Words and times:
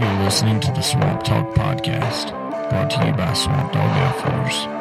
You're 0.00 0.24
listening 0.24 0.60
to 0.60 0.72
the 0.72 0.80
Swamp 0.80 1.24
Talk 1.24 1.54
Podcast, 1.54 2.30
brought 2.70 2.88
to 2.88 3.06
you 3.06 3.12
by 3.12 3.34
Swamp 3.34 3.70
Dog 3.70 3.98
Outfitters. 3.98 4.79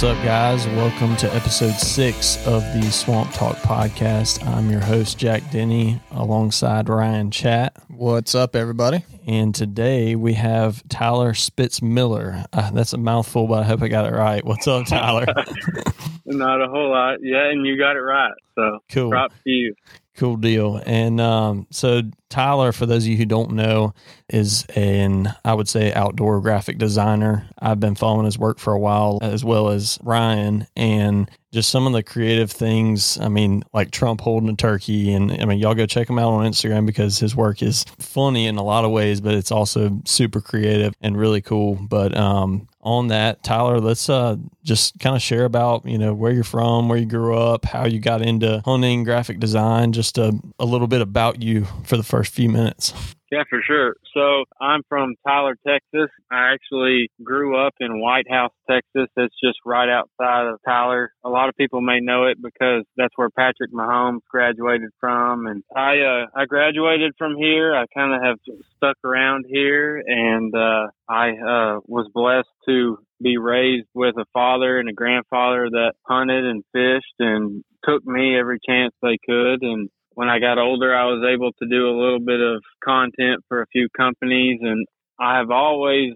What's 0.00 0.16
up, 0.16 0.24
guys? 0.24 0.66
Welcome 0.68 1.14
to 1.16 1.34
episode 1.34 1.74
six 1.74 2.38
of 2.46 2.62
the 2.72 2.90
Swamp 2.90 3.34
Talk 3.34 3.56
podcast. 3.56 4.42
I'm 4.46 4.70
your 4.70 4.80
host, 4.80 5.18
Jack 5.18 5.50
Denny, 5.50 6.00
alongside 6.12 6.88
Ryan 6.88 7.30
Chat. 7.30 7.76
What's 7.88 8.34
up, 8.34 8.56
everybody? 8.56 9.04
And 9.26 9.54
today 9.54 10.16
we 10.16 10.32
have 10.32 10.82
Tyler 10.88 11.34
Spitzmiller. 11.34 12.46
Uh, 12.50 12.70
that's 12.70 12.94
a 12.94 12.96
mouthful, 12.96 13.46
but 13.46 13.62
I 13.62 13.66
hope 13.66 13.82
I 13.82 13.88
got 13.88 14.06
it 14.06 14.16
right. 14.16 14.42
What's 14.42 14.66
up, 14.66 14.86
Tyler? 14.86 15.26
Not 16.24 16.62
a 16.62 16.68
whole 16.68 16.92
lot. 16.92 17.18
Yeah, 17.20 17.50
and 17.50 17.66
you 17.66 17.76
got 17.76 17.96
it 17.96 18.00
right. 18.00 18.32
So 18.54 18.78
cool. 18.90 19.10
props 19.10 19.34
to 19.44 19.50
you. 19.50 19.74
Cool 20.14 20.38
deal. 20.38 20.80
And 20.86 21.20
um, 21.20 21.66
so 21.70 22.00
Tyler, 22.30 22.72
for 22.72 22.86
those 22.86 23.04
of 23.04 23.08
you 23.08 23.16
who 23.16 23.26
don't 23.26 23.52
know, 23.52 23.92
is 24.28 24.64
an 24.76 25.34
I 25.44 25.52
would 25.52 25.68
say 25.68 25.92
outdoor 25.92 26.40
graphic 26.40 26.78
designer. 26.78 27.48
I've 27.58 27.80
been 27.80 27.96
following 27.96 28.24
his 28.24 28.38
work 28.38 28.58
for 28.58 28.72
a 28.72 28.78
while, 28.78 29.18
as 29.20 29.44
well 29.44 29.68
as 29.68 29.98
Ryan, 30.02 30.66
and 30.76 31.28
just 31.52 31.70
some 31.70 31.86
of 31.86 31.92
the 31.92 32.02
creative 32.02 32.50
things. 32.50 33.18
I 33.18 33.28
mean, 33.28 33.64
like 33.72 33.90
Trump 33.90 34.20
holding 34.20 34.48
a 34.48 34.56
turkey, 34.56 35.12
and 35.12 35.32
I 35.32 35.44
mean, 35.44 35.58
y'all 35.58 35.74
go 35.74 35.86
check 35.86 36.08
him 36.08 36.18
out 36.18 36.32
on 36.32 36.46
Instagram 36.46 36.86
because 36.86 37.18
his 37.18 37.34
work 37.34 37.62
is 37.62 37.84
funny 37.98 38.46
in 38.46 38.56
a 38.56 38.62
lot 38.62 38.84
of 38.84 38.92
ways, 38.92 39.20
but 39.20 39.34
it's 39.34 39.50
also 39.50 40.00
super 40.04 40.40
creative 40.40 40.94
and 41.00 41.18
really 41.18 41.40
cool. 41.40 41.74
But 41.74 42.16
um, 42.16 42.68
on 42.82 43.08
that, 43.08 43.42
Tyler, 43.42 43.80
let's 43.80 44.08
uh, 44.08 44.36
just 44.62 44.98
kind 45.00 45.16
of 45.16 45.22
share 45.22 45.44
about 45.44 45.84
you 45.86 45.98
know 45.98 46.14
where 46.14 46.32
you're 46.32 46.44
from, 46.44 46.88
where 46.88 46.98
you 46.98 47.06
grew 47.06 47.36
up, 47.36 47.64
how 47.64 47.84
you 47.86 47.98
got 47.98 48.22
into 48.22 48.62
hunting, 48.64 49.02
graphic 49.02 49.40
design, 49.40 49.92
just 49.92 50.18
a, 50.18 50.32
a 50.58 50.64
little 50.64 50.86
bit 50.86 51.00
about 51.00 51.42
you 51.42 51.66
for 51.84 51.96
the 51.96 52.02
first 52.04 52.19
few 52.28 52.48
minutes. 52.48 52.92
Yeah, 53.30 53.44
for 53.48 53.60
sure. 53.64 53.94
So 54.12 54.44
I'm 54.60 54.82
from 54.88 55.14
Tyler, 55.24 55.56
Texas. 55.64 56.10
I 56.32 56.52
actually 56.52 57.10
grew 57.22 57.56
up 57.56 57.74
in 57.78 58.00
White 58.00 58.28
House, 58.28 58.50
Texas. 58.68 59.08
That's 59.14 59.34
just 59.42 59.58
right 59.64 59.88
outside 59.88 60.48
of 60.48 60.58
Tyler. 60.66 61.12
A 61.24 61.28
lot 61.28 61.48
of 61.48 61.54
people 61.54 61.80
may 61.80 62.00
know 62.00 62.24
it 62.26 62.38
because 62.42 62.84
that's 62.96 63.14
where 63.14 63.30
Patrick 63.30 63.72
Mahomes 63.72 64.22
graduated 64.28 64.90
from. 64.98 65.46
And 65.46 65.62
I, 65.76 66.00
uh, 66.00 66.26
I 66.34 66.46
graduated 66.46 67.12
from 67.16 67.36
here. 67.36 67.72
I 67.72 67.84
kind 67.94 68.12
of 68.12 68.20
have 68.20 68.38
stuck 68.76 68.96
around 69.04 69.44
here 69.48 70.02
and, 70.04 70.52
uh, 70.52 70.88
I, 71.08 71.30
uh, 71.30 71.80
was 71.86 72.10
blessed 72.12 72.48
to 72.66 72.98
be 73.22 73.38
raised 73.38 73.86
with 73.94 74.16
a 74.16 74.26
father 74.32 74.80
and 74.80 74.88
a 74.88 74.92
grandfather 74.92 75.68
that 75.70 75.92
hunted 76.04 76.44
and 76.44 76.64
fished 76.72 77.14
and 77.20 77.62
took 77.84 78.04
me 78.04 78.36
every 78.36 78.58
chance 78.66 78.92
they 79.02 79.18
could. 79.24 79.62
And 79.62 79.88
when 80.20 80.28
I 80.28 80.38
got 80.38 80.58
older, 80.58 80.94
I 80.94 81.06
was 81.06 81.24
able 81.26 81.50
to 81.52 81.66
do 81.66 81.88
a 81.88 81.96
little 81.98 82.20
bit 82.20 82.42
of 82.42 82.62
content 82.84 83.42
for 83.48 83.62
a 83.62 83.66
few 83.72 83.88
companies 83.96 84.58
and 84.60 84.86
I 85.18 85.38
have 85.38 85.50
always 85.50 86.12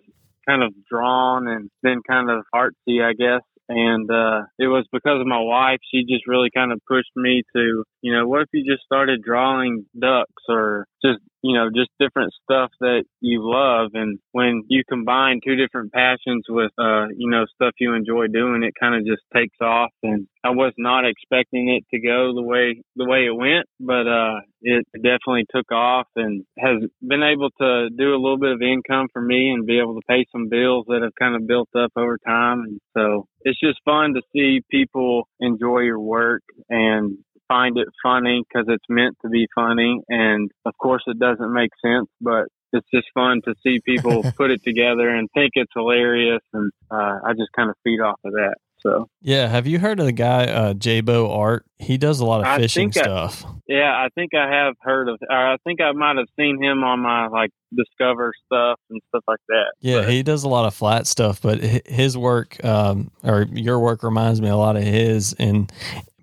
kind 0.46 0.62
of 0.62 0.74
drawn 0.90 1.48
and 1.48 1.70
been 1.82 2.02
kind 2.06 2.28
of 2.28 2.44
artsy, 2.54 3.02
I 3.02 3.14
guess. 3.14 3.40
And, 3.70 4.10
uh, 4.10 4.42
it 4.58 4.66
was 4.66 4.84
because 4.92 5.22
of 5.22 5.26
my 5.26 5.40
wife. 5.40 5.78
She 5.90 6.04
just 6.04 6.26
really 6.26 6.50
kind 6.54 6.70
of 6.70 6.82
pushed 6.86 7.16
me 7.16 7.44
to, 7.56 7.82
you 8.02 8.12
know, 8.12 8.28
what 8.28 8.42
if 8.42 8.48
you 8.52 8.70
just 8.70 8.84
started 8.84 9.22
drawing 9.22 9.86
ducks 9.98 10.42
or 10.50 10.86
just 11.02 11.20
you 11.44 11.52
know, 11.52 11.68
just 11.68 11.90
different 12.00 12.32
stuff 12.42 12.70
that 12.80 13.04
you 13.20 13.40
love. 13.44 13.90
And 13.92 14.18
when 14.32 14.62
you 14.68 14.82
combine 14.88 15.40
two 15.44 15.56
different 15.56 15.92
passions 15.92 16.44
with, 16.48 16.72
uh, 16.78 17.08
you 17.14 17.28
know, 17.28 17.44
stuff 17.54 17.74
you 17.78 17.92
enjoy 17.92 18.28
doing, 18.32 18.62
it 18.62 18.72
kind 18.80 18.94
of 18.94 19.04
just 19.04 19.20
takes 19.36 19.58
off. 19.60 19.90
And 20.02 20.26
I 20.42 20.50
was 20.50 20.72
not 20.78 21.04
expecting 21.06 21.68
it 21.68 21.84
to 21.94 22.00
go 22.00 22.32
the 22.34 22.42
way, 22.42 22.80
the 22.96 23.04
way 23.04 23.26
it 23.26 23.36
went, 23.36 23.66
but, 23.78 24.08
uh, 24.08 24.40
it 24.62 24.86
definitely 24.96 25.44
took 25.54 25.70
off 25.70 26.06
and 26.16 26.44
has 26.58 26.78
been 27.06 27.22
able 27.22 27.50
to 27.60 27.90
do 27.90 28.14
a 28.14 28.22
little 28.22 28.38
bit 28.38 28.52
of 28.52 28.62
income 28.62 29.08
for 29.12 29.20
me 29.20 29.50
and 29.50 29.66
be 29.66 29.78
able 29.78 29.96
to 29.96 30.06
pay 30.08 30.24
some 30.32 30.48
bills 30.48 30.86
that 30.88 31.02
have 31.02 31.12
kind 31.20 31.36
of 31.36 31.46
built 31.46 31.68
up 31.76 31.92
over 31.94 32.16
time. 32.26 32.60
And 32.60 32.80
so 32.96 33.26
it's 33.42 33.60
just 33.60 33.78
fun 33.84 34.14
to 34.14 34.22
see 34.32 34.62
people 34.70 35.28
enjoy 35.40 35.80
your 35.80 36.00
work 36.00 36.42
and 36.70 37.18
find 37.48 37.76
it 37.78 37.88
funny 38.02 38.42
because 38.48 38.66
it's 38.68 38.84
meant 38.88 39.16
to 39.22 39.28
be 39.28 39.46
funny. 39.54 40.00
And 40.08 40.50
of 40.64 40.74
course, 40.78 41.02
it 41.06 41.18
doesn't 41.18 41.52
make 41.52 41.70
sense, 41.84 42.08
but 42.20 42.46
it's 42.72 42.88
just 42.92 43.06
fun 43.14 43.40
to 43.44 43.54
see 43.62 43.80
people 43.84 44.24
put 44.36 44.50
it 44.50 44.62
together 44.64 45.08
and 45.08 45.28
think 45.34 45.52
it's 45.54 45.72
hilarious. 45.74 46.42
And 46.52 46.72
uh, 46.90 47.18
I 47.24 47.32
just 47.32 47.52
kind 47.56 47.70
of 47.70 47.76
feed 47.84 48.00
off 48.00 48.18
of 48.24 48.32
that. 48.32 48.54
So 48.84 49.08
yeah, 49.22 49.48
have 49.48 49.66
you 49.66 49.78
heard 49.78 49.98
of 49.98 50.04
the 50.04 50.12
guy 50.12 50.44
uh, 50.44 50.74
Jabo 50.74 51.34
Art? 51.34 51.64
He 51.78 51.96
does 51.96 52.20
a 52.20 52.26
lot 52.26 52.46
of 52.46 52.60
fishing 52.60 52.92
stuff. 52.92 53.42
I, 53.42 53.48
yeah, 53.66 53.90
I 53.90 54.08
think 54.14 54.34
I 54.34 54.46
have 54.46 54.74
heard 54.82 55.08
of. 55.08 55.18
I 55.30 55.56
think 55.64 55.80
I 55.80 55.92
might 55.92 56.18
have 56.18 56.26
seen 56.38 56.62
him 56.62 56.84
on 56.84 57.00
my 57.00 57.28
like 57.28 57.50
Discover 57.74 58.34
stuff 58.44 58.78
and 58.90 59.00
stuff 59.08 59.24
like 59.26 59.40
that. 59.48 59.72
Yeah, 59.80 60.00
but, 60.00 60.10
he 60.10 60.22
does 60.22 60.44
a 60.44 60.48
lot 60.48 60.66
of 60.66 60.74
flat 60.74 61.06
stuff, 61.06 61.40
but 61.40 61.60
his 61.60 62.16
work 62.16 62.62
um, 62.64 63.10
or 63.22 63.46
your 63.50 63.80
work 63.80 64.02
reminds 64.02 64.40
me 64.40 64.48
a 64.48 64.56
lot 64.56 64.76
of 64.76 64.82
his. 64.82 65.32
And 65.38 65.72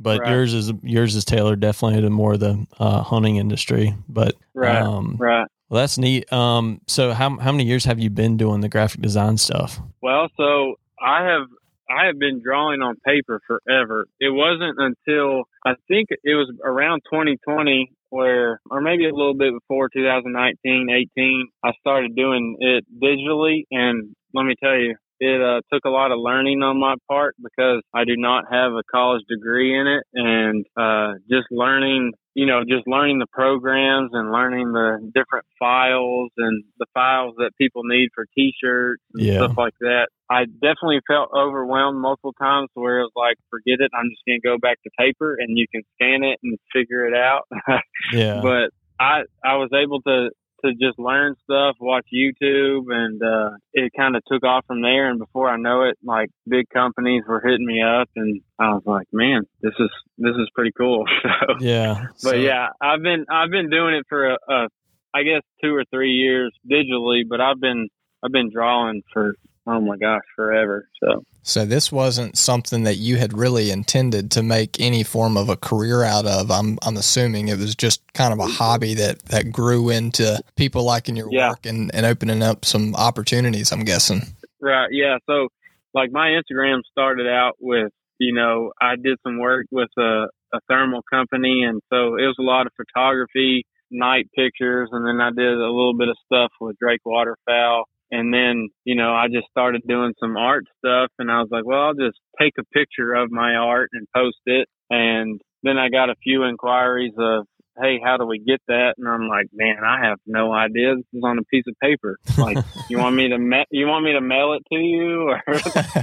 but 0.01 0.19
right. 0.21 0.31
yours 0.31 0.53
is 0.53 0.71
yours 0.81 1.15
is 1.15 1.25
tailored 1.25 1.59
definitely 1.59 2.01
to 2.01 2.09
more 2.09 2.37
the 2.37 2.65
uh, 2.79 3.01
hunting 3.01 3.37
industry. 3.37 3.95
But 4.07 4.35
right, 4.53 4.81
um, 4.81 5.17
right. 5.19 5.47
Well, 5.69 5.81
that's 5.81 5.97
neat. 5.97 6.31
Um, 6.33 6.81
so 6.87 7.13
how 7.13 7.37
how 7.37 7.51
many 7.51 7.65
years 7.65 7.85
have 7.85 7.99
you 7.99 8.09
been 8.09 8.37
doing 8.37 8.61
the 8.61 8.69
graphic 8.69 9.01
design 9.01 9.37
stuff? 9.37 9.79
Well, 10.01 10.27
so 10.37 10.75
I 11.01 11.25
have 11.25 11.47
I 11.89 12.07
have 12.07 12.19
been 12.19 12.41
drawing 12.43 12.81
on 12.81 12.95
paper 13.05 13.41
forever. 13.47 14.05
It 14.19 14.29
wasn't 14.29 14.77
until 14.77 15.43
I 15.65 15.73
think 15.87 16.09
it 16.11 16.35
was 16.35 16.51
around 16.63 17.01
2020 17.11 17.91
where, 18.09 18.59
or 18.69 18.81
maybe 18.81 19.05
a 19.07 19.15
little 19.15 19.33
bit 19.33 19.53
before 19.53 19.89
2019, 19.89 20.87
18, 21.17 21.47
I 21.63 21.71
started 21.79 22.15
doing 22.15 22.57
it 22.59 22.85
digitally. 23.01 23.63
And 23.71 24.15
let 24.33 24.43
me 24.43 24.55
tell 24.61 24.75
you, 24.75 24.95
it 25.21 25.39
uh, 25.39 25.61
took 25.71 25.85
a 25.85 25.89
lot 25.89 26.11
of 26.11 26.17
learning 26.19 26.63
on 26.63 26.79
my 26.79 26.95
part 27.07 27.35
because 27.37 27.83
I 27.93 28.05
do 28.05 28.17
not 28.17 28.45
have 28.51 28.71
a 28.73 28.81
college 28.91 29.21
degree 29.29 29.79
in 29.79 29.85
it, 29.85 30.03
and 30.15 30.65
uh, 30.75 31.13
just 31.29 31.45
learning, 31.51 32.13
you 32.33 32.47
know, 32.47 32.61
just 32.67 32.87
learning 32.87 33.19
the 33.19 33.27
programs 33.31 34.09
and 34.13 34.31
learning 34.31 34.73
the 34.73 34.97
different 35.13 35.45
files 35.59 36.31
and 36.37 36.63
the 36.79 36.87
files 36.95 37.35
that 37.37 37.51
people 37.59 37.83
need 37.83 38.09
for 38.15 38.25
T-shirts 38.33 39.03
and 39.13 39.23
yeah. 39.23 39.37
stuff 39.37 39.57
like 39.59 39.75
that. 39.81 40.07
I 40.27 40.45
definitely 40.45 41.01
felt 41.05 41.29
overwhelmed 41.37 42.01
multiple 42.01 42.33
times 42.41 42.69
where 42.73 43.01
it 43.01 43.03
was 43.03 43.13
like, 43.15 43.37
forget 43.51 43.77
it, 43.79 43.91
I'm 43.93 44.09
just 44.09 44.25
going 44.25 44.41
to 44.41 44.47
go 44.47 44.57
back 44.57 44.81
to 44.81 44.89
paper, 44.97 45.37
and 45.39 45.55
you 45.55 45.67
can 45.71 45.83
scan 45.93 46.23
it 46.23 46.39
and 46.41 46.57
figure 46.73 47.05
it 47.05 47.13
out. 47.13 47.43
yeah. 48.11 48.41
But 48.41 48.73
I 48.99 49.21
I 49.45 49.57
was 49.57 49.69
able 49.71 50.01
to 50.01 50.31
to 50.63 50.71
just 50.73 50.99
learn 50.99 51.35
stuff, 51.43 51.75
watch 51.79 52.05
YouTube, 52.13 52.85
and 52.89 53.21
uh, 53.21 53.51
it 53.73 53.91
kind 53.95 54.15
of 54.15 54.23
took 54.25 54.43
off 54.43 54.65
from 54.65 54.81
there. 54.81 55.09
And 55.09 55.19
before 55.19 55.49
I 55.49 55.57
know 55.57 55.83
it, 55.83 55.97
like 56.03 56.29
big 56.47 56.65
companies 56.73 57.23
were 57.27 57.41
hitting 57.41 57.65
me 57.65 57.81
up, 57.81 58.09
and 58.15 58.41
I 58.59 58.69
was 58.69 58.83
like, 58.85 59.07
"Man, 59.11 59.43
this 59.61 59.73
is 59.79 59.89
this 60.17 60.35
is 60.35 60.49
pretty 60.55 60.71
cool." 60.77 61.05
so, 61.23 61.55
yeah, 61.59 62.07
but 62.23 62.39
yeah, 62.39 62.69
I've 62.81 63.01
been 63.01 63.25
I've 63.29 63.51
been 63.51 63.69
doing 63.69 63.95
it 63.95 64.05
for 64.07 64.31
a, 64.31 64.37
a, 64.49 64.67
I 65.13 65.23
guess 65.23 65.41
two 65.63 65.73
or 65.75 65.83
three 65.91 66.11
years 66.11 66.53
digitally, 66.69 67.21
but 67.27 67.41
I've 67.41 67.59
been 67.59 67.89
I've 68.23 68.31
been 68.31 68.51
drawing 68.51 69.01
for 69.13 69.35
oh 69.67 69.81
my 69.81 69.97
gosh, 69.97 70.21
forever. 70.35 70.87
So 71.03 71.23
so 71.43 71.65
this 71.65 71.91
wasn't 71.91 72.37
something 72.37 72.83
that 72.83 72.97
you 72.97 73.17
had 73.17 73.37
really 73.37 73.71
intended 73.71 74.29
to 74.31 74.43
make 74.43 74.79
any 74.79 75.03
form 75.03 75.37
of 75.37 75.49
a 75.49 75.55
career 75.55 76.03
out 76.03 76.25
of. 76.25 76.51
I'm 76.51 76.77
I'm 76.83 76.97
assuming 76.97 77.47
it 77.47 77.57
was 77.57 77.75
just 77.75 78.01
kind 78.13 78.33
of 78.33 78.39
a 78.39 78.47
hobby 78.47 78.93
that 78.95 79.23
that 79.25 79.51
grew 79.51 79.89
into 79.89 80.41
people 80.55 80.83
liking 80.83 81.15
your 81.15 81.31
yeah. 81.31 81.49
work 81.49 81.65
and 81.65 81.93
and 81.93 82.05
opening 82.05 82.43
up 82.43 82.65
some 82.65 82.95
opportunities. 82.95 83.71
I'm 83.71 83.83
guessing. 83.83 84.21
Right. 84.61 84.89
Yeah. 84.91 85.17
So 85.27 85.47
like 85.93 86.11
my 86.11 86.29
Instagram 86.29 86.81
started 86.91 87.27
out 87.27 87.53
with 87.59 87.91
you 88.19 88.33
know 88.33 88.71
I 88.79 88.95
did 89.01 89.17
some 89.23 89.39
work 89.39 89.65
with 89.71 89.89
a 89.97 90.27
a 90.53 90.59
thermal 90.69 91.01
company, 91.11 91.63
and 91.63 91.81
so 91.89 92.15
it 92.15 92.27
was 92.27 92.35
a 92.37 92.43
lot 92.43 92.67
of 92.67 92.73
photography, 92.75 93.65
night 93.89 94.27
pictures, 94.35 94.89
and 94.91 95.07
then 95.07 95.21
I 95.21 95.29
did 95.29 95.47
a 95.47 95.71
little 95.71 95.97
bit 95.97 96.09
of 96.09 96.17
stuff 96.25 96.51
with 96.59 96.77
Drake 96.77 97.01
Waterfowl 97.05 97.85
and 98.11 98.33
then, 98.33 98.67
you 98.83 98.95
know, 98.95 99.13
I 99.13 99.27
just 99.27 99.47
started 99.49 99.81
doing 99.87 100.13
some 100.19 100.35
art 100.35 100.65
stuff 100.79 101.09
and 101.17 101.31
I 101.31 101.39
was 101.39 101.47
like, 101.49 101.65
well, 101.65 101.79
I'll 101.79 101.93
just 101.93 102.19
take 102.39 102.53
a 102.59 102.65
picture 102.65 103.13
of 103.13 103.31
my 103.31 103.55
art 103.55 103.89
and 103.93 104.05
post 104.13 104.39
it. 104.45 104.67
And 104.89 105.39
then 105.63 105.77
I 105.77 105.89
got 105.89 106.09
a 106.09 106.15
few 106.21 106.43
inquiries 106.43 107.13
of, 107.17 107.45
Hey, 107.81 108.01
how 108.03 108.17
do 108.17 108.25
we 108.25 108.37
get 108.37 108.59
that? 108.67 108.95
And 108.97 109.07
I'm 109.07 109.29
like, 109.29 109.47
man, 109.53 109.77
I 109.83 110.05
have 110.05 110.17
no 110.27 110.51
idea. 110.51 110.95
This 110.95 111.05
is 111.13 111.23
on 111.23 111.39
a 111.39 111.43
piece 111.43 111.63
of 111.67 111.75
paper. 111.81 112.17
Like, 112.37 112.57
you 112.89 112.97
want 112.97 113.15
me 113.15 113.29
to, 113.29 113.37
ma- 113.37 113.69
you 113.71 113.87
want 113.87 114.03
me 114.03 114.11
to 114.11 114.21
mail 114.21 114.53
it 114.53 114.63
to 114.73 114.79
you 114.79 115.29
or 115.47 115.55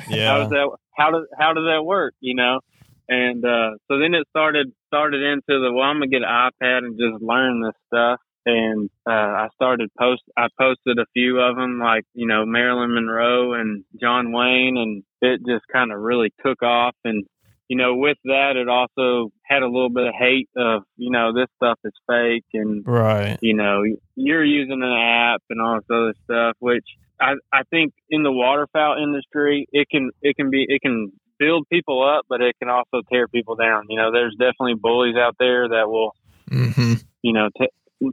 yeah. 0.08 0.28
how 0.28 0.38
does 0.38 0.50
that, 0.50 0.76
how 0.96 1.10
does, 1.10 1.26
how 1.38 1.52
does 1.52 1.64
that 1.64 1.84
work? 1.84 2.14
You 2.20 2.34
know? 2.34 2.60
And 3.08 3.42
uh, 3.44 3.76
so 3.88 3.98
then 3.98 4.14
it 4.14 4.26
started 4.28 4.70
started 4.86 5.22
into 5.22 5.60
the 5.60 5.72
well, 5.72 5.84
I'm 5.84 5.96
gonna 5.96 6.08
get 6.08 6.22
an 6.22 6.28
iPad 6.28 6.84
and 6.84 6.98
just 6.98 7.22
learn 7.22 7.62
this 7.62 7.74
stuff. 7.86 8.20
And 8.50 8.88
uh, 9.06 9.10
I 9.10 9.48
started 9.54 9.90
post. 9.98 10.22
I 10.36 10.46
posted 10.58 10.98
a 10.98 11.04
few 11.12 11.38
of 11.38 11.56
them, 11.56 11.78
like 11.78 12.04
you 12.14 12.26
know 12.26 12.46
Marilyn 12.46 12.94
Monroe 12.94 13.52
and 13.52 13.84
John 14.00 14.32
Wayne, 14.32 14.76
and 14.78 15.02
it 15.20 15.40
just 15.46 15.66
kind 15.70 15.92
of 15.92 16.00
really 16.00 16.32
took 16.42 16.62
off. 16.62 16.94
And 17.04 17.26
you 17.68 17.76
know, 17.76 17.96
with 17.96 18.16
that, 18.24 18.56
it 18.56 18.68
also 18.68 19.30
had 19.42 19.62
a 19.62 19.66
little 19.66 19.90
bit 19.90 20.06
of 20.06 20.14
hate 20.18 20.48
of, 20.56 20.84
you 20.96 21.10
know, 21.10 21.34
this 21.34 21.48
stuff 21.56 21.78
is 21.84 21.92
fake 22.08 22.46
and, 22.54 22.82
right. 22.86 23.38
you 23.42 23.54
know, 23.54 23.82
you're 24.16 24.44
using 24.44 24.82
an 24.82 24.98
app 24.98 25.42
and 25.50 25.60
all 25.60 25.76
this 25.76 25.84
other 25.90 26.14
stuff, 26.24 26.56
which 26.60 26.86
I, 27.20 27.34
I 27.52 27.62
think 27.70 27.92
in 28.08 28.22
the 28.22 28.32
waterfowl 28.32 28.96
industry, 29.02 29.68
it 29.70 29.86
can, 29.90 30.10
it 30.22 30.34
can 30.36 30.48
be, 30.48 30.64
it 30.66 30.80
can 30.80 31.12
build 31.38 31.66
people 31.70 32.02
up, 32.02 32.24
but 32.28 32.40
it 32.40 32.56
can 32.58 32.70
also 32.70 33.02
tear 33.12 33.28
people 33.28 33.54
down. 33.54 33.84
You 33.90 33.98
know, 33.98 34.12
there's 34.12 34.34
definitely 34.38 34.74
bullies 34.80 35.16
out 35.16 35.36
there 35.38 35.68
that 35.68 35.90
will, 35.90 36.14
mm-hmm. 36.50 36.94
you 37.20 37.34
know, 37.34 37.50
t- 37.58 37.68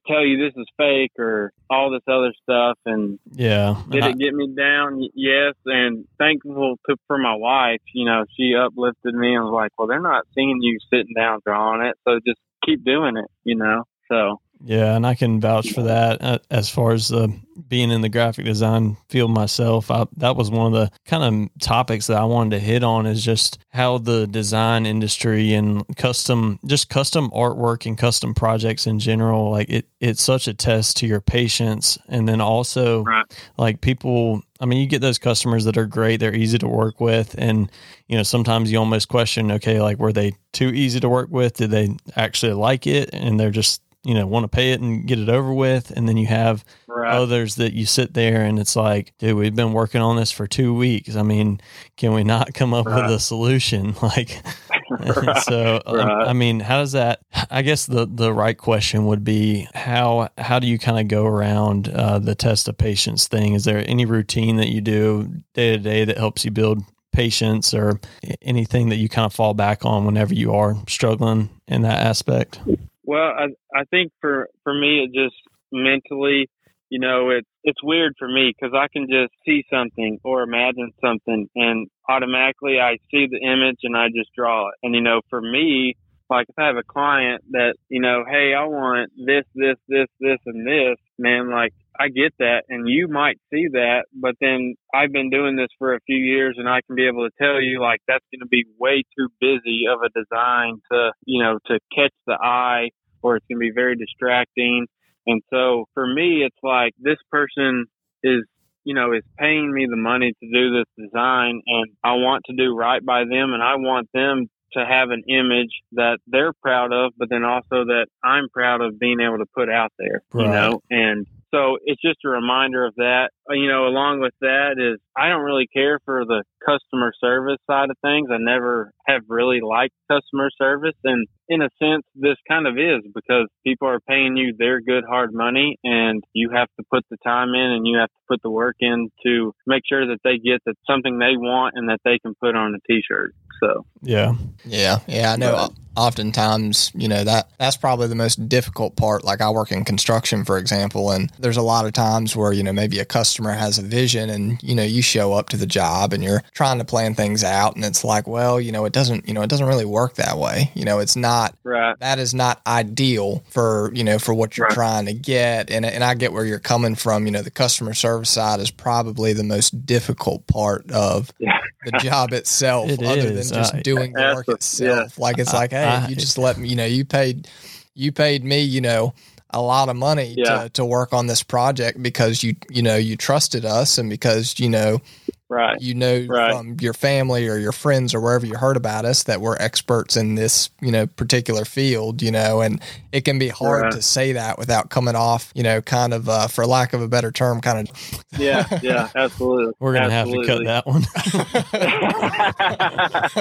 tell 0.08 0.26
you 0.26 0.38
this 0.38 0.54
is 0.56 0.68
fake 0.78 1.12
or 1.20 1.52
all 1.70 1.92
this 1.92 2.02
other 2.08 2.34
stuff 2.44 2.78
and 2.86 3.20
yeah. 3.32 3.82
did 3.90 4.04
it 4.04 4.18
get 4.18 4.34
me 4.34 4.54
down? 4.56 5.02
Yes 5.14 5.54
and 5.66 6.06
thankful 6.18 6.78
to 6.90 6.96
for 7.08 7.18
my 7.18 7.36
wife 7.36 7.82
you 7.94 8.06
know 8.06 8.26
she 8.36 8.56
uplifted 8.56 9.14
me 9.14 9.36
and 9.36 9.44
was 9.44 9.54
like 9.54 9.72
well 9.78 9.88
they're 9.88 10.02
not 10.02 10.26
seeing 10.34 10.58
you 10.62 10.78
sitting 10.92 11.14
down 11.16 11.40
drawing 11.46 11.86
it 11.86 11.96
so 12.08 12.20
just 12.26 12.40
keep 12.66 12.84
doing 12.84 13.18
it 13.18 13.30
you 13.44 13.56
know? 13.56 13.84
So 14.12 14.40
yeah, 14.64 14.96
and 14.96 15.06
I 15.06 15.16
can 15.16 15.42
vouch 15.42 15.72
for 15.72 15.84
that 15.84 16.22
uh, 16.22 16.40
as 16.50 16.70
far 16.70 16.94
as 16.94 17.08
the 17.10 17.40
being 17.68 17.90
in 17.90 18.02
the 18.02 18.10
graphic 18.10 18.46
design 18.46 18.98
field 19.10 19.32
myself. 19.32 19.90
I, 19.90 20.06
that 20.18 20.36
was 20.36 20.52
one 20.52 20.74
of 20.74 20.74
the 20.74 20.92
kind 21.06 21.24
of 21.24 21.62
topics 21.62 22.08
that 22.08 22.18
I 22.18 22.26
wanted 22.26 22.52
to 22.52 22.60
hit 22.60 22.84
on 22.84 23.06
is 23.06 23.24
just 23.24 23.60
how 23.70 23.98
the 23.98 24.28
design 24.28 24.86
industry 24.86 25.54
and 25.54 25.84
custom, 25.96 26.60
just 26.66 26.90
custom 26.90 27.30
artwork 27.32 27.86
and 27.86 27.98
custom 27.98 28.34
projects 28.34 28.88
in 28.88 29.00
general, 29.00 29.52
like 29.52 29.70
it, 29.70 29.88
it's 30.00 30.22
such 30.22 30.48
a 30.48 30.54
test 30.54 30.98
to 30.98 31.08
your 31.08 31.22
patience. 31.22 31.98
And 32.10 32.28
then 32.28 32.42
also 32.42 33.04
right. 33.04 33.26
like 33.58 33.80
people, 33.82 34.42
I 34.60 34.66
mean, 34.66 34.80
you 34.80 34.88
get 34.88 35.02
those 35.02 35.18
customers 35.18 35.64
that 35.66 35.78
are 35.78 35.88
great. 35.88 36.20
They're 36.20 36.36
easy 36.36 36.58
to 36.58 36.68
work 36.68 37.00
with. 37.00 37.36
And, 37.38 37.72
you 38.08 38.18
know, 38.18 38.24
sometimes 38.24 38.72
you 38.72 38.80
almost 38.80 39.08
question, 39.08 39.52
okay, 39.54 39.82
like, 39.82 39.98
were 39.98 40.14
they 40.14 40.34
too 40.52 40.70
easy 40.70 41.00
to 41.00 41.10
work 41.10 41.30
with? 41.32 41.56
Did 41.56 41.72
they 41.72 41.96
actually 42.16 42.54
like 42.54 42.86
it? 42.86 43.12
And 43.14 43.40
they're 43.40 43.52
just, 43.52 43.82
you 44.06 44.14
know 44.14 44.26
want 44.26 44.44
to 44.44 44.48
pay 44.48 44.72
it 44.72 44.80
and 44.80 45.08
get 45.08 45.20
it 45.20 45.30
over 45.30 45.54
with 45.54 45.92
and 45.92 46.08
then 46.08 46.16
you 46.16 46.28
have 46.28 46.64
right. 46.88 47.12
others 47.12 47.56
that 47.56 47.74
you 47.74 47.86
sit 47.86 48.14
there 48.14 48.42
and 48.42 48.60
it's 48.60 48.76
like 48.76 49.14
dude 49.18 49.36
we've 49.36 49.56
been 49.56 49.74
working 49.74 50.02
on 50.02 50.16
this 50.16 50.32
for 50.32 50.48
two 50.48 50.74
weeks 50.74 51.16
i 51.16 51.24
mean 51.24 51.60
can 51.98 52.14
we 52.14 52.24
not 52.24 52.54
come 52.54 52.74
up 52.74 52.86
right. 52.86 53.04
with 53.04 53.12
a 53.12 53.20
solution 53.20 53.96
like 54.02 54.42
right. 54.90 55.38
so 55.40 55.82
um, 55.88 56.00
i 56.00 56.34
mean 56.34 56.60
how 56.60 56.78
does 56.78 56.92
that 56.92 57.20
i 57.50 57.62
guess 57.62 57.88
the 57.88 58.06
the 58.06 58.32
right 58.32 58.58
question 58.58 59.06
would 59.08 59.24
be 59.24 59.68
how 59.74 60.30
how 60.38 60.60
do 60.60 60.68
you 60.68 60.78
kind 60.78 61.00
of 61.00 61.08
go 61.08 61.26
around 61.26 61.90
uh, 61.90 62.20
the 62.20 62.36
test 62.36 62.68
of 62.68 62.78
patience 62.78 63.28
thing 63.28 63.54
is 63.54 63.66
there 63.66 63.84
any 63.88 64.06
routine 64.06 64.58
that 64.58 64.70
you 64.70 64.82
do 64.82 65.28
day 65.54 65.72
to 65.72 65.80
day 65.80 66.06
that 66.06 66.18
helps 66.18 66.46
you 66.46 66.52
build 66.52 66.84
patience 67.12 67.74
or 67.74 68.00
anything 68.42 68.90
that 68.90 68.98
you 68.98 69.08
kind 69.08 69.26
of 69.26 69.34
fall 69.34 69.54
back 69.54 69.86
on 69.86 70.06
whenever 70.06 70.34
you 70.34 70.54
are 70.54 70.76
struggling 70.88 71.50
in 71.68 71.82
that 71.82 72.06
aspect 72.06 72.60
well, 73.06 73.32
I 73.38 73.48
I 73.74 73.84
think 73.86 74.12
for 74.22 74.50
for 74.64 74.74
me 74.74 75.04
it 75.04 75.14
just 75.14 75.36
mentally, 75.72 76.50
you 76.90 77.00
know, 77.00 77.30
it's 77.30 77.48
it's 77.64 77.84
weird 77.84 78.14
for 78.18 78.28
me 78.28 78.54
because 78.54 78.76
I 78.76 78.88
can 78.92 79.08
just 79.10 79.34
see 79.46 79.64
something 79.70 80.20
or 80.24 80.44
imagine 80.44 80.92
something, 81.02 81.48
and 81.56 81.88
automatically 82.10 82.80
I 82.80 82.98
see 83.12 83.28
the 83.30 83.40
image 83.40 83.80
and 83.84 83.96
I 83.96 84.08
just 84.08 84.30
draw 84.36 84.70
it. 84.70 84.76
And 84.84 84.96
you 84.96 85.02
know, 85.02 85.22
for 85.30 85.42
me, 85.42 85.96
like 86.30 86.48
if 86.50 86.56
I 86.58 86.68
have 86.68 86.78
a 86.78 86.84
client 86.84 87.44
that 87.52 87.76
you 87.90 88.02
know, 88.02 88.24
hey, 88.30 88.54
I 88.54 88.66
want 88.66 89.12
this, 89.18 89.46
this, 89.54 89.78
this, 89.88 90.08
this, 90.20 90.40
and 90.46 90.66
this, 90.66 90.98
man, 91.18 91.52
like 91.52 91.74
I 92.00 92.10
get 92.10 92.34
that, 92.40 92.64
and 92.70 92.88
you 92.88 93.08
might 93.08 93.38
see 93.52 93.68
that, 93.72 94.06
but 94.14 94.36
then 94.42 94.76
I've 94.94 95.12
been 95.12 95.30
doing 95.30 95.56
this 95.56 95.70
for 95.78 95.94
a 95.94 96.00
few 96.06 96.18
years, 96.18 96.56
and 96.58 96.68
I 96.68 96.82
can 96.86 96.96
be 96.96 97.08
able 97.08 97.28
to 97.28 97.32
tell 97.42 97.62
you 97.62 97.82
like 97.82 98.02
that's 98.08 98.26
going 98.32 98.42
to 98.42 98.48
be 98.48 98.66
way 98.80 99.04
too 99.18 99.30
busy 99.40 99.86
of 99.90 100.00
a 100.02 100.10
design 100.10 100.82
to 100.92 101.12
you 101.26 101.44
know 101.44 101.60
to 101.68 101.80
catch 101.96 102.14
the 102.28 102.38
eye, 102.42 102.90
or 103.22 103.38
it's 103.38 103.46
going 103.50 103.58
to 103.58 103.68
be 103.68 103.72
very 103.74 103.96
distracting. 103.96 104.88
And 105.28 105.42
so 105.50 105.86
for 105.94 106.06
me, 106.06 106.44
it's 106.46 106.58
like 106.62 106.94
this 107.00 107.18
person 107.32 107.86
is 108.24 108.44
you 108.84 108.94
know 108.94 109.14
is 109.14 109.24
paying 109.38 109.72
me 109.74 109.88
the 109.90 109.98
money 109.98 110.34
to 110.34 110.48
do 110.52 110.72
this 110.78 111.06
design, 111.06 111.62
and 111.66 111.88
I 112.04 112.14
want 112.14 112.44
to 112.46 112.56
do 112.56 112.76
right 112.76 113.04
by 113.04 113.22
them, 113.22 113.54
and 113.54 113.64
I 113.64 113.76
want 113.76 114.10
them 114.14 114.50
to 114.74 114.86
have 114.86 115.10
an 115.10 115.24
image 115.28 115.72
that 115.94 116.20
they're 116.28 116.54
proud 116.54 116.92
of, 116.92 117.14
but 117.18 117.30
then 117.30 117.44
also 117.44 117.86
that 117.86 118.08
I'm 118.24 118.50
proud 118.50 118.82
of 118.82 119.00
being 119.00 119.20
able 119.22 119.38
to 119.38 119.46
put 119.56 119.70
out 119.70 119.94
there, 119.98 120.22
right. 120.34 120.46
you 120.46 120.52
know, 120.52 120.82
and 120.90 121.26
so 121.56 121.78
it's 121.86 122.02
just 122.02 122.20
a 122.26 122.30
reminder 122.30 122.86
of 122.86 122.94
that. 122.96 123.30
Uh, 123.50 123.54
you 123.54 123.70
know, 123.70 123.88
along 123.88 124.20
with 124.20 124.34
that 124.42 124.76
is 124.78 125.00
I 125.16 125.30
don't 125.30 125.44
really 125.44 125.68
care 125.72 126.00
for 126.04 126.26
the 126.26 126.44
customer 126.66 127.14
service 127.22 127.60
side 127.70 127.90
of 127.90 127.98
things. 128.02 128.28
I 128.30 128.38
never 128.40 128.92
have 129.08 129.22
really 129.30 129.62
liked 129.62 129.94
customer 130.12 130.50
service. 130.58 130.96
And 131.06 131.28
in 131.48 131.62
a 131.62 131.70
sense, 131.80 132.04
this 132.16 132.36
kind 132.48 132.68
of 132.68 132.76
is 132.78 133.10
because 133.14 133.48
people 133.64 133.88
are 133.88 134.02
paying 134.02 134.36
you 134.36 134.54
their 134.58 134.82
good 134.82 135.06
hard 135.08 135.34
money 135.34 135.78
and 135.84 136.24
you 136.34 136.50
have 136.54 136.68
to 136.78 136.86
put 136.92 137.06
the 137.10 137.18
time 137.24 137.50
in 137.50 137.72
and 137.72 137.88
you 137.88 138.00
have 138.00 138.10
to 138.10 138.24
put 138.28 138.42
the 138.44 138.52
work 138.52 138.76
in 138.82 139.10
to 139.26 139.54
make 139.66 139.84
sure 139.88 140.08
that 140.08 140.20
they 140.24 140.38
get 140.38 140.60
that 140.66 140.76
something 140.90 141.20
they 141.20 141.38
want 141.38 141.76
and 141.78 141.88
that 141.88 142.00
they 142.04 142.20
can 142.20 142.34
put 142.42 142.56
on 142.56 142.76
a 142.76 142.80
t-shirt. 142.92 143.34
So, 143.60 143.86
yeah. 144.02 144.34
Yeah. 144.66 145.00
Yeah. 145.08 145.34
I 145.34 145.36
know. 145.36 145.52
But, 145.52 145.72
oftentimes, 145.98 146.92
you 146.94 147.08
know, 147.08 147.24
that 147.24 147.50
that's 147.58 147.78
probably 147.78 148.08
the 148.08 148.16
most 148.16 148.48
difficult 148.50 148.96
part. 148.96 149.24
Like 149.24 149.42
I 149.42 149.50
work 149.50 149.72
in 149.72 149.86
construction, 149.86 150.46
for 150.46 150.58
example, 150.58 151.12
and 151.12 151.32
there's 151.40 151.58
a 151.58 151.62
lot 151.62 151.86
of 151.86 151.94
times 151.94 152.36
where, 152.36 152.54
you 152.54 152.64
know, 152.64 152.74
maybe 152.74 153.00
a 153.00 153.06
customer 153.06 153.54
has 153.54 153.78
a 153.78 153.82
vision 153.82 154.30
and, 154.30 154.62
you 154.62 154.76
know, 154.76 154.84
you 154.84 155.02
show 155.02 155.34
up 155.34 155.50
to 155.50 155.58
the 155.58 155.66
job 155.66 156.14
and 156.14 156.24
you're 156.24 156.44
trying 156.54 156.80
to 156.80 156.86
plan 156.86 157.16
things 157.16 157.44
out 157.44 157.76
and 157.76 157.86
it's 157.86 158.04
like, 158.04 158.28
well, 158.28 158.60
you 158.60 158.72
know, 158.72 158.86
it 158.86 158.94
doesn't, 158.94 159.28
you 159.28 159.34
know, 159.34 159.42
it 159.42 159.50
doesn't 159.50 159.68
really 159.68 159.86
work 159.86 160.16
that 160.16 160.38
way. 160.38 160.72
You 160.74 160.86
know, 160.86 161.00
it's 161.00 161.16
not 161.16 161.56
right. 161.64 161.98
that 162.00 162.20
is 162.20 162.34
not 162.34 162.62
ideal 162.68 163.44
for, 163.50 163.92
you 163.94 164.04
know, 164.04 164.20
for 164.20 164.34
what 164.34 164.58
you're 164.58 164.68
right. 164.68 164.74
trying 164.74 165.06
to 165.06 165.14
get. 165.14 165.70
And 165.72 165.86
and 165.86 166.04
I 166.04 166.14
get 166.16 166.34
where 166.34 166.46
you're 166.46 166.60
coming 166.60 166.96
from. 166.96 167.26
You 167.26 167.32
know, 167.32 167.42
the 167.42 167.52
customer 167.52 167.94
service 167.94 168.30
side 168.30 168.60
is 168.60 168.72
probably 168.72 169.34
the 169.34 169.44
most 169.44 169.86
difficult 169.86 170.46
part 170.48 170.90
of 170.92 171.32
yeah. 171.40 171.60
the 171.86 171.92
job 172.00 172.34
itself, 172.34 172.90
it 172.90 173.02
other 173.04 173.20
is. 173.20 173.45
than 173.45 173.45
just 173.52 173.74
uh, 173.74 173.82
doing 173.82 174.14
the 174.14 174.34
work 174.36 174.48
itself. 174.48 175.18
Yeah. 175.18 175.24
Like 175.24 175.40
it's 175.40 175.54
like, 175.54 175.72
hey, 175.72 175.84
I, 175.84 176.08
you 176.08 176.16
just 176.16 176.38
let 176.38 176.58
me, 176.58 176.70
you 176.70 176.76
know, 176.76 176.86
you 176.86 177.06
paid, 177.06 177.48
you 177.94 178.12
paid 178.12 178.44
me, 178.44 178.62
you 178.62 178.82
know, 178.82 179.14
a 179.52 179.62
lot 179.62 179.90
of 179.90 179.96
money 179.96 180.36
yeah. 180.38 180.64
to, 180.64 180.70
to 180.70 180.86
work 180.86 181.14
on 181.14 181.28
this 181.28 181.42
project 181.42 182.02
because 182.04 182.44
you, 182.44 182.56
you 182.70 182.82
know, 182.82 182.98
you 182.98 183.16
trusted 183.16 183.66
us 183.66 183.98
and 183.98 184.10
because, 184.10 184.60
you 184.60 184.70
know, 184.70 185.00
right 185.48 185.80
you 185.80 185.94
know 185.94 186.26
right. 186.28 186.56
from 186.56 186.76
your 186.80 186.94
family 186.94 187.48
or 187.48 187.58
your 187.58 187.72
friends 187.72 188.16
or 188.16 188.22
wherever 188.22 188.46
you 188.46 188.56
heard 188.56 188.76
about 188.76 189.06
us 189.06 189.24
that 189.24 189.42
we're 189.42 189.56
experts 189.58 190.18
in 190.18 190.34
this 190.34 190.72
you 190.82 190.92
know 190.92 191.06
particular 191.06 191.64
field 191.66 192.24
you 192.24 192.32
know 192.32 192.62
and 192.62 192.82
it 193.12 193.22
can 193.26 193.38
be 193.38 193.48
hard 193.48 193.84
right. 193.84 193.92
to 193.92 194.02
say 194.02 194.32
that 194.32 194.58
without 194.58 194.90
coming 194.90 195.16
off 195.16 195.52
you 195.54 195.62
know 195.62 195.82
kind 195.82 196.16
of 196.16 196.28
uh, 196.28 196.48
for 196.48 196.66
lack 196.66 196.94
of 196.94 197.02
a 197.02 197.08
better 197.08 197.32
term 197.32 197.62
kind 197.62 197.88
of 197.88 197.96
yeah 198.40 198.68
yeah 198.82 199.10
absolutely 199.16 199.72
we're 199.80 199.94
gonna 199.94 200.12
absolutely. 200.12 200.48
have 200.48 200.58
to 200.58 200.66
cut 200.66 200.84
that 200.84 200.88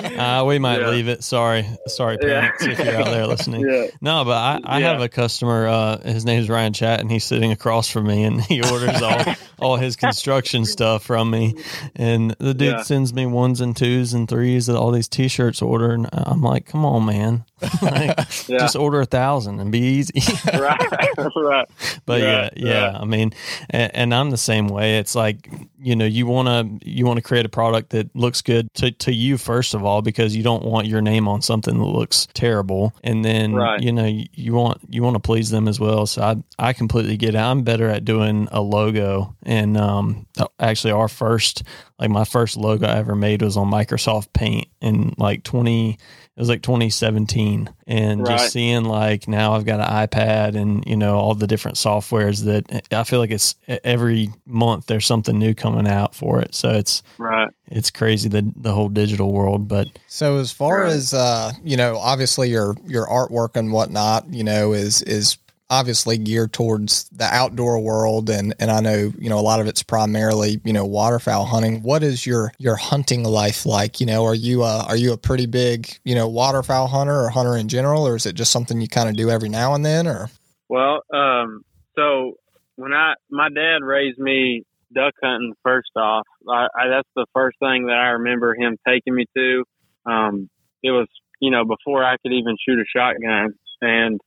one 0.05 0.19
uh, 0.19 0.45
we 0.45 0.59
might 0.59 0.81
yeah. 0.81 0.91
leave 0.91 1.09
it 1.09 1.25
sorry 1.25 1.67
sorry 1.87 2.19
parents 2.19 2.67
yeah. 2.67 2.73
if 2.73 2.79
you're 2.85 2.97
out 2.97 3.07
there 3.07 3.27
listening 3.27 3.63
yeah. 3.69 3.87
no 4.03 4.27
but 4.27 4.37
i, 4.37 4.61
I 4.65 4.81
have 4.81 5.01
a 5.01 5.09
customer 5.09 5.67
uh, 5.69 5.99
his 6.03 6.27
name 6.27 6.41
is 6.41 6.51
ryan 6.51 6.75
chat 6.75 7.01
and 7.01 7.11
he's 7.11 7.25
sitting 7.25 7.51
across 7.51 7.89
from 7.89 8.07
me 8.07 8.25
and 8.25 8.43
he 8.43 8.61
orders 8.63 9.01
all 9.01 9.25
all 9.59 9.77
his 9.77 9.97
construction 9.97 10.67
stuff 10.67 11.05
from 11.05 11.31
me 11.31 11.55
and 11.97 12.33
the 12.39 12.55
dude 12.55 12.69
Yeah. 12.73 12.83
sends 12.83 13.15
me 13.15 13.27
ones 13.27 13.61
and 13.61 13.77
twos 13.77 14.13
and 14.15 14.29
threes 14.29 14.69
of 14.69 14.77
all 14.77 14.91
these 14.91 15.09
t-shirts 15.09 15.63
ordered 15.63 15.95
and 15.95 16.09
i'm 16.13 16.43
like 16.43 16.67
come 16.67 16.85
on 16.85 17.07
man 17.07 17.45
Like, 17.83 18.17
Yeah. 18.49 18.59
just 18.59 18.77
order 18.77 19.01
a 19.01 19.07
thousand 19.07 19.61
and 19.61 19.71
be 19.73 19.79
easy. 19.81 20.21
Right 20.53 21.17
right. 21.37 21.67
But 22.07 22.21
yeah 22.21 22.41
Right, 22.43 22.53
yeah. 22.57 22.87
right. 22.87 22.95
i 23.01 23.05
mean 23.05 23.33
and, 23.71 23.95
and 23.95 24.15
i'm 24.15 24.31
the 24.31 24.37
same 24.37 24.69
way. 24.69 24.99
It's 24.99 25.15
like 25.15 25.49
you 25.79 25.95
know 25.97 26.05
you 26.05 26.27
want 26.27 26.49
to 26.81 26.89
you 26.89 27.07
want 27.07 27.19
to 27.19 27.23
create 27.23 27.45
a 27.47 27.49
product 27.49 27.91
that 27.91 28.15
looks 28.17 28.43
good 28.43 28.73
to, 28.75 28.91
to 28.91 29.13
you 29.13 29.39
first 29.39 29.75
of 29.75 29.85
all 29.85 30.03
because 30.03 30.35
you 30.37 30.43
don't 30.43 30.65
want 30.65 30.87
your 30.87 31.01
name 31.01 31.29
on 31.29 31.43
something 31.43 31.79
that 31.79 31.85
looks 31.85 32.27
terrible. 32.35 32.93
And 33.05 33.25
then 33.25 33.55
Right. 33.55 33.81
you 33.81 33.93
know 33.93 34.07
you, 34.07 34.27
you 34.35 34.53
want 34.55 34.81
you 34.89 35.03
want 35.03 35.15
to 35.15 35.21
please 35.21 35.51
them 35.51 35.69
as 35.69 35.79
well. 35.79 36.07
So 36.07 36.23
i 36.23 36.37
i 36.59 36.73
completely 36.73 37.17
get 37.17 37.35
it. 37.35 37.39
I'm 37.39 37.63
better 37.63 37.89
at 37.89 38.05
doing 38.05 38.49
a 38.53 38.61
logo. 38.61 39.35
And 39.45 39.77
um 39.77 40.27
actually 40.59 40.93
our 40.93 41.09
first 41.09 41.63
like 41.99 42.11
my 42.11 42.25
first 42.25 42.57
logo 42.57 42.87
I 42.87 42.97
ever 42.99 43.15
made 43.15 43.43
was 43.43 43.57
on 43.57 43.71
Microsoft 43.71 44.33
Paint 44.33 44.67
in 44.81 45.15
like 45.19 45.45
20 45.45 45.99
it 46.37 46.41
was 46.41 46.49
like 46.49 46.63
2017 46.63 47.71
and 47.87 48.21
Right. 48.23 48.39
just 48.39 48.53
seeing 48.53 48.85
like 48.85 49.29
now 49.29 49.55
I've 49.55 49.65
got 49.65 49.81
an 49.81 49.87
iPad 50.09 50.57
and 50.61 50.85
you 50.87 50.97
know 50.97 51.17
all 51.17 51.35
the 51.35 51.47
different 51.47 51.77
softwares 51.77 52.45
that 52.45 52.87
I 52.93 53.05
feel 53.05 53.19
like 53.21 53.31
it's 53.31 53.55
every 53.69 54.31
month 54.47 54.87
there's 54.87 55.07
something 55.07 55.39
new 55.39 55.55
coming 55.55 55.87
out 55.87 56.15
for 56.15 56.41
it 56.41 56.55
so 56.55 56.71
it's 56.71 57.03
Right. 57.19 57.51
it's 57.71 57.91
crazy 57.91 58.29
the 58.29 58.51
the 58.57 58.73
whole 58.73 58.89
digital 58.89 59.33
world 59.33 59.69
but 59.69 59.89
So 60.09 60.39
as 60.39 60.51
far 60.53 60.83
Right. 60.83 60.93
as 60.93 61.13
uh, 61.15 61.53
you 61.63 61.77
know, 61.77 61.97
obviously 61.99 62.51
your 62.51 62.75
your 62.87 63.07
artwork 63.07 63.57
and 63.57 63.73
whatnot, 63.73 64.33
you 64.33 64.45
know, 64.45 64.73
is 64.73 65.03
is 65.03 65.37
obviously 65.71 66.19
geared 66.19 66.53
towards 66.53 67.09
the 67.09 67.25
outdoor 67.25 67.81
world 67.81 68.29
and 68.29 68.55
and 68.59 68.71
I 68.71 68.81
know, 68.81 69.13
you 69.19 69.31
know, 69.31 69.39
a 69.39 69.43
lot 69.43 69.61
of 69.61 69.67
it's 69.67 69.83
primarily, 69.83 70.61
you 70.65 70.73
know, 70.73 70.85
waterfowl 70.85 71.47
hunting. 71.47 71.83
What 71.83 72.03
is 72.03 72.27
your 72.27 72.53
your 72.59 72.77
hunting 72.77 73.25
life 73.25 73.65
like? 73.65 74.01
You 74.01 74.07
know, 74.07 74.25
are 74.25 74.35
you 74.35 74.63
uh 74.63 74.85
are 74.87 74.97
you 74.97 75.13
a 75.13 75.17
pretty 75.17 75.47
big, 75.47 75.99
you 76.05 76.15
know, 76.15 76.29
waterfowl 76.29 76.89
hunter 76.89 77.19
or 77.19 77.31
hunter 77.31 77.57
in 77.57 77.69
general 77.69 78.07
or 78.07 78.17
is 78.17 78.27
it 78.27 78.35
just 78.35 78.53
something 78.53 78.81
you 78.81 78.89
kind 78.89 79.09
of 79.09 79.17
do 79.17 79.31
every 79.31 79.49
now 79.49 79.75
and 79.75 79.85
then 79.85 80.07
or 80.07 80.29
Well, 80.69 81.01
um, 81.13 81.65
so 81.97 82.35
when 82.77 82.93
I 82.93 83.15
my 83.31 83.49
dad 83.49 83.83
raised 83.83 84.19
me 84.19 84.65
duck 84.95 85.15
hunting 85.23 85.55
first 85.63 85.91
off, 85.97 86.27
I, 86.49 86.67
I, 86.77 86.89
that's 86.89 87.09
the 87.17 87.27
first 87.35 87.59
thing 87.59 87.87
that 87.87 87.97
I 87.97 88.11
remember 88.11 88.55
him 88.55 88.77
taking 88.87 89.15
me 89.15 89.27
to. 89.37 89.65
Um, 90.07 90.51
it 90.83 90.91
was 90.91 91.09
you 91.41 91.51
know 91.51 91.65
before 91.65 92.05
I 92.05 92.17
could 92.23 92.33
even 92.33 92.57
shoot 92.65 92.79
a 92.79 92.85
shotgun, 92.87 93.55
and 93.81 94.21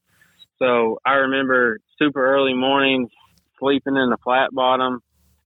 so 0.59 0.99
I 1.05 1.13
remember 1.13 1.79
super 1.99 2.25
early 2.25 2.53
mornings 2.53 3.09
sleeping 3.59 3.95
in 3.95 4.09
the 4.09 4.17
flat 4.23 4.49
bottom, 4.51 5.01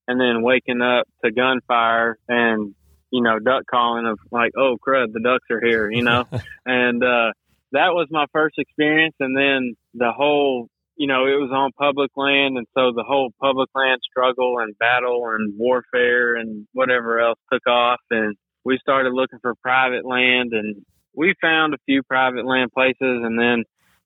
and 0.07 0.19
then 0.19 0.41
waking 0.41 0.81
up 0.81 1.07
to 1.23 1.31
gunfire 1.31 2.17
and 2.27 2.75
you 3.11 3.21
know 3.21 3.39
duck 3.39 3.63
calling 3.69 4.05
of 4.05 4.19
like 4.31 4.51
oh 4.57 4.77
crud 4.85 5.11
the 5.13 5.21
ducks 5.21 5.45
are 5.49 5.61
here 5.61 5.89
you 5.91 6.03
know? 6.03 6.25
And 6.65 7.03
uh 7.03 7.31
that 7.73 7.93
was 7.93 8.07
my 8.11 8.25
first 8.33 8.55
experience 8.57 9.15
and 9.19 9.35
then 9.35 9.75
the 9.93 10.11
whole 10.11 10.67
you 10.95 11.07
know 11.07 11.25
it 11.25 11.39
was 11.39 11.51
on 11.53 11.71
public 11.77 12.11
land 12.15 12.57
and 12.57 12.67
so 12.75 12.91
the 12.95 13.05
whole 13.07 13.31
public 13.39 13.69
land 13.75 13.99
struggle 14.09 14.59
and 14.59 14.77
battle 14.77 15.29
and 15.29 15.53
warfare 15.57 16.35
and 16.35 16.67
whatever 16.73 17.19
else 17.19 17.39
took 17.51 17.65
off 17.67 17.99
and 18.09 18.35
we 18.63 18.77
started 18.79 19.13
looking 19.13 19.39
for 19.41 19.55
private 19.61 20.05
land 20.05 20.53
and 20.53 20.85
we 21.15 21.33
found 21.41 21.73
a 21.73 21.77
few 21.85 22.03
private 22.03 22.45
land 22.45 22.71
places 22.71 22.95
and 22.99 23.39
then 23.39 23.63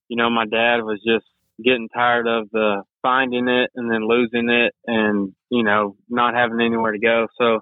you 0.08 0.18
know 0.18 0.30
my 0.30 0.46
dad 0.46 0.84
was 0.84 1.02
just 1.06 1.26
getting 1.64 1.90
tired 1.90 2.28
of 2.28 2.50
the 2.52 2.84
finding 3.02 3.48
it 3.48 3.70
and 3.76 3.92
then 3.92 4.08
losing 4.08 4.50
it 4.50 4.74
and 4.88 5.34
you 5.50 5.64
know 5.64 5.96
not 6.10 6.34
having 6.34 6.60
anywhere 6.60 6.92
to 6.92 7.00
go. 7.00 7.28
So 7.38 7.60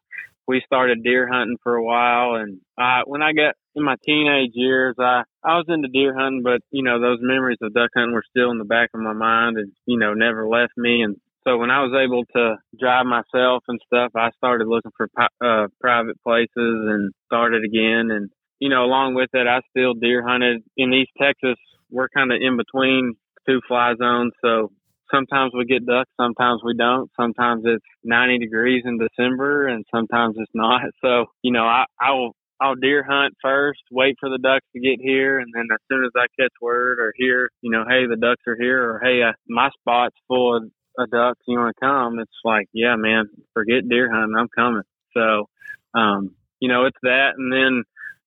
we 0.47 0.61
started 0.65 1.03
deer 1.03 1.27
hunting 1.31 1.57
for 1.63 1.75
a 1.75 1.83
while 1.83 2.35
and 2.35 2.59
I 2.77 3.01
when 3.05 3.21
I 3.21 3.33
got 3.33 3.55
in 3.75 3.83
my 3.83 3.95
teenage 4.05 4.51
years 4.53 4.95
I 4.99 5.23
I 5.43 5.57
was 5.57 5.65
into 5.67 5.87
deer 5.89 6.13
hunting 6.17 6.41
but 6.43 6.61
you 6.71 6.83
know 6.83 6.99
those 6.99 7.19
memories 7.21 7.59
of 7.61 7.73
duck 7.73 7.91
hunting 7.95 8.13
were 8.13 8.23
still 8.29 8.51
in 8.51 8.57
the 8.57 8.65
back 8.65 8.89
of 8.93 9.01
my 9.01 9.13
mind 9.13 9.57
and 9.57 9.71
you 9.85 9.97
know 9.97 10.13
never 10.13 10.47
left 10.47 10.73
me. 10.77 11.01
And 11.01 11.17
so 11.43 11.57
when 11.57 11.71
I 11.71 11.83
was 11.83 11.93
able 11.93 12.23
to 12.35 12.55
drive 12.79 13.05
myself 13.05 13.63
and 13.67 13.79
stuff 13.85 14.11
I 14.15 14.31
started 14.37 14.67
looking 14.67 14.91
for 14.97 15.09
uh 15.17 15.67
private 15.79 16.21
places 16.23 16.49
and 16.55 17.11
started 17.25 17.63
again. 17.63 18.11
And 18.11 18.29
you 18.59 18.69
know 18.69 18.83
along 18.83 19.15
with 19.15 19.29
it 19.33 19.47
I 19.47 19.61
still 19.69 19.93
deer 19.93 20.25
hunted 20.25 20.63
in 20.77 20.93
East 20.93 21.11
Texas 21.21 21.57
we're 21.93 22.09
kind 22.09 22.31
of 22.33 22.39
in 22.41 22.57
between 22.57 23.13
two 23.47 23.61
fly 23.67 23.93
zones 24.01 24.33
so 24.43 24.71
sometimes 25.13 25.51
we 25.55 25.65
get 25.65 25.85
ducks, 25.85 26.09
sometimes 26.19 26.61
we 26.63 26.75
don't. 26.75 27.09
Sometimes 27.19 27.63
it's 27.65 27.85
90 28.03 28.39
degrees 28.39 28.83
in 28.85 28.97
December 28.97 29.67
and 29.67 29.85
sometimes 29.93 30.35
it's 30.37 30.51
not. 30.53 30.81
So, 31.03 31.25
you 31.41 31.51
know, 31.51 31.65
I, 31.65 31.83
I 31.99 32.11
will, 32.11 32.31
I'll 32.61 32.75
deer 32.75 33.03
hunt 33.07 33.33
first, 33.41 33.81
wait 33.91 34.15
for 34.19 34.29
the 34.29 34.37
ducks 34.37 34.65
to 34.73 34.79
get 34.79 35.01
here. 35.01 35.39
And 35.39 35.51
then 35.53 35.65
as 35.71 35.79
soon 35.91 36.05
as 36.05 36.11
I 36.15 36.27
catch 36.39 36.53
word 36.61 36.99
or 36.99 37.13
hear, 37.17 37.49
you 37.61 37.69
know, 37.69 37.83
hey, 37.87 38.05
the 38.07 38.15
ducks 38.15 38.41
are 38.47 38.55
here 38.57 38.89
or 38.89 39.01
hey, 39.03 39.21
uh, 39.21 39.33
my 39.47 39.69
spot's 39.79 40.15
full 40.29 40.55
of, 40.55 40.63
of 40.97 41.09
ducks, 41.11 41.41
you 41.45 41.59
want 41.59 41.75
to 41.75 41.85
come? 41.85 42.19
It's 42.19 42.31
like, 42.45 42.67
yeah, 42.71 42.95
man, 42.95 43.25
forget 43.53 43.89
deer 43.89 44.09
hunting. 44.09 44.35
I'm 44.37 44.47
coming. 44.55 44.83
So, 45.13 45.49
um, 45.93 46.35
you 46.61 46.69
know, 46.69 46.85
it's 46.85 46.97
that. 47.03 47.31
And 47.37 47.51
then, 47.51 47.83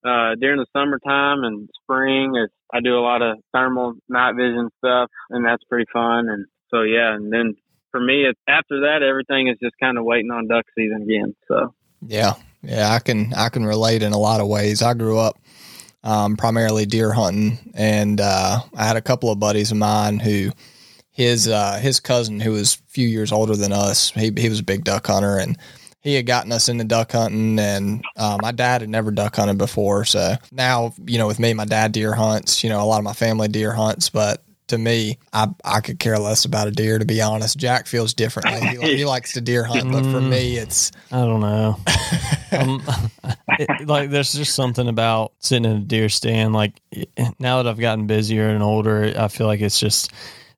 uh, 0.06 0.34
during 0.40 0.58
the 0.58 0.66
summertime 0.72 1.44
and 1.44 1.68
spring, 1.82 2.34
it's, 2.36 2.52
I 2.72 2.80
do 2.80 2.98
a 2.98 3.00
lot 3.00 3.22
of 3.22 3.38
thermal 3.52 3.94
night 4.08 4.34
vision 4.36 4.70
stuff 4.78 5.10
and 5.30 5.44
that's 5.44 5.64
pretty 5.64 5.86
fun. 5.92 6.28
And, 6.28 6.46
so 6.70 6.82
yeah, 6.82 7.14
and 7.14 7.32
then 7.32 7.54
for 7.90 8.00
me, 8.00 8.24
it's, 8.24 8.40
after 8.48 8.80
that, 8.80 9.02
everything 9.02 9.48
is 9.48 9.56
just 9.62 9.74
kind 9.80 9.98
of 9.98 10.04
waiting 10.04 10.30
on 10.30 10.48
duck 10.48 10.64
season 10.76 11.02
again. 11.02 11.34
So 11.48 11.74
Yeah, 12.06 12.34
yeah, 12.62 12.90
I 12.90 12.98
can 12.98 13.32
I 13.34 13.48
can 13.48 13.64
relate 13.64 14.02
in 14.02 14.12
a 14.12 14.18
lot 14.18 14.40
of 14.40 14.48
ways. 14.48 14.82
I 14.82 14.94
grew 14.94 15.18
up 15.18 15.38
um, 16.02 16.36
primarily 16.36 16.86
deer 16.86 17.12
hunting, 17.12 17.58
and 17.74 18.20
uh, 18.20 18.60
I 18.74 18.84
had 18.84 18.96
a 18.96 19.02
couple 19.02 19.30
of 19.30 19.40
buddies 19.40 19.70
of 19.70 19.78
mine 19.78 20.18
who 20.18 20.50
his 21.10 21.48
uh, 21.48 21.78
his 21.80 22.00
cousin, 22.00 22.40
who 22.40 22.52
was 22.52 22.74
a 22.74 22.90
few 22.90 23.08
years 23.08 23.32
older 23.32 23.56
than 23.56 23.72
us, 23.72 24.10
he 24.10 24.32
he 24.36 24.48
was 24.48 24.60
a 24.60 24.64
big 24.64 24.84
duck 24.84 25.06
hunter, 25.06 25.38
and 25.38 25.56
he 26.06 26.14
had 26.14 26.24
gotten 26.24 26.52
us 26.52 26.68
into 26.68 26.84
duck 26.84 27.12
hunting. 27.12 27.58
And 27.58 28.04
uh, 28.16 28.38
my 28.40 28.52
dad 28.52 28.80
had 28.80 28.90
never 28.90 29.10
duck 29.10 29.36
hunted 29.36 29.58
before, 29.58 30.04
so 30.04 30.36
now 30.52 30.94
you 31.06 31.18
know 31.18 31.26
with 31.26 31.40
me, 31.40 31.52
my 31.52 31.64
dad 31.64 31.92
deer 31.92 32.14
hunts. 32.14 32.62
You 32.62 32.70
know, 32.70 32.80
a 32.80 32.86
lot 32.86 32.98
of 32.98 33.04
my 33.04 33.12
family 33.12 33.48
deer 33.48 33.72
hunts, 33.72 34.08
but 34.08 34.42
to 34.68 34.78
me, 34.78 35.18
I 35.32 35.48
I 35.64 35.80
could 35.80 35.98
care 35.98 36.18
less 36.18 36.44
about 36.44 36.68
a 36.68 36.70
deer. 36.70 36.98
To 36.98 37.04
be 37.04 37.20
honest, 37.20 37.58
Jack 37.58 37.88
feels 37.88 38.14
differently. 38.14 38.60
He, 38.60 38.96
he 38.98 39.04
likes 39.06 39.32
to 39.32 39.40
deer 39.40 39.64
hunt, 39.64 39.90
but 39.90 40.04
for 40.04 40.20
me, 40.20 40.56
it's 40.56 40.92
I 41.10 41.24
don't 41.24 41.40
know. 41.40 41.76
um, 42.52 42.82
it, 43.58 43.86
like, 43.88 44.10
there's 44.10 44.32
just 44.32 44.54
something 44.54 44.88
about 44.88 45.32
sitting 45.40 45.64
in 45.68 45.78
a 45.78 45.80
deer 45.80 46.08
stand. 46.08 46.54
Like, 46.54 46.80
now 47.40 47.62
that 47.62 47.68
I've 47.68 47.80
gotten 47.80 48.06
busier 48.06 48.48
and 48.48 48.62
older, 48.62 49.12
I 49.16 49.26
feel 49.28 49.48
like 49.48 49.60
it's 49.60 49.80
just 49.80 50.12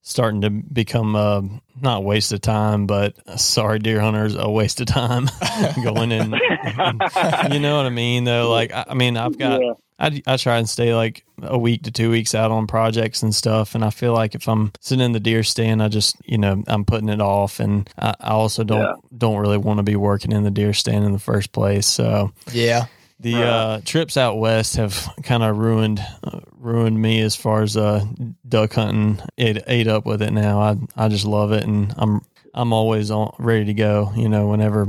starting 0.09 0.41
to 0.41 0.49
become 0.51 1.15
a 1.15 1.43
not 1.81 1.99
a 1.99 2.01
waste 2.01 2.33
of 2.33 2.41
time, 2.41 2.87
but 2.87 3.15
uh, 3.27 3.37
sorry, 3.37 3.79
deer 3.79 4.01
hunters, 4.01 4.35
a 4.35 4.49
waste 4.51 4.81
of 4.81 4.87
time 4.87 5.29
going 5.85 6.11
in. 6.13 6.33
you 7.53 7.61
know 7.61 7.77
what 7.77 7.87
I 7.87 7.91
mean? 7.91 8.25
Though, 8.25 8.51
like, 8.51 8.73
I, 8.73 8.87
I 8.89 8.95
mean, 8.95 9.17
I've 9.17 9.39
got. 9.39 9.61
yeah, 9.61 9.73
I, 10.01 10.23
I 10.27 10.37
try 10.37 10.59
and 10.59 10.69
stay 10.69 10.95
like 10.95 11.25
a 11.43 11.59
week 11.59 11.83
to 11.83 11.91
two 11.91 12.11
weeks 12.11 12.35
out 12.35 12.51
on 12.53 12.67
projects 12.69 13.23
and 13.23 13.35
stuff. 13.35 13.75
And 13.75 13.85
I 13.85 13.91
feel 13.91 14.13
like 14.13 14.35
if 14.37 14.49
I'm 14.49 14.73
sitting 14.81 15.05
in 15.05 15.11
the 15.13 15.19
deer 15.21 15.43
stand, 15.43 15.83
I 15.83 15.89
just, 15.89 16.17
you 16.25 16.39
know, 16.39 16.63
I'm 16.69 16.85
putting 16.85 17.09
it 17.09 17.21
off. 17.21 17.59
And 17.61 17.89
I, 17.99 18.15
I 18.21 18.31
also 18.31 18.63
don't, 18.65 18.81
Yeah. 18.81 18.95
don't 19.17 19.39
really 19.39 19.59
want 19.59 19.79
to 19.79 19.83
be 19.83 19.97
working 19.97 20.31
in 20.33 20.45
the 20.45 20.51
deer 20.53 20.73
stand 20.73 21.05
in 21.05 21.13
the 21.13 21.19
first 21.19 21.51
place. 21.53 21.87
So 21.87 22.33
yeah. 22.53 22.87
The 23.21 23.35
Right. 23.35 23.43
uh, 23.45 23.81
trips 23.85 24.17
out 24.17 24.39
west 24.39 24.77
have 24.77 25.09
kind 25.23 25.43
of 25.43 25.57
ruined, 25.59 26.01
uh, 26.25 26.41
ruined 26.57 27.01
me 27.01 27.21
as 27.21 27.35
far 27.35 27.63
as 27.63 27.77
uh, 27.77 28.05
duck 28.49 28.75
hunting. 28.75 29.21
It 29.37 29.65
ate 29.67 29.89
up 29.89 30.07
with 30.07 30.23
it 30.23 30.33
now. 30.33 30.61
I, 30.61 30.77
I 30.97 31.09
just 31.09 31.25
love 31.25 31.53
it. 31.53 31.65
And 31.65 31.93
I'm, 31.97 32.21
I'm 32.55 32.73
always 32.73 33.11
on, 33.11 33.35
ready 33.39 33.65
to 33.67 33.75
go. 33.75 34.13
You 34.17 34.29
know, 34.29 34.49
whenever 34.49 34.87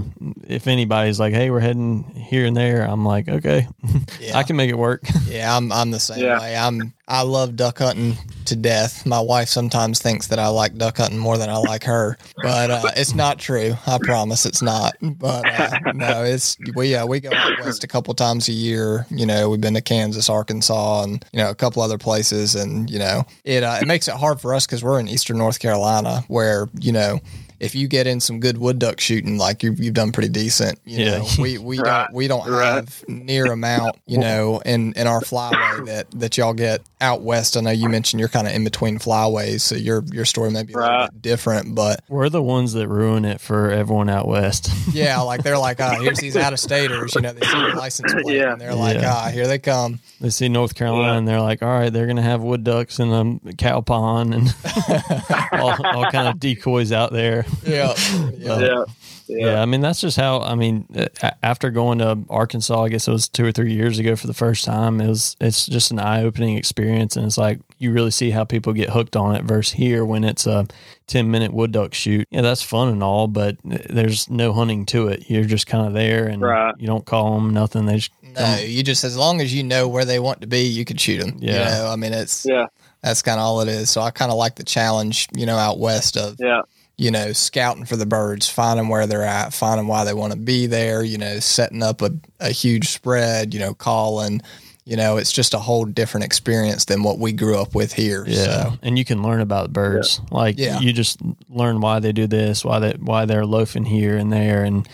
if 0.47 0.67
anybody's 0.67 1.19
like, 1.19 1.33
"Hey, 1.33 1.51
we're 1.51 1.59
heading 1.59 2.03
here 2.15 2.45
and 2.45 2.55
there," 2.57 2.83
I'm 2.83 3.05
like, 3.05 3.27
"Okay, 3.27 3.67
Yeah. 4.19 4.37
I 4.37 4.43
can 4.43 4.55
make 4.55 4.69
it 4.69 4.77
work." 4.77 5.03
Yeah, 5.27 5.55
I'm 5.55 5.71
I'm 5.71 5.91
the 5.91 5.99
same 5.99 6.23
Yeah. 6.23 6.39
way. 6.39 6.57
I'm 6.57 6.93
I 7.09 7.23
love 7.23 7.55
duck 7.55 7.79
hunting 7.79 8.17
to 8.45 8.55
death. 8.55 9.05
My 9.05 9.19
wife 9.19 9.49
sometimes 9.49 9.99
thinks 9.99 10.27
that 10.27 10.37
I 10.39 10.47
like 10.47 10.77
duck 10.77 10.97
hunting 10.97 11.17
more 11.17 11.37
than 11.37 11.49
I 11.49 11.57
like 11.57 11.83
her, 11.85 12.17
but 12.41 12.69
uh, 12.69 12.91
it's 12.95 13.15
not 13.15 13.39
true. 13.39 13.73
I 13.87 13.97
promise 13.97 14.45
it's 14.45 14.61
not. 14.61 14.95
But 15.01 15.47
uh, 15.47 15.79
no, 15.91 16.23
it's 16.23 16.57
we 16.75 16.95
uh, 16.95 17.05
we 17.07 17.19
go 17.19 17.35
out 17.35 17.57
west 17.57 17.83
a 17.83 17.87
couple 17.87 18.13
times 18.13 18.47
a 18.47 18.53
year. 18.53 19.05
You 19.09 19.25
know, 19.25 19.49
we've 19.49 19.59
been 19.61 19.73
to 19.73 19.81
Kansas, 19.81 20.29
Arkansas, 20.29 21.03
and 21.03 21.25
you 21.33 21.39
know 21.39 21.49
a 21.49 21.55
couple 21.55 21.81
other 21.81 21.97
places, 21.97 22.53
and 22.55 22.89
you 22.89 22.99
know 22.99 23.25
it 23.43 23.63
uh, 23.63 23.79
it 23.81 23.87
makes 23.87 24.07
it 24.07 24.13
hard 24.15 24.39
for 24.39 24.53
us 24.53 24.65
because 24.65 24.83
we're 24.83 24.99
in 24.99 25.07
Eastern 25.07 25.37
North 25.39 25.59
Carolina, 25.59 26.23
where 26.27 26.69
you 26.79 26.91
know. 26.91 27.19
If 27.61 27.75
you 27.75 27.89
get 27.89 28.07
in 28.07 28.21
some 28.21 28.39
good 28.39 28.57
wood 28.57 28.79
duck 28.79 29.01
shooting, 29.01 29.37
like 29.37 29.63
you've, 29.63 29.81
you've 29.81 29.93
done 29.93 30.13
pretty 30.13 30.29
decent, 30.29 30.79
you 30.85 30.99
Yeah. 31.03 31.17
know, 31.17 31.27
we, 31.41 31.57
we 31.57 31.81
Right. 31.81 32.05
don't 32.07 32.13
we 32.13 32.27
don't 32.29 32.47
Right. 32.47 32.75
have 32.75 33.03
near 33.09 33.51
amount, 33.51 33.97
you 34.07 34.17
know, 34.17 34.61
in 34.65 34.93
in 34.93 35.07
our 35.07 35.19
flyway 35.19 35.85
that 35.85 36.07
that 36.11 36.37
y'all 36.37 36.53
get 36.53 36.83
out 37.01 37.21
west. 37.21 37.55
I 37.55 37.61
know 37.61 37.71
you 37.71 37.87
mentioned 37.89 38.19
you're 38.19 38.27
kind 38.29 38.45
of 38.47 38.53
in 38.53 38.63
between 38.63 38.99
flyways, 38.99 39.61
so 39.61 39.75
your 39.75 40.03
your 40.11 40.25
story 40.25 40.51
may 40.51 40.63
be 40.63 40.73
a 40.73 40.77
little 40.77 40.89
Right. 40.91 41.11
bit 41.11 41.21
different, 41.21 41.73
but 41.75 42.01
We're 42.09 42.29
the 42.29 42.41
ones 42.43 42.73
that 42.73 42.87
ruin 42.87 43.23
it 43.25 43.39
for 43.39 43.71
everyone 43.71 44.09
out 44.09 44.27
west. 44.27 44.69
yeah, 44.93 45.19
like 45.21 45.43
they're 45.43 45.57
like, 45.57 45.79
ah, 45.79 45.97
here's 46.01 46.19
these 46.19 46.35
out 46.35 46.51
of 46.53 46.59
staters, 46.59 47.15
you 47.15 47.21
know, 47.21 47.31
they 47.31 47.45
see 47.45 47.53
the 47.71 47.75
license 47.77 48.11
plate 48.13 48.35
Yeah. 48.37 48.51
and 48.53 48.59
they're 48.61 48.75
like, 48.75 48.97
Yeah. 48.97 49.13
ah, 49.15 49.29
here 49.29 49.47
they 49.47 49.59
come. 49.59 49.99
they 50.19 50.29
see 50.29 50.49
North 50.49 50.75
Carolina 50.75 51.13
Yeah. 51.13 51.17
and 51.19 51.27
they're 51.27 51.41
like, 51.41 51.61
all 51.63 51.69
right, 51.69 51.91
they're 51.91 52.05
going 52.05 52.17
to 52.17 52.21
have 52.21 52.41
wood 52.41 52.63
ducks 52.63 52.99
and 52.99 53.39
a 53.47 53.53
cow 53.53 53.81
pond 53.81 54.33
and 54.33 54.53
all, 55.53 55.75
all 55.85 56.11
kind 56.11 56.27
of 56.27 56.39
decoys 56.39 56.91
out 56.91 57.11
there. 57.13 57.45
Yeah, 57.65 57.93
yeah, 58.37 58.59
yeah, 58.59 58.83
yeah, 59.29 59.53
Yeah. 59.53 59.61
I 59.61 59.65
mean, 59.65 59.81
that's 59.81 60.01
just 60.01 60.17
how, 60.17 60.41
I 60.41 60.55
mean, 60.55 60.87
uh, 60.95 61.31
after 61.43 61.69
going 61.69 61.99
to 61.99 62.19
Arkansas, 62.29 62.83
I 62.83 62.89
guess 62.89 63.07
it 63.07 63.11
was 63.11 63.29
two 63.29 63.45
or 63.45 63.51
three 63.51 63.73
years 63.73 63.99
ago 63.99 64.15
for 64.15 64.27
the 64.27 64.33
first 64.33 64.65
time, 64.65 64.99
it 64.99 65.07
was, 65.07 65.37
it's 65.39 65.65
just 65.65 65.91
an 65.91 65.99
eye 65.99 66.23
opening 66.23 66.57
experience. 66.57 67.15
And 67.15 67.25
it's 67.25 67.37
like, 67.37 67.59
you 67.77 67.91
really 67.91 68.11
see 68.11 68.31
how 68.31 68.43
people 68.43 68.73
get 68.73 68.89
hooked 68.89 69.15
on 69.15 69.35
it 69.35 69.43
versus 69.43 69.73
here 69.73 70.03
when 70.03 70.23
it's 70.23 70.45
a 70.45 70.67
10 71.07 71.29
minute 71.31 71.53
wood 71.53 71.71
duck 71.71 71.93
shoot. 71.93 72.27
Yeah, 72.31 72.41
that's 72.41 72.61
fun 72.61 72.89
and 72.89 73.03
all, 73.03 73.27
but 73.27 73.57
uh, 73.69 73.77
there's 73.89 74.29
no 74.29 74.51
hunting 74.51 74.85
to 74.87 75.07
it. 75.07 75.29
You're 75.29 75.45
just 75.45 75.67
kind 75.67 75.87
of 75.87 75.93
there 75.93 76.27
and 76.27 76.41
right. 76.41 76.73
you 76.77 76.87
don't 76.87 77.05
call 77.05 77.35
them 77.35 77.51
nothing. 77.51 77.85
They 77.85 77.97
just 77.97 78.11
no, 78.23 78.33
come. 78.35 78.59
you 78.65 78.83
just 78.83 79.03
as 79.03 79.17
long 79.17 79.41
as 79.41 79.53
you 79.53 79.63
know 79.63 79.87
where 79.87 80.05
they 80.05 80.19
want 80.19 80.41
to 80.41 80.47
be, 80.47 80.61
you 80.61 80.85
can 80.85 80.97
shoot 80.97 81.21
them. 81.21 81.37
Yeah, 81.39 81.53
you 81.53 81.83
know, 81.83 81.89
I 81.91 81.95
mean 81.95 82.13
it's 82.13 82.45
yeah, 82.45 82.67
that's 83.01 83.21
kind 83.21 83.39
of 83.39 83.45
all 83.45 83.61
it 83.61 83.67
is. 83.67 83.89
So 83.89 84.01
I 84.01 84.11
kind 84.11 84.31
of 84.31 84.37
like 84.37 84.55
the 84.55 84.63
challenge, 84.63 85.27
you 85.33 85.45
know, 85.45 85.57
out 85.57 85.79
west 85.79 86.17
of 86.17 86.35
yeah 86.39 86.61
you 86.99 87.09
know, 87.09 87.31
scouting 87.31 87.85
for 87.85 87.95
the 87.95 88.05
birds, 88.05 88.49
finding 88.49 88.89
where 88.89 89.07
they're 89.07 89.23
at, 89.23 89.53
finding 89.53 89.87
why 89.87 90.03
they 90.03 90.13
want 90.13 90.33
to 90.33 90.37
be 90.37 90.67
there, 90.67 91.01
you 91.01 91.17
know, 91.17 91.39
setting 91.39 91.81
up 91.81 92.01
a, 92.01 92.11
a 92.41 92.49
huge 92.49 92.89
spread, 92.89 93.53
you 93.53 93.59
know, 93.59 93.73
calling, 93.73 94.41
you 94.83 94.97
know, 94.97 95.15
it's 95.15 95.31
just 95.31 95.53
a 95.53 95.59
whole 95.59 95.85
different 95.85 96.25
experience 96.25 96.83
than 96.85 97.01
what 97.01 97.17
we 97.17 97.31
grew 97.31 97.57
up 97.57 97.73
with 97.73 97.93
here. 97.93 98.25
Yeah. 98.27 98.43
So. 98.43 98.73
And 98.81 98.99
you 98.99 99.05
can 99.05 99.23
learn 99.23 99.39
about 99.39 99.71
birds. 99.71 100.19
Yeah. 100.19 100.37
Like 100.37 100.57
yeah. 100.57 100.79
you 100.81 100.91
just 100.91 101.21
learn 101.47 101.79
why 101.79 101.99
they 102.01 102.11
do 102.11 102.27
this, 102.27 102.65
why 102.65 102.79
they 102.79 102.91
why 102.99 103.23
they're 103.23 103.45
loafing 103.45 103.85
here 103.85 104.17
and 104.17 104.33
there 104.33 104.65
and 104.65 104.85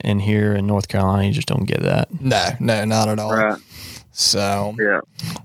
and 0.00 0.22
here 0.22 0.54
in 0.54 0.66
North 0.66 0.88
Carolina 0.88 1.26
you 1.26 1.32
just 1.32 1.48
don't 1.48 1.64
get 1.64 1.82
that. 1.82 2.08
No, 2.22 2.52
no, 2.58 2.86
not 2.86 3.10
at 3.10 3.18
all. 3.18 3.36
Right. 3.36 3.60
So 4.12 4.74
yeah, 4.78 5.00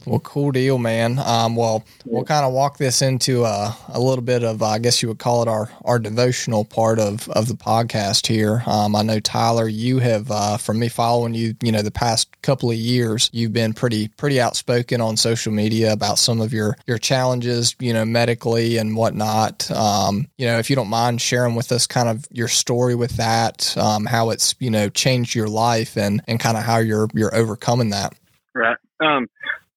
well, 0.06 0.20
cool 0.20 0.52
deal, 0.52 0.78
man. 0.78 1.20
Um, 1.20 1.56
well, 1.56 1.84
we'll 2.06 2.24
kind 2.24 2.46
of 2.46 2.54
walk 2.54 2.78
this 2.78 3.02
into 3.02 3.44
a, 3.44 3.76
a 3.90 4.00
little 4.00 4.24
bit 4.24 4.44
of, 4.44 4.62
I 4.62 4.80
guess 4.80 5.02
you 5.02 5.08
would 5.10 5.20
call 5.20 5.42
it 5.42 5.48
our 5.48 5.70
our 5.86 6.00
devotional 6.00 6.66
part 6.66 7.00
of 7.00 7.28
of 7.30 7.48
the 7.48 7.54
podcast 7.54 8.28
here. 8.28 8.64
Um, 8.66 8.96
I 8.96 9.02
know 9.02 9.20
Tyler, 9.20 9.68
you 9.68 10.00
have 10.00 10.32
uh, 10.32 10.58
from 10.58 10.80
me 10.80 10.90
following 10.90 11.34
you, 11.34 11.56
you 11.62 11.72
know, 11.72 11.82
the 11.82 11.92
past 11.92 12.30
couple 12.42 12.70
of 12.70 12.78
years, 12.78 13.30
you've 13.34 13.54
been 13.54 13.74
pretty 13.74 14.08
pretty 14.10 14.40
outspoken 14.40 15.02
on 15.02 15.18
social 15.18 15.52
media 15.52 15.94
about 15.94 16.20
some 16.20 16.42
of 16.42 16.54
your 16.54 16.78
your 16.88 16.98
challenges, 16.98 17.76
you 17.80 17.94
know, 17.94 18.06
medically 18.06 18.78
and 18.78 18.96
whatnot. 18.96 19.70
Um, 19.72 20.28
you 20.38 20.46
know, 20.46 20.60
if 20.60 20.70
you 20.70 20.76
don't 20.76 20.90
mind 20.90 21.22
sharing 21.22 21.56
with 21.56 21.72
us 21.72 21.88
kind 21.88 22.10
of 22.10 22.28
your 22.32 22.48
story 22.48 22.96
with 22.96 23.18
that, 23.18 23.78
um, 23.78 24.06
how 24.06 24.30
it's 24.30 24.56
you 24.60 24.70
know 24.70 24.90
changed 24.90 25.36
your 25.36 25.48
life 25.48 25.98
and 25.98 26.22
and 26.28 26.40
kind 26.40 26.58
of 26.58 26.64
how 26.64 26.78
you're 26.78 27.10
you're 27.14 27.36
overcoming 27.36 27.90
that. 27.90 28.14
Right. 28.54 28.78
Um, 29.00 29.30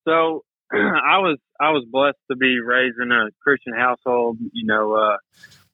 so 0.06 0.42
I 0.72 1.18
was 1.18 1.38
I 1.60 1.70
was 1.70 1.84
blessed 1.90 2.18
to 2.30 2.36
be 2.36 2.58
raised 2.64 2.96
in 3.00 3.12
a 3.12 3.28
Christian 3.42 3.74
household. 3.76 4.38
You 4.52 4.66
know, 4.66 4.94
uh, 4.94 5.16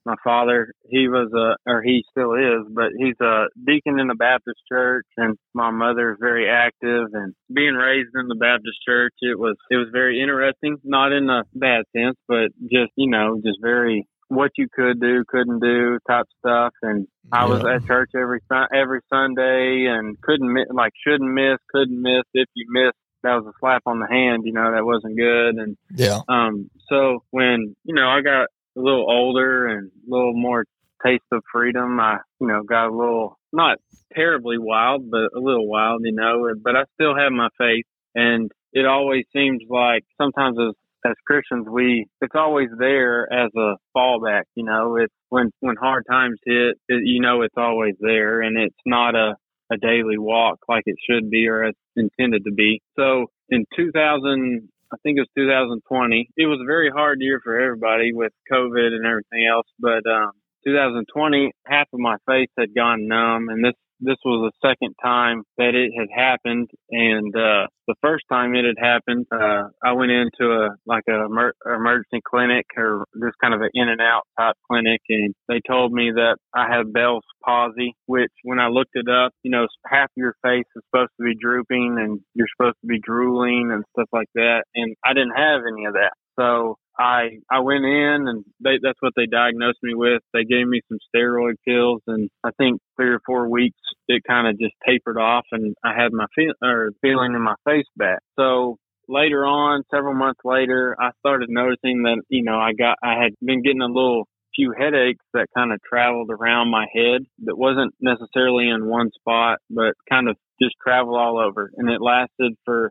my 0.04 0.16
father 0.24 0.72
he 0.88 1.08
was 1.08 1.30
a 1.32 1.70
or 1.70 1.82
he 1.82 2.02
still 2.10 2.34
is, 2.34 2.66
but 2.72 2.90
he's 2.96 3.20
a 3.20 3.46
deacon 3.64 4.00
in 4.00 4.08
the 4.08 4.14
Baptist 4.14 4.60
church, 4.68 5.06
and 5.16 5.36
my 5.54 5.70
mother 5.70 6.12
is 6.12 6.18
very 6.20 6.48
active. 6.48 7.08
And 7.12 7.34
being 7.54 7.74
raised 7.74 8.10
in 8.14 8.28
the 8.28 8.34
Baptist 8.34 8.78
church, 8.86 9.14
it 9.20 9.38
was 9.38 9.56
it 9.70 9.76
was 9.76 9.88
very 9.92 10.20
interesting, 10.20 10.78
not 10.82 11.12
in 11.12 11.28
a 11.30 11.44
bad 11.54 11.84
sense, 11.94 12.16
but 12.26 12.50
just 12.62 12.92
you 12.96 13.10
know, 13.10 13.40
just 13.44 13.58
very 13.62 14.06
what 14.28 14.50
you 14.56 14.68
could 14.72 15.00
do, 15.00 15.24
couldn't 15.26 15.60
do 15.60 15.98
type 16.08 16.26
stuff. 16.38 16.72
And 16.82 17.06
I 17.32 17.46
was 17.46 17.64
at 17.64 17.86
church 17.86 18.10
every 18.14 18.40
every 18.74 19.00
Sunday 19.10 19.86
and 19.88 20.20
couldn't 20.20 20.52
miss, 20.52 20.66
like 20.72 20.92
shouldn't 21.06 21.32
miss, 21.32 21.58
couldn't 21.70 22.00
miss. 22.00 22.24
If 22.34 22.48
you 22.54 22.66
missed, 22.70 22.96
that 23.22 23.34
was 23.34 23.46
a 23.46 23.58
slap 23.60 23.82
on 23.86 24.00
the 24.00 24.06
hand. 24.06 24.44
You 24.44 24.52
know 24.52 24.72
that 24.72 24.84
wasn't 24.84 25.16
good. 25.16 25.56
And 25.56 25.76
yeah. 25.94 26.20
Um. 26.28 26.70
So 26.88 27.22
when 27.30 27.76
you 27.84 27.94
know 27.94 28.08
I 28.08 28.20
got 28.22 28.44
a 28.76 28.80
little 28.80 29.06
older 29.08 29.66
and 29.66 29.88
a 29.88 30.10
little 30.10 30.34
more 30.34 30.64
taste 31.04 31.24
of 31.32 31.42
freedom, 31.52 31.98
I 32.00 32.18
you 32.40 32.46
know 32.46 32.62
got 32.62 32.88
a 32.88 32.96
little 32.96 33.38
not 33.52 33.78
terribly 34.14 34.58
wild, 34.58 35.10
but 35.10 35.36
a 35.36 35.40
little 35.40 35.68
wild. 35.68 36.02
You 36.04 36.12
know, 36.12 36.52
but 36.62 36.76
I 36.76 36.84
still 36.94 37.16
have 37.16 37.32
my 37.32 37.48
faith. 37.58 37.86
And 38.14 38.50
it 38.72 38.86
always 38.86 39.24
seems 39.32 39.62
like 39.68 40.04
sometimes 40.20 40.58
as 40.58 40.74
as 41.04 41.14
Christians, 41.26 41.66
we 41.70 42.06
it's 42.20 42.34
always 42.34 42.68
there 42.78 43.32
as 43.32 43.50
a 43.56 43.76
fallback. 43.96 44.42
You 44.54 44.64
know, 44.64 44.96
it's 44.96 45.14
when 45.28 45.50
when 45.60 45.76
hard 45.76 46.04
times 46.10 46.38
hit, 46.44 46.76
it, 46.88 47.02
you 47.04 47.20
know, 47.20 47.42
it's 47.42 47.54
always 47.56 47.94
there, 48.00 48.40
and 48.40 48.56
it's 48.58 48.76
not 48.84 49.14
a 49.14 49.34
a 49.70 49.76
daily 49.76 50.18
walk 50.18 50.58
like 50.68 50.84
it 50.86 50.96
should 51.08 51.30
be 51.30 51.46
or 51.48 51.64
as 51.64 51.74
intended 51.96 52.44
to 52.44 52.52
be. 52.52 52.80
So 52.96 53.26
in 53.50 53.64
2000, 53.76 54.68
I 54.92 54.96
think 55.02 55.18
it 55.18 55.20
was 55.20 55.28
2020. 55.36 56.30
It 56.36 56.46
was 56.46 56.60
a 56.62 56.66
very 56.66 56.90
hard 56.90 57.18
year 57.20 57.40
for 57.42 57.58
everybody 57.60 58.12
with 58.12 58.32
COVID 58.50 58.94
and 58.94 59.04
everything 59.04 59.46
else, 59.46 59.66
but 59.78 60.08
um, 60.10 60.32
2020, 60.64 61.52
half 61.66 61.86
of 61.92 62.00
my 62.00 62.16
face 62.26 62.48
had 62.58 62.74
gone 62.74 63.06
numb, 63.08 63.48
and 63.48 63.64
this 63.64 63.74
this 64.00 64.16
was 64.24 64.50
the 64.52 64.68
second 64.68 64.94
time 65.02 65.42
that 65.56 65.74
it 65.74 65.90
had 65.98 66.08
happened 66.14 66.68
and 66.90 67.34
uh 67.34 67.66
the 67.86 67.94
first 68.00 68.24
time 68.30 68.54
it 68.54 68.64
had 68.64 68.78
happened 68.78 69.26
uh 69.32 69.64
i 69.84 69.92
went 69.92 70.10
into 70.10 70.52
a 70.52 70.68
like 70.86 71.02
a 71.08 71.24
emer- 71.24 71.54
emergency 71.66 72.20
clinic 72.24 72.66
or 72.76 73.04
just 73.20 73.36
kind 73.42 73.54
of 73.54 73.60
an 73.60 73.70
in 73.74 73.88
and 73.88 74.00
out 74.00 74.22
type 74.38 74.54
clinic 74.70 75.00
and 75.08 75.34
they 75.48 75.60
told 75.66 75.92
me 75.92 76.10
that 76.14 76.36
i 76.54 76.66
had 76.68 76.92
bell's 76.92 77.24
palsy 77.44 77.94
which 78.06 78.30
when 78.44 78.60
i 78.60 78.68
looked 78.68 78.94
it 78.94 79.08
up 79.08 79.32
you 79.42 79.50
know 79.50 79.66
half 79.86 80.10
your 80.16 80.34
face 80.42 80.66
is 80.76 80.82
supposed 80.90 81.10
to 81.18 81.24
be 81.24 81.34
drooping 81.40 81.96
and 81.98 82.20
you're 82.34 82.48
supposed 82.56 82.76
to 82.80 82.86
be 82.86 83.00
drooling 83.00 83.70
and 83.72 83.84
stuff 83.94 84.08
like 84.12 84.28
that 84.34 84.62
and 84.74 84.94
i 85.04 85.12
didn't 85.12 85.36
have 85.36 85.62
any 85.70 85.84
of 85.86 85.94
that. 85.94 86.12
So 86.38 86.76
I 86.98 87.38
I 87.50 87.60
went 87.60 87.84
in 87.84 88.26
and 88.26 88.44
they, 88.62 88.78
that's 88.82 89.00
what 89.00 89.12
they 89.16 89.26
diagnosed 89.26 89.78
me 89.82 89.94
with. 89.94 90.22
They 90.32 90.44
gave 90.44 90.66
me 90.66 90.80
some 90.88 90.98
steroid 91.14 91.54
pills, 91.66 92.02
and 92.06 92.28
I 92.44 92.50
think 92.58 92.80
three 92.96 93.10
or 93.10 93.20
four 93.24 93.48
weeks 93.48 93.78
it 94.08 94.22
kind 94.26 94.48
of 94.48 94.58
just 94.58 94.74
tapered 94.86 95.18
off, 95.18 95.44
and 95.52 95.74
I 95.84 95.94
had 95.94 96.12
my 96.12 96.26
feel 96.34 96.54
or 96.62 96.90
feeling 97.00 97.34
in 97.34 97.42
my 97.42 97.54
face 97.64 97.86
back. 97.96 98.18
So 98.38 98.78
later 99.08 99.46
on, 99.46 99.84
several 99.90 100.14
months 100.14 100.40
later, 100.44 100.96
I 101.00 101.10
started 101.20 101.48
noticing 101.50 102.02
that 102.02 102.22
you 102.28 102.42
know 102.42 102.58
I 102.58 102.72
got 102.72 102.98
I 103.02 103.22
had 103.22 103.32
been 103.40 103.62
getting 103.62 103.82
a 103.82 103.86
little 103.86 104.26
few 104.56 104.74
headaches 104.76 105.24
that 105.34 105.46
kind 105.56 105.72
of 105.72 105.78
traveled 105.88 106.30
around 106.30 106.68
my 106.68 106.86
head 106.92 107.22
that 107.44 107.56
wasn't 107.56 107.94
necessarily 108.00 108.68
in 108.68 108.86
one 108.86 109.10
spot, 109.12 109.58
but 109.70 109.94
kind 110.10 110.28
of 110.28 110.36
just 110.60 110.74
traveled 110.82 111.16
all 111.16 111.38
over, 111.38 111.70
and 111.76 111.88
it 111.88 112.00
lasted 112.00 112.54
for 112.64 112.90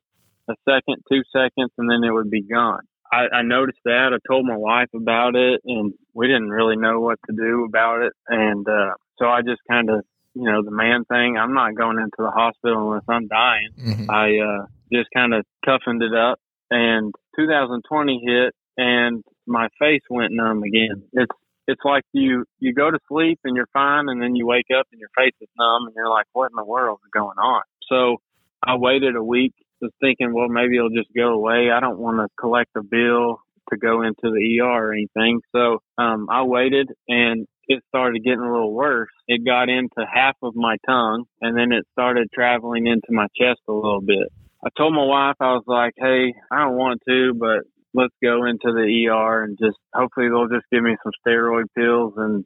a 0.49 0.53
second, 0.63 1.03
two 1.11 1.23
seconds, 1.33 1.71
and 1.77 1.89
then 1.89 2.03
it 2.03 2.13
would 2.13 2.31
be 2.31 2.43
gone. 2.43 2.83
I, 3.11 3.37
I 3.37 3.41
noticed 3.43 3.79
that. 3.85 4.09
I 4.13 4.17
told 4.27 4.45
my 4.45 4.57
wife 4.57 4.89
about 4.95 5.35
it, 5.35 5.61
and 5.65 5.93
we 6.13 6.27
didn't 6.27 6.49
really 6.49 6.75
know 6.75 6.99
what 6.99 7.19
to 7.29 7.35
do 7.35 7.65
about 7.65 8.01
it. 8.01 8.13
And 8.27 8.67
uh, 8.67 8.91
so 9.17 9.25
I 9.25 9.41
just 9.41 9.61
kind 9.69 9.89
of, 9.89 10.03
you 10.33 10.43
know, 10.43 10.63
the 10.63 10.71
man 10.71 11.05
thing. 11.05 11.37
I'm 11.37 11.53
not 11.53 11.75
going 11.75 11.97
into 11.99 12.17
the 12.19 12.31
hospital 12.31 12.91
unless 12.91 13.05
I'm 13.07 13.27
dying. 13.27 13.69
Mm-hmm. 13.79 14.11
I 14.11 14.37
uh, 14.39 14.65
just 14.91 15.09
kind 15.15 15.33
of 15.33 15.45
toughened 15.65 16.03
it 16.03 16.13
up. 16.13 16.39
And 16.69 17.13
2020 17.37 18.21
hit, 18.25 18.53
and 18.77 19.23
my 19.45 19.69
face 19.79 20.03
went 20.09 20.33
numb 20.33 20.63
again. 20.63 21.03
It's 21.13 21.31
it's 21.67 21.81
like 21.83 22.03
you 22.13 22.45
you 22.59 22.73
go 22.73 22.91
to 22.91 22.99
sleep 23.07 23.39
and 23.43 23.55
you're 23.55 23.69
fine, 23.73 24.09
and 24.09 24.21
then 24.21 24.35
you 24.35 24.45
wake 24.45 24.67
up 24.77 24.87
and 24.91 24.99
your 24.99 25.09
face 25.17 25.35
is 25.41 25.49
numb, 25.57 25.87
and 25.87 25.93
you're 25.95 26.09
like, 26.09 26.25
what 26.33 26.51
in 26.51 26.55
the 26.55 26.65
world 26.65 26.99
is 27.05 27.11
going 27.13 27.37
on? 27.37 27.61
So 27.89 28.17
I 28.65 28.75
waited 28.75 29.15
a 29.15 29.23
week 29.23 29.53
was 29.81 29.91
thinking, 30.01 30.33
well, 30.33 30.47
maybe 30.47 30.77
it'll 30.77 30.89
just 30.89 31.13
go 31.15 31.33
away. 31.33 31.69
I 31.71 31.79
don't 31.79 31.99
want 31.99 32.17
to 32.17 32.27
collect 32.39 32.71
a 32.75 32.83
bill 32.83 33.39
to 33.69 33.77
go 33.77 34.01
into 34.01 34.15
the 34.23 34.59
ER 34.61 34.89
or 34.89 34.93
anything. 34.93 35.41
So 35.53 35.79
um, 35.97 36.27
I 36.29 36.43
waited 36.43 36.89
and 37.07 37.47
it 37.67 37.83
started 37.89 38.23
getting 38.23 38.39
a 38.39 38.51
little 38.51 38.73
worse. 38.73 39.09
It 39.27 39.45
got 39.45 39.69
into 39.69 40.05
half 40.11 40.35
of 40.41 40.55
my 40.55 40.77
tongue 40.87 41.25
and 41.41 41.57
then 41.57 41.71
it 41.71 41.85
started 41.91 42.29
traveling 42.33 42.87
into 42.87 43.07
my 43.09 43.27
chest 43.37 43.59
a 43.67 43.73
little 43.73 44.01
bit. 44.01 44.31
I 44.65 44.69
told 44.77 44.93
my 44.93 45.03
wife, 45.03 45.35
I 45.39 45.53
was 45.53 45.63
like, 45.67 45.93
hey, 45.97 46.33
I 46.51 46.63
don't 46.63 46.77
want 46.77 47.01
to, 47.07 47.33
but 47.33 47.59
let's 47.93 48.13
go 48.23 48.45
into 48.45 48.71
the 48.73 49.07
ER 49.09 49.43
and 49.43 49.57
just 49.59 49.77
hopefully 49.93 50.29
they'll 50.29 50.47
just 50.47 50.65
give 50.71 50.83
me 50.83 50.95
some 51.03 51.11
steroid 51.25 51.65
pills 51.75 52.13
and 52.17 52.45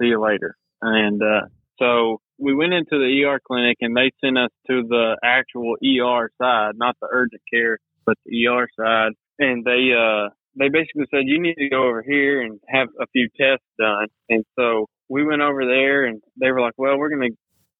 see 0.00 0.08
you 0.08 0.20
later. 0.20 0.56
And 0.80 1.22
uh, 1.22 1.46
so 1.78 2.20
we 2.42 2.54
went 2.54 2.72
into 2.72 2.98
the 2.98 3.24
ER 3.24 3.40
clinic 3.46 3.76
and 3.80 3.96
they 3.96 4.10
sent 4.20 4.36
us 4.36 4.50
to 4.66 4.82
the 4.88 5.16
actual 5.22 5.76
ER 5.78 6.28
side, 6.40 6.72
not 6.74 6.96
the 7.00 7.08
urgent 7.10 7.40
care, 7.52 7.78
but 8.04 8.16
the 8.26 8.48
ER 8.48 8.66
side. 8.76 9.12
And 9.38 9.64
they, 9.64 9.90
uh, 9.96 10.30
they 10.58 10.68
basically 10.68 11.06
said, 11.10 11.22
you 11.24 11.40
need 11.40 11.54
to 11.54 11.68
go 11.68 11.84
over 11.84 12.02
here 12.02 12.42
and 12.42 12.58
have 12.68 12.88
a 13.00 13.06
few 13.12 13.28
tests 13.40 13.64
done. 13.78 14.08
And 14.28 14.44
so 14.58 14.86
we 15.08 15.24
went 15.24 15.40
over 15.40 15.64
there 15.64 16.04
and 16.04 16.20
they 16.40 16.50
were 16.50 16.60
like, 16.60 16.74
well, 16.76 16.98
we're 16.98 17.10
going 17.10 17.30
to 17.30 17.36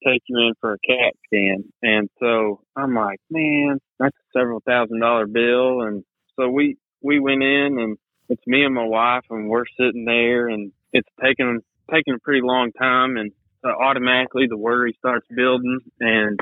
take 0.08 0.22
you 0.28 0.38
in 0.38 0.52
for 0.60 0.74
a 0.74 0.78
CAT 0.86 1.14
scan. 1.26 1.64
And 1.82 2.08
so 2.20 2.60
I'm 2.76 2.94
like, 2.94 3.18
man, 3.30 3.78
that's 3.98 4.16
a 4.16 4.38
several 4.38 4.60
thousand 4.64 5.00
dollar 5.00 5.26
bill. 5.26 5.82
And 5.82 6.04
so 6.38 6.48
we, 6.48 6.76
we 7.02 7.18
went 7.18 7.42
in 7.42 7.78
and 7.80 7.98
it's 8.28 8.46
me 8.46 8.64
and 8.64 8.74
my 8.74 8.86
wife 8.86 9.24
and 9.28 9.48
we're 9.48 9.64
sitting 9.76 10.04
there 10.04 10.48
and 10.48 10.70
it's 10.92 11.08
taken, 11.20 11.60
taken 11.92 12.14
a 12.14 12.20
pretty 12.20 12.42
long 12.42 12.70
time. 12.78 13.16
And 13.16 13.32
automatically 13.70 14.46
the 14.48 14.56
worry 14.56 14.94
starts 14.98 15.26
building. 15.34 15.80
And 16.00 16.38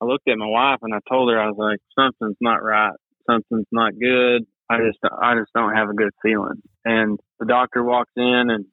I 0.00 0.04
looked 0.04 0.28
at 0.28 0.38
my 0.38 0.46
wife 0.46 0.78
and 0.82 0.94
I 0.94 0.98
told 1.08 1.30
her 1.30 1.40
I 1.40 1.48
was 1.48 1.56
like, 1.58 1.80
something's 1.98 2.38
not 2.40 2.62
right. 2.62 2.94
Something's 3.28 3.68
not 3.72 3.92
good. 3.98 4.46
I 4.70 4.78
just 4.78 4.98
I 5.02 5.34
just 5.34 5.52
don't 5.54 5.74
have 5.74 5.90
a 5.90 5.94
good 5.94 6.12
feeling. 6.22 6.62
And 6.84 7.18
the 7.38 7.46
doctor 7.46 7.82
walks 7.82 8.12
in 8.16 8.46
and 8.50 8.66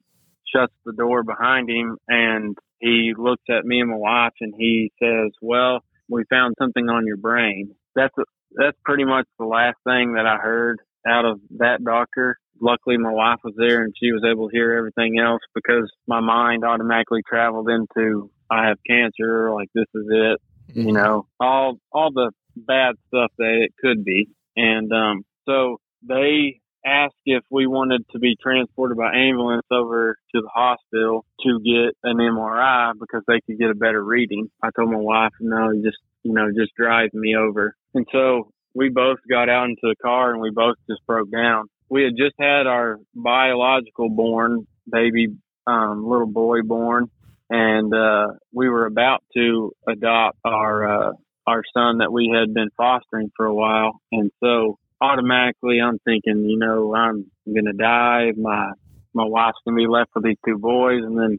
shuts 0.54 0.72
the 0.84 0.92
door 0.92 1.22
behind 1.22 1.70
him 1.70 1.96
and 2.08 2.56
he 2.82 3.12
looks 3.16 3.44
at 3.48 3.64
me 3.64 3.80
and 3.80 3.90
my 3.90 3.96
wife 3.96 4.32
and 4.40 4.52
he 4.56 4.90
says, 5.00 5.30
"Well, 5.40 5.84
we 6.08 6.24
found 6.28 6.56
something 6.58 6.88
on 6.88 7.06
your 7.06 7.16
brain." 7.16 7.74
That's 7.94 8.14
that's 8.54 8.76
pretty 8.84 9.04
much 9.04 9.26
the 9.38 9.44
last 9.44 9.76
thing 9.84 10.14
that 10.14 10.26
I 10.26 10.36
heard 10.36 10.80
out 11.06 11.24
of 11.24 11.40
that 11.58 11.84
doctor. 11.84 12.36
Luckily, 12.60 12.96
my 12.96 13.12
wife 13.12 13.40
was 13.42 13.54
there 13.56 13.82
and 13.82 13.94
she 13.98 14.12
was 14.12 14.22
able 14.24 14.48
to 14.48 14.54
hear 14.54 14.72
everything 14.72 15.18
else 15.18 15.40
because 15.54 15.90
my 16.06 16.20
mind 16.20 16.64
automatically 16.64 17.22
traveled 17.28 17.68
into 17.68 18.30
I 18.50 18.68
have 18.68 18.78
cancer, 18.86 19.50
like 19.52 19.68
this 19.74 19.86
is 19.94 20.06
it, 20.08 20.40
mm-hmm. 20.70 20.88
you 20.88 20.92
know, 20.92 21.26
all 21.40 21.78
all 21.90 22.12
the 22.12 22.30
bad 22.56 22.96
stuff 23.08 23.32
that 23.38 23.64
it 23.64 23.72
could 23.80 24.04
be. 24.04 24.28
And 24.56 24.92
um, 24.92 25.24
so 25.46 25.78
they 26.06 26.60
asked 26.84 27.14
if 27.24 27.44
we 27.50 27.66
wanted 27.66 28.04
to 28.10 28.18
be 28.18 28.36
transported 28.40 28.96
by 28.96 29.14
ambulance 29.14 29.66
over 29.70 30.16
to 30.34 30.40
the 30.40 30.50
hospital 30.52 31.24
to 31.40 31.60
get 31.60 31.96
an 32.02 32.18
MRI 32.18 32.92
because 32.98 33.22
they 33.26 33.40
could 33.46 33.58
get 33.58 33.70
a 33.70 33.74
better 33.74 34.02
reading. 34.02 34.50
I 34.62 34.70
told 34.74 34.90
my 34.90 34.98
wife, 34.98 35.32
no, 35.40 35.72
just, 35.82 35.98
you 36.22 36.32
know, 36.32 36.48
just 36.48 36.74
drive 36.76 37.14
me 37.14 37.36
over. 37.36 37.76
And 37.94 38.06
so 38.12 38.50
we 38.74 38.88
both 38.88 39.18
got 39.28 39.48
out 39.48 39.66
into 39.66 39.82
the 39.82 39.96
car 40.02 40.32
and 40.32 40.40
we 40.40 40.50
both 40.50 40.76
just 40.88 41.04
broke 41.06 41.30
down. 41.30 41.68
We 41.92 42.04
had 42.04 42.14
just 42.16 42.36
had 42.40 42.66
our 42.66 42.98
biological 43.14 44.08
born 44.08 44.66
baby, 44.90 45.28
um, 45.66 46.08
little 46.08 46.26
boy 46.26 46.62
born 46.62 47.10
and, 47.50 47.92
uh, 47.94 48.28
we 48.50 48.70
were 48.70 48.86
about 48.86 49.22
to 49.36 49.72
adopt 49.86 50.38
our, 50.42 50.74
uh, 50.88 51.12
our 51.46 51.62
son 51.76 51.98
that 51.98 52.10
we 52.10 52.34
had 52.34 52.54
been 52.54 52.70
fostering 52.78 53.30
for 53.36 53.44
a 53.44 53.54
while. 53.54 54.00
And 54.10 54.30
so 54.42 54.78
automatically 55.02 55.80
I'm 55.82 55.98
thinking, 55.98 56.46
you 56.48 56.58
know, 56.58 56.94
I'm 56.94 57.30
gonna 57.46 57.74
die. 57.74 58.32
My 58.38 58.72
my 59.12 59.26
wife's 59.26 59.58
gonna 59.66 59.76
be 59.76 59.86
left 59.86 60.12
with 60.14 60.24
these 60.24 60.38
two 60.46 60.56
boys, 60.56 61.04
and 61.04 61.18
then, 61.18 61.38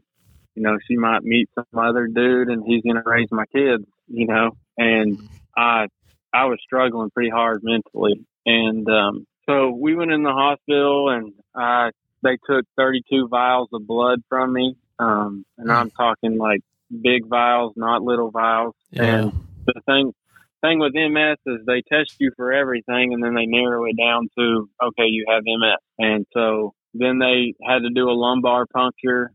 you 0.54 0.62
know, 0.62 0.78
she 0.86 0.96
might 0.96 1.24
meet 1.24 1.48
some 1.56 1.66
other 1.76 2.06
dude, 2.06 2.48
and 2.48 2.62
he's 2.64 2.84
gonna 2.84 3.02
raise 3.04 3.32
my 3.32 3.46
kids. 3.46 3.84
You 4.06 4.26
know, 4.28 4.50
and 4.78 5.18
I 5.56 5.88
I 6.32 6.44
was 6.44 6.58
struggling 6.62 7.10
pretty 7.10 7.30
hard 7.30 7.62
mentally, 7.64 8.24
and 8.46 8.88
um, 8.88 9.26
so 9.46 9.70
we 9.70 9.94
went 9.94 10.12
in 10.12 10.22
the 10.22 10.32
hospital, 10.32 11.10
and 11.10 11.32
I 11.54 11.90
they 12.22 12.38
took 12.48 12.64
32 12.76 13.28
vials 13.28 13.68
of 13.72 13.86
blood 13.86 14.22
from 14.28 14.52
me, 14.52 14.76
um, 14.98 15.44
and 15.58 15.70
I'm 15.70 15.90
talking 15.90 16.38
like 16.38 16.60
big 17.02 17.26
vials, 17.26 17.74
not 17.76 18.02
little 18.02 18.30
vials. 18.30 18.74
Yeah. 18.90 19.04
And 19.04 19.32
the 19.66 19.80
thing 19.86 20.12
thing 20.64 20.78
with 20.78 20.94
MS 20.94 21.36
is 21.46 21.66
they 21.66 21.82
test 21.82 22.16
you 22.18 22.32
for 22.36 22.52
everything 22.52 23.12
and 23.12 23.22
then 23.22 23.34
they 23.34 23.44
narrow 23.44 23.84
it 23.84 23.96
down 23.98 24.28
to, 24.38 24.68
okay, 24.82 25.06
you 25.06 25.26
have 25.28 25.42
MS. 25.44 25.78
And 25.98 26.26
so 26.32 26.74
then 26.94 27.18
they 27.18 27.54
had 27.62 27.80
to 27.80 27.90
do 27.94 28.08
a 28.08 28.16
lumbar 28.16 28.64
puncture 28.66 29.30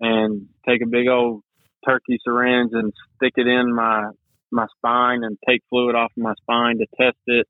and 0.00 0.48
take 0.68 0.82
a 0.82 0.88
big 0.88 1.06
old 1.06 1.42
turkey 1.86 2.18
syringe 2.24 2.70
and 2.72 2.92
stick 3.16 3.34
it 3.36 3.46
in 3.46 3.72
my, 3.72 4.10
my 4.50 4.66
spine 4.76 5.22
and 5.22 5.38
take 5.48 5.62
fluid 5.70 5.94
off 5.94 6.10
of 6.16 6.22
my 6.22 6.34
spine 6.42 6.78
to 6.78 6.86
test 7.00 7.18
it 7.26 7.46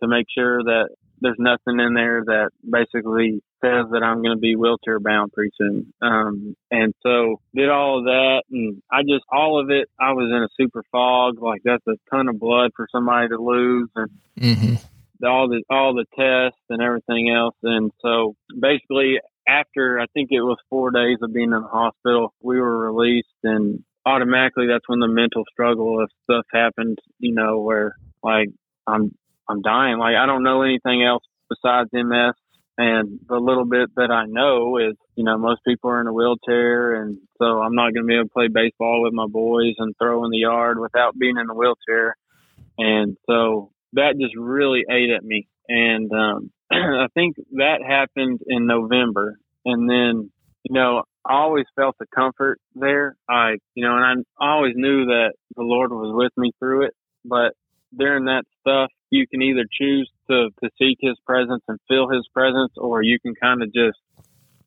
to 0.00 0.08
make 0.08 0.26
sure 0.34 0.62
that 0.62 0.88
there's 1.22 1.36
nothing 1.38 1.80
in 1.80 1.94
there 1.94 2.22
that 2.26 2.50
basically 2.68 3.42
says 3.64 3.86
that 3.92 4.02
I'm 4.02 4.22
going 4.22 4.36
to 4.36 4.40
be 4.40 4.56
wheelchair 4.56 4.98
bound 4.98 5.32
pretty 5.32 5.52
soon. 5.56 5.92
Um, 6.02 6.56
and 6.70 6.92
so 7.02 7.40
did 7.54 7.70
all 7.70 8.00
of 8.00 8.04
that 8.06 8.42
and 8.50 8.82
I 8.90 9.02
just, 9.02 9.24
all 9.30 9.60
of 9.60 9.70
it, 9.70 9.88
I 10.00 10.12
was 10.12 10.30
in 10.30 10.42
a 10.42 10.48
super 10.60 10.82
fog. 10.90 11.40
Like 11.40 11.62
that's 11.64 11.86
a 11.86 11.96
ton 12.10 12.28
of 12.28 12.40
blood 12.40 12.72
for 12.74 12.88
somebody 12.90 13.28
to 13.28 13.38
lose 13.38 13.88
and 13.94 14.10
mm-hmm. 14.38 15.24
all 15.24 15.48
the, 15.48 15.62
all 15.70 15.94
the 15.94 16.06
tests 16.18 16.60
and 16.68 16.82
everything 16.82 17.30
else. 17.30 17.56
And 17.62 17.92
so 18.02 18.34
basically 18.58 19.20
after 19.48 20.00
I 20.00 20.06
think 20.12 20.28
it 20.32 20.42
was 20.42 20.58
four 20.68 20.90
days 20.90 21.18
of 21.22 21.32
being 21.32 21.52
in 21.52 21.62
the 21.62 21.68
hospital, 21.68 22.34
we 22.42 22.60
were 22.60 22.92
released 22.92 23.28
and 23.44 23.84
automatically 24.04 24.66
that's 24.66 24.88
when 24.88 24.98
the 24.98 25.08
mental 25.08 25.44
struggle 25.52 26.02
of 26.02 26.10
stuff 26.24 26.46
happened, 26.52 26.98
you 27.18 27.32
know, 27.32 27.60
where 27.60 27.96
like 28.22 28.48
I'm, 28.86 29.14
I'm 29.48 29.62
dying. 29.62 29.98
Like 29.98 30.16
I 30.16 30.26
don't 30.26 30.42
know 30.42 30.62
anything 30.62 31.02
else 31.02 31.22
besides 31.48 31.90
MS 31.92 32.34
and 32.78 33.20
the 33.28 33.36
little 33.36 33.66
bit 33.66 33.90
that 33.96 34.10
I 34.10 34.24
know 34.26 34.78
is, 34.78 34.96
you 35.14 35.24
know, 35.24 35.36
most 35.36 35.60
people 35.66 35.90
are 35.90 36.00
in 36.00 36.06
a 36.06 36.12
wheelchair. 36.12 37.02
And 37.02 37.18
so 37.38 37.60
I'm 37.60 37.74
not 37.74 37.92
going 37.92 38.04
to 38.04 38.08
be 38.08 38.14
able 38.14 38.24
to 38.24 38.30
play 38.30 38.48
baseball 38.48 39.02
with 39.02 39.12
my 39.12 39.26
boys 39.26 39.74
and 39.78 39.94
throw 39.98 40.24
in 40.24 40.30
the 40.30 40.38
yard 40.38 40.78
without 40.78 41.18
being 41.18 41.36
in 41.36 41.50
a 41.50 41.54
wheelchair. 41.54 42.16
And 42.78 43.16
so 43.28 43.70
that 43.92 44.18
just 44.18 44.34
really 44.36 44.84
ate 44.90 45.10
at 45.10 45.22
me. 45.22 45.48
And 45.68 46.10
um, 46.12 46.50
I 46.72 47.08
think 47.14 47.36
that 47.52 47.80
happened 47.86 48.40
in 48.46 48.66
November. 48.66 49.38
And 49.66 49.88
then, 49.88 50.30
you 50.64 50.74
know, 50.74 51.02
I 51.26 51.34
always 51.34 51.66
felt 51.76 51.96
the 52.00 52.06
comfort 52.12 52.58
there. 52.74 53.16
I, 53.28 53.56
you 53.74 53.84
know, 53.84 53.94
and 53.96 54.24
I 54.40 54.50
always 54.50 54.74
knew 54.74 55.06
that 55.06 55.34
the 55.54 55.62
Lord 55.62 55.92
was 55.92 56.12
with 56.14 56.32
me 56.38 56.52
through 56.58 56.86
it. 56.86 56.94
But 57.24 57.52
during 57.96 58.26
that 58.26 58.44
stuff, 58.60 58.90
you 59.10 59.26
can 59.26 59.42
either 59.42 59.64
choose 59.70 60.10
to, 60.30 60.48
to 60.62 60.70
seek 60.78 60.98
his 61.00 61.16
presence 61.26 61.62
and 61.68 61.78
feel 61.88 62.08
his 62.08 62.26
presence, 62.32 62.72
or 62.76 63.02
you 63.02 63.18
can 63.20 63.34
kind 63.34 63.62
of 63.62 63.72
just 63.72 63.98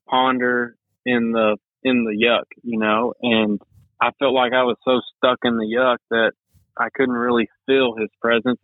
ponder 0.07 0.75
in 1.05 1.31
the, 1.31 1.57
in 1.83 2.03
the 2.03 2.15
yuck, 2.15 2.45
you 2.63 2.79
know, 2.79 3.13
and 3.21 3.59
I 4.01 4.11
felt 4.19 4.33
like 4.33 4.53
I 4.53 4.63
was 4.63 4.77
so 4.83 5.01
stuck 5.17 5.39
in 5.43 5.57
the 5.57 5.65
yuck 5.65 5.97
that 6.11 6.33
I 6.77 6.89
couldn't 6.93 7.15
really 7.15 7.47
feel 7.65 7.95
his 7.95 8.09
presence 8.21 8.59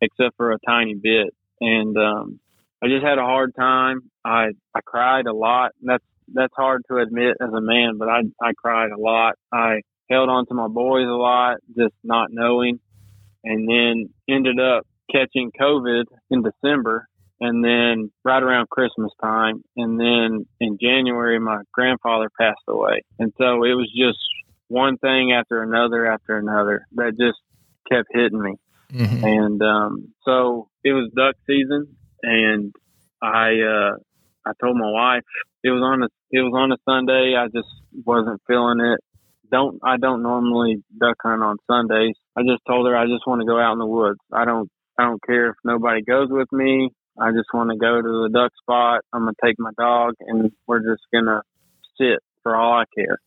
except 0.00 0.36
for 0.36 0.52
a 0.52 0.58
tiny 0.66 0.94
bit. 0.94 1.34
And, 1.60 1.96
um, 1.96 2.40
I 2.82 2.86
just 2.86 3.04
had 3.04 3.18
a 3.18 3.22
hard 3.22 3.54
time. 3.56 4.10
I, 4.24 4.50
I 4.74 4.80
cried 4.84 5.26
a 5.26 5.34
lot. 5.34 5.72
That's, 5.82 6.04
that's 6.32 6.54
hard 6.56 6.82
to 6.88 6.98
admit 6.98 7.36
as 7.40 7.52
a 7.52 7.60
man, 7.60 7.98
but 7.98 8.08
I, 8.08 8.20
I 8.40 8.52
cried 8.56 8.92
a 8.92 9.00
lot. 9.00 9.34
I 9.52 9.80
held 10.08 10.28
on 10.28 10.46
to 10.46 10.54
my 10.54 10.68
boys 10.68 11.08
a 11.08 11.10
lot, 11.10 11.56
just 11.76 11.94
not 12.04 12.28
knowing 12.30 12.78
and 13.44 13.68
then 13.68 14.10
ended 14.28 14.60
up 14.60 14.86
catching 15.10 15.50
COVID 15.58 16.04
in 16.30 16.42
December 16.42 17.08
and 17.40 17.64
then 17.64 18.10
right 18.24 18.42
around 18.42 18.68
Christmas 18.68 19.12
time. 19.22 19.62
And 19.76 19.98
then 19.98 20.46
in 20.60 20.78
January, 20.80 21.38
my 21.38 21.62
grandfather 21.72 22.28
passed 22.38 22.58
away. 22.66 23.02
And 23.18 23.32
so 23.38 23.64
it 23.64 23.74
was 23.74 23.90
just 23.96 24.18
one 24.68 24.98
thing 24.98 25.32
after 25.32 25.62
another 25.62 26.06
after 26.06 26.36
another 26.36 26.86
that 26.92 27.12
just 27.18 27.38
kept 27.90 28.08
hitting 28.12 28.40
me. 28.40 28.54
Mm-hmm. 28.92 29.24
And 29.24 29.62
um, 29.62 30.14
so 30.24 30.68
it 30.82 30.92
was 30.92 31.10
duck 31.14 31.34
season, 31.46 31.96
and 32.22 32.74
I 33.20 33.60
uh, 33.60 33.96
I 34.46 34.52
told 34.60 34.78
my 34.78 34.90
wife 34.90 35.24
it 35.62 35.70
was 35.70 35.82
on 35.82 36.02
a 36.02 36.08
it 36.30 36.40
was 36.40 36.54
on 36.56 36.72
a 36.72 36.76
Sunday. 36.88 37.34
I 37.36 37.48
just 37.48 37.68
wasn't 38.06 38.40
feeling 38.46 38.80
it. 38.80 39.00
Don't 39.50 39.80
I 39.84 39.96
don't 39.96 40.22
normally 40.22 40.82
duck 40.98 41.16
hunt 41.22 41.42
on 41.42 41.56
Sundays. 41.66 42.16
I 42.36 42.42
just 42.42 42.62
told 42.66 42.86
her 42.86 42.96
I 42.96 43.06
just 43.06 43.26
want 43.26 43.40
to 43.40 43.46
go 43.46 43.58
out 43.58 43.72
in 43.72 43.78
the 43.78 43.86
woods. 43.86 44.18
I 44.32 44.44
don't 44.44 44.70
I 44.98 45.04
don't 45.04 45.22
care 45.24 45.50
if 45.50 45.56
nobody 45.64 46.02
goes 46.02 46.28
with 46.30 46.48
me. 46.52 46.90
I 47.20 47.30
just 47.30 47.48
want 47.52 47.70
to 47.70 47.76
go 47.76 48.00
to 48.00 48.22
the 48.22 48.30
duck 48.32 48.52
spot. 48.62 49.00
I'm 49.12 49.22
gonna 49.22 49.32
take 49.42 49.56
my 49.58 49.70
dog 49.78 50.14
and 50.20 50.50
we're 50.66 50.80
just 50.80 51.02
gonna 51.12 51.42
sit 52.00 52.20
for 52.42 52.56
all 52.56 52.72
I 52.74 52.84
care. 52.96 53.18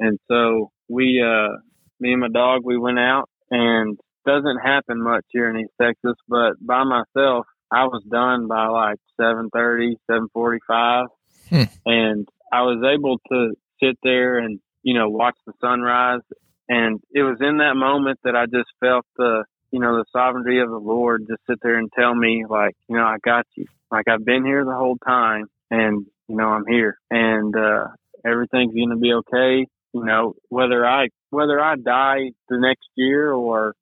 And 0.00 0.18
so 0.28 0.70
we 0.88 1.22
uh 1.24 1.58
me 2.00 2.12
and 2.12 2.20
my 2.20 2.28
dog 2.28 2.62
we 2.64 2.78
went 2.78 2.98
out 2.98 3.28
and 3.50 3.98
doesn't 4.26 4.58
happen 4.58 5.02
much 5.02 5.24
here 5.30 5.48
in 5.50 5.60
East 5.60 5.72
Texas, 5.80 6.16
but 6.28 6.54
by 6.60 6.84
myself 6.84 7.46
I 7.70 7.84
was 7.84 8.02
done 8.10 8.46
by 8.48 8.66
like 8.66 8.98
seven 9.20 9.50
thirty, 9.52 9.96
seven 10.06 10.28
forty 10.32 10.60
five 10.66 11.06
hmm. 11.48 11.64
and 11.84 12.28
I 12.52 12.62
was 12.62 12.82
able 12.84 13.18
to 13.30 13.54
sit 13.82 13.98
there 14.02 14.38
and, 14.38 14.60
you 14.88 14.94
know, 14.94 15.10
watch 15.10 15.36
the 15.46 15.52
sunrise 15.60 16.22
and 16.66 16.98
it 17.12 17.20
was 17.20 17.36
in 17.42 17.58
that 17.58 17.74
moment 17.76 18.18
that 18.24 18.34
I 18.34 18.46
just 18.46 18.70
felt 18.80 19.04
the, 19.18 19.44
you 19.70 19.80
know, 19.80 19.98
the 19.98 20.06
sovereignty 20.10 20.60
of 20.60 20.70
the 20.70 20.78
Lord 20.78 21.26
just 21.28 21.42
sit 21.46 21.58
there 21.62 21.76
and 21.76 21.92
tell 21.92 22.14
me 22.14 22.46
like, 22.48 22.74
you 22.88 22.96
know, 22.96 23.04
I 23.04 23.16
got 23.22 23.44
you. 23.54 23.66
Like 23.90 24.08
I've 24.08 24.24
been 24.24 24.46
here 24.46 24.64
the 24.64 24.74
whole 24.74 24.96
time 24.96 25.44
and, 25.70 26.06
you 26.26 26.36
know, 26.36 26.48
I'm 26.48 26.64
here 26.66 26.96
and, 27.10 27.54
uh, 27.54 27.88
everything's 28.24 28.72
going 28.72 28.88
to 28.88 28.96
be 28.96 29.12
okay. 29.12 29.66
You 29.92 30.04
know, 30.06 30.36
whether 30.48 30.86
I, 30.86 31.08
whether 31.28 31.60
I 31.60 31.76
die 31.76 32.30
the 32.48 32.58
next 32.58 32.88
year 32.94 33.30
or, 33.30 33.74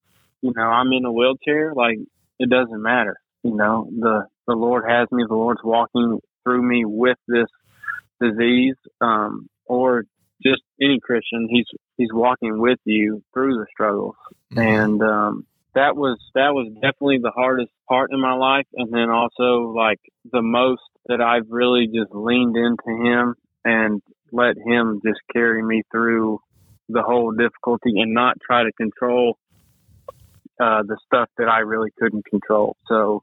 you 0.43 0.53
know, 0.57 0.65
I'm 0.65 0.93
in 0.93 1.05
a 1.05 1.13
wheelchair, 1.13 1.73
like 1.73 1.99
it 2.41 2.51
doesn't 2.51 2.83
matter. 2.83 3.17
You 3.45 3.55
know, 3.55 3.89
the, 3.97 4.27
the 4.49 4.55
Lord 4.55 4.83
has 4.89 5.07
me, 5.13 5.23
the 5.29 5.37
Lord's 5.37 5.63
walking 5.63 6.19
through 6.43 6.63
me 6.63 6.85
with 6.85 7.19
this 7.29 7.47
disease, 8.21 8.75
um, 9.01 9.49
or 9.67 10.05
just 10.43 10.63
any 10.81 10.99
Christian, 11.01 11.49
he's 11.51 11.67
he's 11.97 12.13
walking 12.13 12.59
with 12.61 12.79
you 12.85 13.23
through 13.33 13.55
the 13.55 13.67
struggles, 13.73 14.17
mm-hmm. 14.53 14.59
and 14.59 15.03
um, 15.03 15.47
that 15.75 15.97
was 15.97 16.19
that 16.35 16.55
was 16.55 16.73
definitely 16.75 17.19
the 17.23 17.33
hardest 17.35 17.71
part 17.89 18.11
in 18.13 18.21
my 18.21 18.35
life, 18.35 18.67
and 18.75 18.93
then 18.93 19.11
also 19.11 19.73
like 19.75 20.01
the 20.33 20.43
most 20.43 20.83
that 21.07 21.21
I've 21.21 21.51
really 21.51 21.87
just 21.87 22.13
leaned 22.13 22.57
into 22.57 23.05
him 23.05 23.35
and 23.65 24.03
let 24.33 24.57
him 24.57 25.01
just 25.05 25.21
carry 25.33 25.63
me 25.63 25.83
through 25.91 26.41
the 26.89 27.03
whole 27.03 27.33
difficulty 27.33 28.01
and 28.01 28.15
not 28.15 28.37
try 28.45 28.65
to 28.65 28.73
control 28.73 29.39
uh, 30.61 30.83
the 30.83 30.97
stuff 31.07 31.29
that 31.39 31.49
I 31.49 31.61
really 31.61 31.91
couldn't 31.99 32.25
control. 32.27 32.77
So 32.89 33.23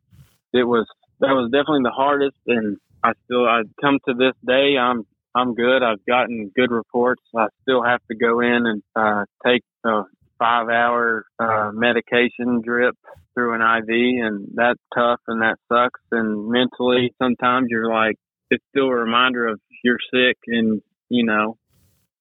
it 0.53 0.63
was 0.63 0.85
that 1.19 1.33
was 1.33 1.51
definitely 1.51 1.83
the 1.83 1.91
hardest, 1.91 2.37
and 2.47 2.77
I 3.03 3.13
still 3.25 3.45
I 3.45 3.63
come 3.81 3.99
to 4.07 4.13
this 4.13 4.33
day 4.45 4.77
I'm 4.77 5.05
I'm 5.35 5.55
good. 5.55 5.81
I've 5.81 6.05
gotten 6.05 6.51
good 6.55 6.71
reports. 6.71 7.23
I 7.35 7.47
still 7.63 7.83
have 7.83 8.01
to 8.09 8.15
go 8.15 8.39
in 8.39 8.65
and 8.65 8.83
uh, 8.95 9.25
take 9.45 9.63
a 9.83 10.03
five 10.37 10.69
hour 10.69 11.25
uh, 11.39 11.71
medication 11.73 12.61
drip 12.63 12.95
through 13.33 13.55
an 13.55 13.61
IV, 13.61 14.25
and 14.25 14.47
that's 14.53 14.79
tough 14.93 15.19
and 15.27 15.41
that 15.41 15.57
sucks. 15.71 16.01
And 16.11 16.49
mentally, 16.49 17.13
sometimes 17.21 17.67
you're 17.69 17.89
like, 17.89 18.15
it's 18.51 18.63
still 18.69 18.87
a 18.87 18.93
reminder 18.95 19.47
of 19.47 19.59
you're 19.83 19.97
sick, 20.13 20.37
and 20.47 20.81
you 21.09 21.25
know, 21.25 21.57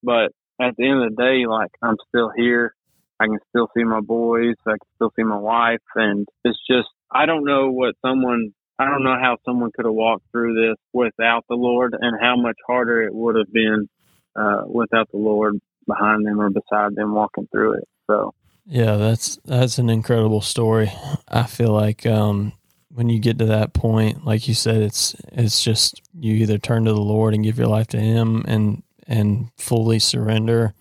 but 0.03 0.33
at 0.61 0.75
the 0.77 0.88
end 0.88 1.03
of 1.03 1.11
the 1.11 1.22
day, 1.22 1.46
like 1.46 1.70
I'm 1.83 1.96
still 2.09 2.31
here. 2.35 2.75
I 3.20 3.27
can 3.27 3.38
still 3.51 3.68
see 3.77 3.85
my 3.85 4.01
boys. 4.01 4.57
I 4.66 4.72
can 4.72 4.88
still 4.96 5.12
see 5.14 5.22
my 5.22 5.37
wife, 5.37 5.83
and 5.94 6.27
it's 6.44 6.59
just 6.68 6.88
I 7.11 7.27
don't 7.27 7.44
know 7.44 7.70
what 7.70 7.94
someone 8.05 8.53
I 8.83 8.90
don't 8.90 9.05
know 9.05 9.16
how 9.21 9.37
someone 9.45 9.71
could 9.75 9.85
have 9.85 9.95
walked 9.95 10.25
through 10.33 10.55
this 10.55 10.77
without 10.92 11.45
the 11.49 11.55
Lord, 11.55 11.95
and 11.99 12.18
how 12.21 12.37
much 12.37 12.57
harder 12.66 13.03
it 13.03 13.14
would 13.14 13.37
have 13.37 13.53
been 13.53 13.88
uh, 14.35 14.62
without 14.66 15.09
the 15.11 15.18
Lord 15.18 15.61
behind 15.87 16.27
them 16.27 16.40
or 16.40 16.51
beside 16.51 16.95
them 16.95 17.14
walking 17.14 17.49
through 17.53 17.75
it. 17.75 17.88
So 18.09 18.35
yeah, 18.66 18.97
that's 18.97 19.38
that's 19.45 19.79
an 19.79 19.88
incredible 19.88 20.40
story. 20.40 20.92
I 21.29 21.45
feel 21.45 21.71
like 21.71 22.07
um, 22.07 22.53
when 22.88 23.09
you 23.09 23.18
get 23.18 23.38
to 23.38 23.47
that 23.47 23.73
point, 23.73 24.25
like 24.25 24.49
you 24.49 24.55
said, 24.55 24.83
it's 24.83 25.14
it's 25.33 25.62
just 25.62 26.03
you 26.18 26.35
either 26.35 26.59
turn 26.59 26.85
to 26.85 26.92
the 26.92 27.01
Lord 27.01 27.35
and 27.35 27.45
give 27.45 27.59
your 27.59 27.68
life 27.68 27.88
to 27.88 28.01
Him 28.01 28.45
and 28.47 28.83
and 29.07 29.51
fully 29.57 29.99
surrender, 29.99 30.75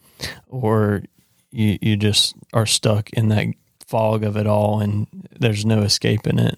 or 0.47 1.03
you 1.51 1.77
you 1.81 1.97
just 1.97 2.35
are 2.53 2.65
stuck 2.65 3.11
in 3.11 3.29
that 3.29 3.47
fog 3.85 4.23
of 4.23 4.37
it 4.37 4.47
all, 4.47 4.79
and 4.79 5.07
there's 5.39 5.65
no 5.65 5.81
escaping 5.81 6.39
it. 6.39 6.57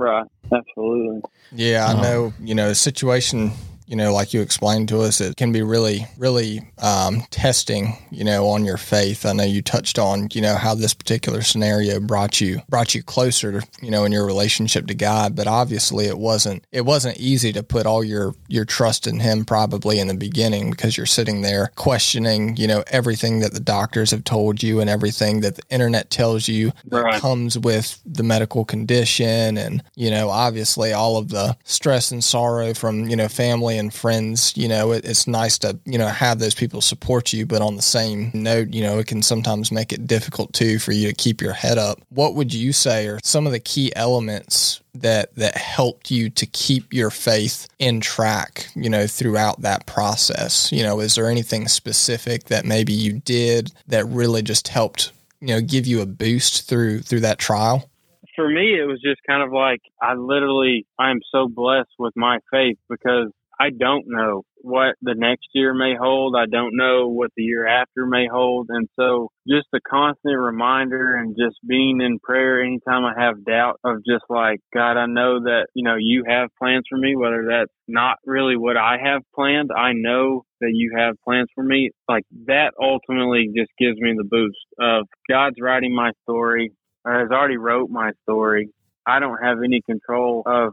Right. 0.00 0.26
Absolutely. 0.50 1.20
Yeah, 1.52 1.84
I 1.86 1.92
uh-huh. 1.92 2.02
know. 2.02 2.32
You 2.40 2.54
know, 2.54 2.68
the 2.70 2.74
situation 2.74 3.52
you 3.90 3.96
know, 3.96 4.14
like 4.14 4.32
you 4.32 4.40
explained 4.40 4.88
to 4.90 5.00
us, 5.00 5.20
it 5.20 5.36
can 5.36 5.50
be 5.50 5.62
really, 5.62 6.06
really 6.16 6.60
um, 6.78 7.22
testing, 7.30 7.96
you 8.12 8.22
know, 8.22 8.46
on 8.46 8.64
your 8.64 8.76
faith. 8.76 9.26
I 9.26 9.32
know 9.32 9.42
you 9.42 9.62
touched 9.62 9.98
on, 9.98 10.28
you 10.32 10.40
know, 10.40 10.54
how 10.54 10.76
this 10.76 10.94
particular 10.94 11.42
scenario 11.42 11.98
brought 11.98 12.40
you 12.40 12.62
brought 12.68 12.94
you 12.94 13.02
closer, 13.02 13.60
to, 13.60 13.66
you 13.82 13.90
know, 13.90 14.04
in 14.04 14.12
your 14.12 14.24
relationship 14.24 14.86
to 14.86 14.94
God. 14.94 15.34
But 15.34 15.48
obviously, 15.48 16.06
it 16.06 16.18
wasn't 16.18 16.64
it 16.70 16.82
wasn't 16.82 17.18
easy 17.18 17.52
to 17.52 17.64
put 17.64 17.84
all 17.84 18.04
your 18.04 18.32
your 18.46 18.64
trust 18.64 19.08
in 19.08 19.18
Him 19.18 19.44
probably 19.44 19.98
in 19.98 20.06
the 20.06 20.14
beginning 20.14 20.70
because 20.70 20.96
you're 20.96 21.04
sitting 21.04 21.42
there 21.42 21.72
questioning, 21.74 22.56
you 22.56 22.68
know, 22.68 22.84
everything 22.92 23.40
that 23.40 23.54
the 23.54 23.60
doctors 23.60 24.12
have 24.12 24.22
told 24.22 24.62
you 24.62 24.78
and 24.78 24.88
everything 24.88 25.40
that 25.40 25.56
the 25.56 25.62
internet 25.68 26.10
tells 26.10 26.46
you 26.46 26.70
right. 26.90 27.20
comes 27.20 27.58
with 27.58 28.00
the 28.06 28.22
medical 28.22 28.64
condition, 28.64 29.58
and 29.58 29.82
you 29.96 30.12
know, 30.12 30.30
obviously, 30.30 30.92
all 30.92 31.16
of 31.16 31.30
the 31.30 31.56
stress 31.64 32.12
and 32.12 32.22
sorrow 32.22 32.72
from 32.72 33.08
you 33.08 33.16
know 33.16 33.26
family 33.26 33.79
and 33.80 33.92
friends, 33.92 34.56
you 34.56 34.68
know, 34.68 34.92
it, 34.92 35.04
it's 35.04 35.26
nice 35.26 35.58
to, 35.58 35.78
you 35.84 35.98
know, 35.98 36.06
have 36.06 36.38
those 36.38 36.54
people 36.54 36.80
support 36.80 37.32
you. 37.32 37.46
But 37.46 37.62
on 37.62 37.74
the 37.74 37.82
same 37.82 38.30
note, 38.32 38.72
you 38.72 38.82
know, 38.82 38.98
it 39.00 39.08
can 39.08 39.22
sometimes 39.22 39.72
make 39.72 39.92
it 39.92 40.06
difficult 40.06 40.52
too 40.52 40.78
for 40.78 40.92
you 40.92 41.08
to 41.08 41.14
keep 41.14 41.40
your 41.40 41.52
head 41.52 41.78
up. 41.78 42.00
What 42.10 42.34
would 42.34 42.54
you 42.54 42.72
say 42.72 43.08
are 43.08 43.18
some 43.24 43.46
of 43.46 43.52
the 43.52 43.58
key 43.58 43.92
elements 43.96 44.80
that 44.94 45.34
that 45.36 45.56
helped 45.56 46.10
you 46.10 46.30
to 46.30 46.46
keep 46.46 46.92
your 46.92 47.10
faith 47.10 47.68
in 47.78 48.00
track 48.00 48.66
you 48.74 48.90
know 48.90 49.06
throughout 49.06 49.60
that 49.60 49.86
process 49.86 50.70
you 50.72 50.82
know 50.82 51.00
is 51.00 51.14
there 51.14 51.28
anything 51.28 51.68
specific 51.68 52.44
that 52.44 52.64
maybe 52.64 52.92
you 52.92 53.12
did 53.20 53.72
that 53.86 54.04
really 54.06 54.42
just 54.42 54.68
helped 54.68 55.12
you 55.40 55.48
know 55.48 55.60
give 55.60 55.86
you 55.86 56.00
a 56.00 56.06
boost 56.06 56.68
through 56.68 57.00
through 57.00 57.20
that 57.20 57.38
trial 57.38 57.88
for 58.34 58.48
me 58.48 58.78
it 58.78 58.86
was 58.86 59.00
just 59.00 59.20
kind 59.28 59.42
of 59.42 59.52
like 59.52 59.80
i 60.02 60.14
literally 60.14 60.86
i'm 60.98 61.20
so 61.30 61.48
blessed 61.48 61.90
with 61.98 62.12
my 62.16 62.38
faith 62.50 62.78
because 62.88 63.30
I 63.60 63.68
don't 63.78 64.04
know 64.06 64.42
what 64.62 64.94
the 65.02 65.14
next 65.14 65.48
year 65.52 65.74
may 65.74 65.94
hold. 65.94 66.34
I 66.34 66.46
don't 66.46 66.76
know 66.76 67.08
what 67.08 67.30
the 67.36 67.42
year 67.42 67.66
after 67.66 68.06
may 68.06 68.26
hold. 68.26 68.68
And 68.70 68.88
so 68.98 69.28
just 69.46 69.66
a 69.74 69.80
constant 69.86 70.38
reminder 70.38 71.16
and 71.16 71.36
just 71.36 71.56
being 71.68 72.00
in 72.00 72.18
prayer 72.20 72.62
anytime 72.62 73.04
I 73.04 73.12
have 73.18 73.44
doubt 73.44 73.78
of 73.84 73.96
just 73.98 74.24
like, 74.30 74.60
God, 74.72 74.96
I 74.96 75.04
know 75.04 75.40
that, 75.40 75.66
you 75.74 75.84
know, 75.84 75.96
you 75.98 76.24
have 76.26 76.48
plans 76.58 76.84
for 76.88 76.96
me, 76.96 77.14
whether 77.16 77.44
that's 77.50 77.72
not 77.86 78.16
really 78.24 78.56
what 78.56 78.78
I 78.78 78.96
have 79.04 79.20
planned. 79.34 79.70
I 79.76 79.92
know 79.92 80.44
that 80.62 80.70
you 80.72 80.94
have 80.96 81.16
plans 81.22 81.48
for 81.54 81.62
me. 81.62 81.90
Like 82.08 82.24
that 82.46 82.72
ultimately 82.80 83.50
just 83.54 83.70
gives 83.78 83.98
me 84.00 84.14
the 84.16 84.24
boost 84.24 84.56
of 84.78 85.06
God's 85.28 85.56
writing 85.60 85.94
my 85.94 86.12
story 86.22 86.72
or 87.04 87.20
has 87.20 87.30
already 87.30 87.58
wrote 87.58 87.90
my 87.90 88.12
story. 88.22 88.70
I 89.06 89.20
don't 89.20 89.42
have 89.42 89.58
any 89.62 89.82
control 89.86 90.42
of 90.46 90.72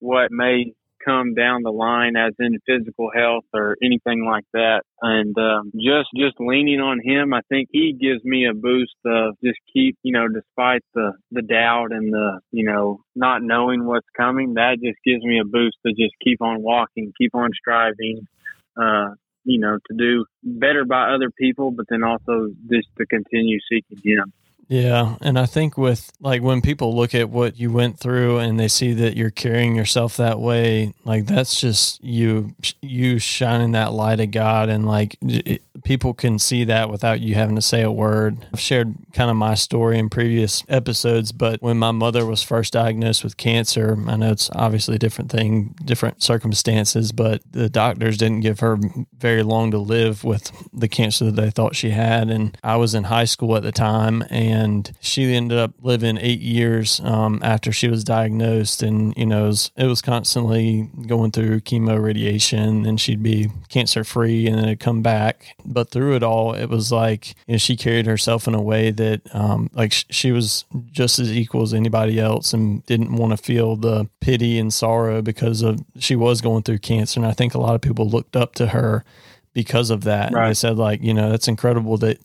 what 0.00 0.30
may 0.30 0.72
come 1.04 1.34
down 1.34 1.62
the 1.62 1.70
line 1.70 2.16
as 2.16 2.32
in 2.38 2.58
physical 2.66 3.10
health 3.14 3.44
or 3.52 3.76
anything 3.82 4.24
like 4.24 4.44
that. 4.52 4.82
And 5.00 5.36
um, 5.38 5.72
just 5.74 6.08
just 6.16 6.36
leaning 6.38 6.80
on 6.80 7.00
him, 7.02 7.34
I 7.34 7.40
think 7.48 7.68
he 7.72 7.92
gives 7.92 8.24
me 8.24 8.46
a 8.46 8.54
boost 8.54 8.96
of 9.04 9.36
just 9.42 9.58
keep, 9.72 9.96
you 10.02 10.12
know, 10.12 10.28
despite 10.28 10.82
the 10.94 11.12
the 11.30 11.42
doubt 11.42 11.92
and 11.92 12.12
the, 12.12 12.40
you 12.50 12.64
know, 12.64 13.00
not 13.14 13.42
knowing 13.42 13.84
what's 13.84 14.08
coming, 14.16 14.54
that 14.54 14.78
just 14.82 14.98
gives 15.04 15.22
me 15.22 15.40
a 15.40 15.44
boost 15.44 15.76
to 15.86 15.92
just 15.92 16.14
keep 16.22 16.40
on 16.40 16.62
walking, 16.62 17.12
keep 17.18 17.34
on 17.34 17.50
striving. 17.54 18.26
Uh, 18.76 19.10
you 19.44 19.58
know, 19.58 19.76
to 19.88 19.96
do 19.96 20.24
better 20.42 20.84
by 20.84 21.12
other 21.12 21.30
people, 21.30 21.72
but 21.72 21.86
then 21.88 22.04
also 22.04 22.48
just 22.70 22.88
to 22.96 23.04
continue 23.06 23.58
seeking 23.68 23.98
Him. 24.04 24.32
Yeah. 24.72 25.16
And 25.20 25.38
I 25.38 25.44
think 25.44 25.76
with 25.76 26.10
like 26.18 26.40
when 26.40 26.62
people 26.62 26.96
look 26.96 27.14
at 27.14 27.28
what 27.28 27.58
you 27.58 27.70
went 27.70 28.00
through 28.00 28.38
and 28.38 28.58
they 28.58 28.68
see 28.68 28.94
that 28.94 29.18
you're 29.18 29.28
carrying 29.28 29.76
yourself 29.76 30.16
that 30.16 30.40
way, 30.40 30.94
like 31.04 31.26
that's 31.26 31.60
just 31.60 32.02
you, 32.02 32.54
you 32.80 33.18
shining 33.18 33.72
that 33.72 33.92
light 33.92 34.18
of 34.18 34.30
God. 34.30 34.70
And 34.70 34.86
like 34.86 35.18
it, 35.20 35.60
people 35.84 36.14
can 36.14 36.38
see 36.38 36.64
that 36.64 36.88
without 36.88 37.20
you 37.20 37.34
having 37.34 37.56
to 37.56 37.60
say 37.60 37.82
a 37.82 37.90
word. 37.90 38.46
I've 38.50 38.60
shared 38.60 38.94
kind 39.12 39.30
of 39.30 39.36
my 39.36 39.56
story 39.56 39.98
in 39.98 40.08
previous 40.08 40.64
episodes, 40.70 41.32
but 41.32 41.60
when 41.60 41.76
my 41.76 41.90
mother 41.90 42.24
was 42.24 42.42
first 42.42 42.72
diagnosed 42.72 43.24
with 43.24 43.36
cancer, 43.36 43.98
I 44.06 44.16
know 44.16 44.30
it's 44.30 44.48
obviously 44.54 44.94
a 44.94 44.98
different 44.98 45.30
thing, 45.30 45.74
different 45.84 46.22
circumstances, 46.22 47.12
but 47.12 47.42
the 47.50 47.68
doctors 47.68 48.16
didn't 48.16 48.40
give 48.40 48.60
her 48.60 48.78
very 49.18 49.42
long 49.42 49.70
to 49.72 49.78
live 49.78 50.24
with 50.24 50.50
the 50.72 50.88
cancer 50.88 51.26
that 51.26 51.36
they 51.36 51.50
thought 51.50 51.76
she 51.76 51.90
had. 51.90 52.30
And 52.30 52.56
I 52.64 52.76
was 52.76 52.94
in 52.94 53.04
high 53.04 53.26
school 53.26 53.54
at 53.54 53.62
the 53.62 53.72
time 53.72 54.24
and 54.30 54.61
and 54.62 54.92
she 55.00 55.34
ended 55.34 55.58
up 55.58 55.72
living 55.82 56.18
eight 56.18 56.40
years 56.40 57.00
um, 57.00 57.40
after 57.42 57.72
she 57.72 57.88
was 57.88 58.04
diagnosed. 58.04 58.82
And 58.82 59.14
you 59.16 59.26
know, 59.26 59.44
it 59.44 59.48
was, 59.48 59.70
it 59.76 59.86
was 59.86 60.00
constantly 60.00 60.88
going 61.06 61.32
through 61.32 61.60
chemo, 61.60 62.02
radiation, 62.02 62.86
and 62.86 63.00
she'd 63.00 63.22
be 63.22 63.50
cancer 63.68 64.04
free, 64.04 64.46
and 64.46 64.56
then 64.56 64.64
it'd 64.64 64.80
come 64.80 65.02
back. 65.02 65.56
But 65.64 65.90
through 65.90 66.16
it 66.16 66.22
all, 66.22 66.54
it 66.54 66.66
was 66.66 66.92
like 66.92 67.34
you 67.46 67.54
know, 67.54 67.58
she 67.58 67.76
carried 67.76 68.06
herself 68.06 68.46
in 68.46 68.54
a 68.54 68.62
way 68.62 68.90
that 68.90 69.22
um, 69.34 69.70
like 69.74 69.92
sh- 69.92 70.04
she 70.10 70.32
was 70.32 70.64
just 70.90 71.18
as 71.18 71.30
equal 71.32 71.62
as 71.62 71.74
anybody 71.74 72.18
else, 72.18 72.52
and 72.52 72.84
didn't 72.86 73.16
want 73.16 73.32
to 73.32 73.36
feel 73.36 73.76
the 73.76 74.08
pity 74.20 74.58
and 74.58 74.72
sorrow 74.72 75.20
because 75.20 75.62
of 75.62 75.80
she 75.98 76.16
was 76.16 76.40
going 76.40 76.62
through 76.62 76.78
cancer. 76.78 77.20
And 77.20 77.26
I 77.26 77.32
think 77.32 77.54
a 77.54 77.60
lot 77.60 77.74
of 77.74 77.80
people 77.80 78.08
looked 78.08 78.36
up 78.36 78.54
to 78.56 78.68
her 78.68 79.04
because 79.52 79.90
of 79.90 80.04
that. 80.04 80.32
Right. 80.32 80.48
They 80.48 80.54
said 80.54 80.76
like, 80.76 81.02
you 81.02 81.14
know, 81.14 81.30
that's 81.30 81.48
incredible 81.48 81.96
that 81.98 82.18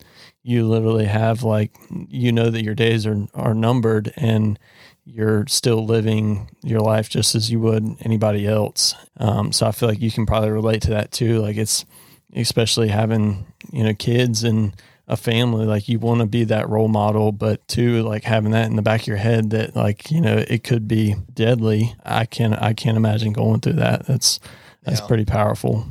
you 0.48 0.66
literally 0.66 1.06
have 1.06 1.44
like 1.44 1.76
you 2.08 2.32
know 2.32 2.50
that 2.50 2.64
your 2.64 2.74
days 2.74 3.06
are 3.06 3.28
are 3.34 3.54
numbered 3.54 4.14
and 4.16 4.58
you're 5.04 5.46
still 5.48 5.86
living 5.86 6.50
your 6.64 6.80
life 6.80 7.10
just 7.10 7.36
as 7.36 7.52
you 7.52 7.60
would 7.60 7.84
anybody 8.02 8.48
else. 8.48 8.96
Um, 9.18 9.52
so 9.52 9.68
I 9.68 9.72
feel 9.72 9.90
like 9.90 10.02
you 10.02 10.10
can 10.10 10.26
probably 10.26 10.52
relate 10.52 10.82
to 10.84 10.92
that 10.92 11.12
too. 11.12 11.40
Like 11.40 11.58
it's 11.58 11.86
especially 12.34 12.88
having 12.88 13.46
you 13.74 13.84
know 13.84 13.94
kids 13.94 14.44
and 14.44 14.74
a 15.10 15.18
family 15.18 15.66
like 15.66 15.88
you 15.88 16.00
want 16.00 16.20
to 16.20 16.26
be 16.26 16.44
that 16.44 16.68
role 16.68 16.90
model 16.90 17.32
but 17.32 17.66
too 17.70 18.04
like 18.04 18.26
having 18.26 18.52
that 18.52 18.66
in 18.66 18.76
the 18.76 18.82
back 18.82 19.02
of 19.02 19.08
your 19.08 19.16
head 19.16 19.52
that 19.52 19.74
like 19.74 20.12
you 20.12 20.20
know 20.20 20.44
it 20.50 20.66
could 20.66 20.86
be 20.86 21.16
deadly 21.34 21.96
i 22.06 22.26
can't 22.26 22.62
i 22.62 22.74
can't 22.74 22.98
imagine 22.98 23.32
going 23.32 23.62
through 23.62 23.72
that 23.72 24.06
that's 24.06 24.42
that's 24.84 25.00
yeah. 25.00 25.08
pretty 25.08 25.24
powerful 25.24 25.88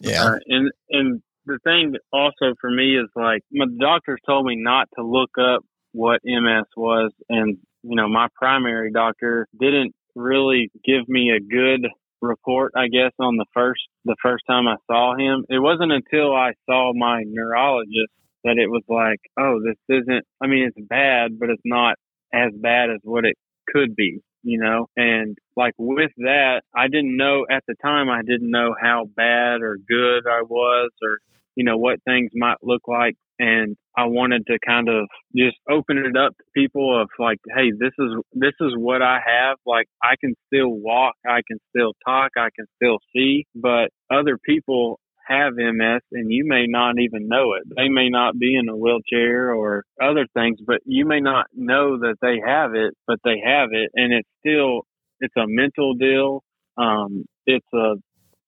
yeah 0.00 0.22
uh, 0.22 0.38
and 0.48 0.70
and 0.90 1.22
the 1.48 1.58
thing 1.64 1.94
also 2.12 2.54
for 2.60 2.70
me 2.70 2.96
is 2.96 3.08
like 3.16 3.42
my 3.50 3.66
doctors 3.80 4.20
told 4.26 4.46
me 4.46 4.54
not 4.56 4.88
to 4.96 5.04
look 5.04 5.30
up 5.40 5.64
what 5.92 6.20
MS 6.24 6.66
was, 6.76 7.12
and 7.28 7.56
you 7.82 7.96
know 7.96 8.08
my 8.08 8.28
primary 8.34 8.92
doctor 8.92 9.48
didn't 9.58 9.94
really 10.14 10.70
give 10.84 11.08
me 11.08 11.30
a 11.30 11.40
good 11.40 11.88
report, 12.20 12.72
I 12.76 12.88
guess, 12.88 13.12
on 13.18 13.36
the 13.36 13.46
first 13.54 13.80
the 14.04 14.16
first 14.22 14.44
time 14.46 14.68
I 14.68 14.76
saw 14.86 15.16
him. 15.16 15.44
It 15.48 15.58
wasn't 15.58 15.92
until 15.92 16.34
I 16.34 16.52
saw 16.66 16.92
my 16.94 17.24
neurologist 17.26 18.12
that 18.44 18.58
it 18.58 18.68
was 18.68 18.82
like, 18.88 19.20
oh, 19.38 19.58
this 19.64 19.78
isn't. 19.88 20.24
I 20.40 20.46
mean, 20.46 20.68
it's 20.68 20.88
bad, 20.88 21.38
but 21.40 21.50
it's 21.50 21.62
not 21.64 21.96
as 22.32 22.52
bad 22.54 22.90
as 22.90 23.00
what 23.02 23.24
it 23.24 23.36
could 23.72 23.96
be 23.96 24.20
you 24.42 24.58
know 24.58 24.86
and 24.96 25.36
like 25.56 25.74
with 25.78 26.12
that 26.18 26.62
i 26.74 26.86
didn't 26.86 27.16
know 27.16 27.44
at 27.50 27.64
the 27.66 27.74
time 27.82 28.08
i 28.08 28.22
didn't 28.22 28.50
know 28.50 28.74
how 28.80 29.04
bad 29.16 29.62
or 29.62 29.76
good 29.88 30.26
i 30.28 30.42
was 30.42 30.90
or 31.02 31.18
you 31.58 31.64
know, 31.64 31.76
what 31.76 31.98
things 32.04 32.30
might 32.36 32.58
look 32.62 32.82
like. 32.86 33.16
And 33.40 33.76
I 33.96 34.04
wanted 34.04 34.46
to 34.46 34.58
kind 34.64 34.88
of 34.88 35.08
just 35.36 35.56
open 35.68 35.98
it 35.98 36.16
up 36.16 36.36
to 36.36 36.44
people 36.54 37.02
of 37.02 37.08
like, 37.18 37.38
hey, 37.48 37.72
this 37.76 37.90
is 37.98 38.12
this 38.32 38.54
is 38.60 38.74
what 38.76 39.02
I 39.02 39.18
have. 39.26 39.56
Like 39.66 39.86
I 40.00 40.14
can 40.20 40.34
still 40.46 40.70
walk, 40.70 41.16
I 41.26 41.40
can 41.48 41.58
still 41.70 41.94
talk, 42.06 42.30
I 42.36 42.50
can 42.54 42.66
still 42.76 42.98
see, 43.12 43.44
but 43.56 43.88
other 44.08 44.38
people 44.38 45.00
have 45.26 45.54
MS 45.56 46.00
and 46.12 46.30
you 46.30 46.44
may 46.46 46.66
not 46.68 46.94
even 47.00 47.26
know 47.26 47.54
it. 47.54 47.64
They 47.76 47.88
may 47.88 48.08
not 48.08 48.38
be 48.38 48.56
in 48.56 48.68
a 48.68 48.76
wheelchair 48.76 49.52
or 49.52 49.82
other 50.00 50.26
things, 50.34 50.58
but 50.64 50.78
you 50.84 51.06
may 51.06 51.20
not 51.20 51.46
know 51.52 51.98
that 51.98 52.16
they 52.22 52.40
have 52.46 52.74
it, 52.74 52.94
but 53.08 53.18
they 53.24 53.42
have 53.44 53.70
it. 53.72 53.90
And 53.94 54.12
it's 54.12 54.28
still, 54.38 54.82
it's 55.18 55.36
a 55.36 55.46
mental 55.48 55.94
deal. 55.94 56.42
Um, 56.78 57.24
it's 57.46 57.66
a 57.74 57.96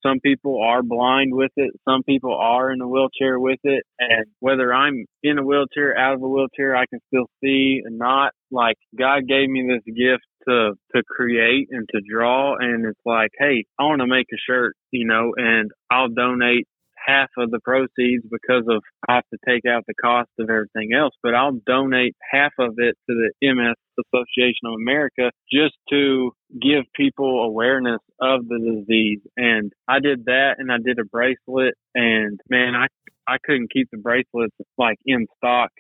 some 0.03 0.21
people 0.21 0.63
are 0.63 0.83
blind 0.83 1.35
with 1.35 1.53
it. 1.57 1.71
Some 1.89 2.03
people 2.03 2.35
are 2.35 2.73
in 2.73 2.81
a 2.81 2.89
wheelchair 2.89 3.39
with 3.39 3.61
it. 3.65 3.85
And 3.99 4.27
whether 4.41 4.73
I'm 4.73 5.05
in 5.23 5.39
a 5.39 5.45
wheelchair, 5.45 5.97
out 5.97 6.15
of 6.15 6.23
a 6.23 6.29
wheelchair, 6.29 6.77
I 6.77 6.87
can 6.87 7.01
still 7.09 7.27
see 7.43 7.83
and 7.85 7.99
not 7.99 8.33
like 8.51 8.77
God 8.99 9.29
gave 9.29 9.49
me 9.49 9.69
this 9.69 9.95
gift 9.95 10.25
to, 10.49 10.73
to 10.95 11.03
create 11.05 11.69
and 11.71 11.89
to 11.93 12.01
draw. 12.09 12.57
And 12.59 12.87
it's 12.87 13.01
like, 13.05 13.31
Hey, 13.39 13.65
I 13.79 13.85
want 13.85 14.01
to 14.01 14.07
make 14.07 14.27
a 14.33 14.39
shirt, 14.49 14.75
you 14.91 15.07
know, 15.07 15.33
and 15.37 15.71
I'll 15.91 16.09
donate 16.09 16.67
half 17.11 17.31
of 17.39 17.51
the 17.51 17.61
proceeds 17.61 18.25
because 18.31 18.65
of 18.69 18.83
I 19.09 19.17
have 19.17 19.25
to 19.33 19.39
take 19.47 19.65
out 19.67 19.85
the 19.87 19.95
cost 19.95 20.31
of 20.39 20.49
everything 20.49 20.93
else, 20.93 21.15
but 21.23 21.35
I'll 21.35 21.59
donate 21.67 22.15
half 22.31 22.53
of 22.59 22.75
it 22.79 22.97
to 23.09 23.15
the 23.15 23.31
MS 23.43 23.75
Association 23.99 24.67
of 24.67 24.75
America 24.75 25.31
just 25.53 25.75
to 25.91 26.33
give 26.61 26.85
people 26.95 27.45
awareness 27.45 28.01
of 28.21 28.47
the 28.49 28.59
disease. 28.59 29.21
And 29.37 29.73
I 29.89 30.01
did 30.01 30.27
that 30.27 30.57
and 30.59 30.71
I 30.71 30.77
did 30.85 30.99
a 30.99 31.05
bracelet 31.05 31.75
and 31.95 32.41
man, 32.49 32.75
I 32.75 32.87
I 33.27 33.37
couldn't 33.45 33.73
keep 33.73 33.89
the 33.93 33.99
bracelets 33.99 34.57
like 34.77 34.99
in 35.07 35.27
stock 35.37 35.71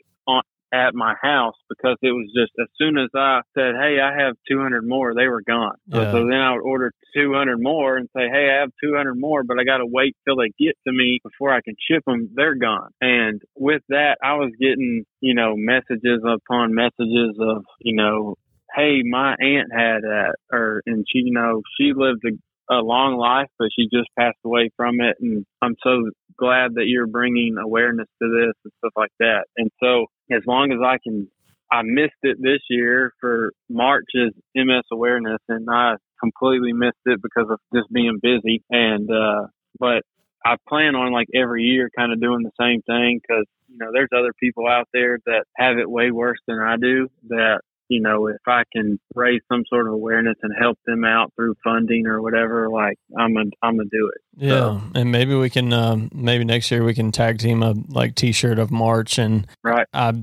at 0.72 0.94
my 0.94 1.14
house 1.20 1.54
because 1.68 1.96
it 2.02 2.12
was 2.12 2.30
just 2.36 2.52
as 2.60 2.68
soon 2.78 2.98
as 2.98 3.08
I 3.14 3.40
said, 3.54 3.74
Hey, 3.80 3.98
I 4.00 4.16
have 4.22 4.34
200 4.48 4.86
more, 4.86 5.14
they 5.14 5.28
were 5.28 5.42
gone. 5.42 5.76
Yeah. 5.86 6.12
So 6.12 6.26
then 6.26 6.40
I 6.40 6.52
would 6.52 6.62
order 6.62 6.92
200 7.14 7.60
more 7.60 7.96
and 7.96 8.08
say, 8.16 8.28
Hey, 8.30 8.50
I 8.50 8.60
have 8.60 8.70
200 8.82 9.14
more, 9.14 9.42
but 9.44 9.58
I 9.58 9.64
got 9.64 9.78
to 9.78 9.86
wait 9.86 10.16
till 10.26 10.36
they 10.36 10.50
get 10.58 10.76
to 10.86 10.92
me 10.92 11.20
before 11.22 11.52
I 11.52 11.60
can 11.60 11.74
ship 11.90 12.04
them. 12.06 12.30
They're 12.34 12.54
gone. 12.54 12.90
And 13.00 13.40
with 13.56 13.82
that, 13.88 14.16
I 14.22 14.34
was 14.34 14.52
getting, 14.60 15.04
you 15.20 15.34
know, 15.34 15.54
messages 15.56 16.22
upon 16.24 16.74
messages 16.74 17.36
of, 17.40 17.64
you 17.80 17.96
know, 17.96 18.36
Hey, 18.74 19.02
my 19.04 19.34
aunt 19.40 19.72
had 19.72 20.02
that, 20.02 20.36
or, 20.52 20.82
and 20.86 21.04
she, 21.10 21.22
you 21.24 21.32
know, 21.32 21.60
she 21.76 21.92
lived 21.92 22.24
a 22.24 22.30
a 22.70 22.76
long 22.76 23.16
life, 23.16 23.48
but 23.58 23.68
she 23.76 23.88
just 23.92 24.08
passed 24.16 24.38
away 24.44 24.70
from 24.76 25.00
it. 25.00 25.16
And 25.20 25.44
I'm 25.60 25.74
so 25.82 26.10
glad 26.38 26.74
that 26.74 26.86
you're 26.86 27.08
bringing 27.08 27.56
awareness 27.58 28.06
to 28.22 28.28
this 28.28 28.54
and 28.64 28.72
stuff 28.78 28.92
like 28.96 29.10
that. 29.18 29.46
And 29.56 29.70
so 29.82 30.06
as 30.32 30.42
long 30.46 30.72
as 30.72 30.78
I 30.84 30.98
can, 31.02 31.28
I 31.70 31.82
missed 31.82 32.20
it 32.22 32.38
this 32.40 32.60
year 32.68 33.12
for 33.20 33.52
March's 33.68 34.32
MS 34.54 34.84
awareness 34.92 35.40
and 35.48 35.68
I 35.70 35.94
completely 36.20 36.72
missed 36.72 37.04
it 37.06 37.20
because 37.22 37.48
of 37.50 37.58
just 37.74 37.92
being 37.92 38.18
busy. 38.22 38.62
And, 38.70 39.10
uh, 39.10 39.46
but 39.78 40.02
I 40.44 40.56
plan 40.68 40.94
on 40.94 41.12
like 41.12 41.28
every 41.34 41.64
year 41.64 41.90
kind 41.96 42.12
of 42.12 42.20
doing 42.20 42.42
the 42.42 42.52
same 42.60 42.82
thing 42.82 43.20
because, 43.20 43.46
you 43.68 43.78
know, 43.78 43.90
there's 43.92 44.08
other 44.16 44.32
people 44.38 44.66
out 44.66 44.88
there 44.92 45.18
that 45.26 45.44
have 45.56 45.78
it 45.78 45.88
way 45.88 46.10
worse 46.10 46.38
than 46.46 46.58
I 46.58 46.76
do 46.76 47.08
that 47.28 47.60
you 47.90 48.00
know, 48.00 48.28
if 48.28 48.40
I 48.46 48.62
can 48.72 49.00
raise 49.16 49.40
some 49.50 49.64
sort 49.68 49.88
of 49.88 49.92
awareness 49.92 50.36
and 50.42 50.54
help 50.56 50.78
them 50.86 51.04
out 51.04 51.32
through 51.34 51.56
funding 51.64 52.06
or 52.06 52.22
whatever, 52.22 52.68
like 52.70 52.96
I'm 53.18 53.34
gonna 53.34 53.50
I'm 53.62 53.76
gonna 53.76 53.88
do 53.90 54.10
it. 54.14 54.20
Yeah, 54.36 54.50
so, 54.50 54.82
and 54.94 55.10
maybe 55.10 55.34
we 55.34 55.50
can 55.50 55.72
um, 55.72 56.08
maybe 56.14 56.44
next 56.44 56.70
year 56.70 56.84
we 56.84 56.94
can 56.94 57.10
tag 57.10 57.40
team 57.40 57.64
a 57.64 57.74
like 57.88 58.14
T-shirt 58.14 58.60
of 58.60 58.70
March, 58.70 59.18
and 59.18 59.44
right. 59.64 59.88
I 59.92 60.14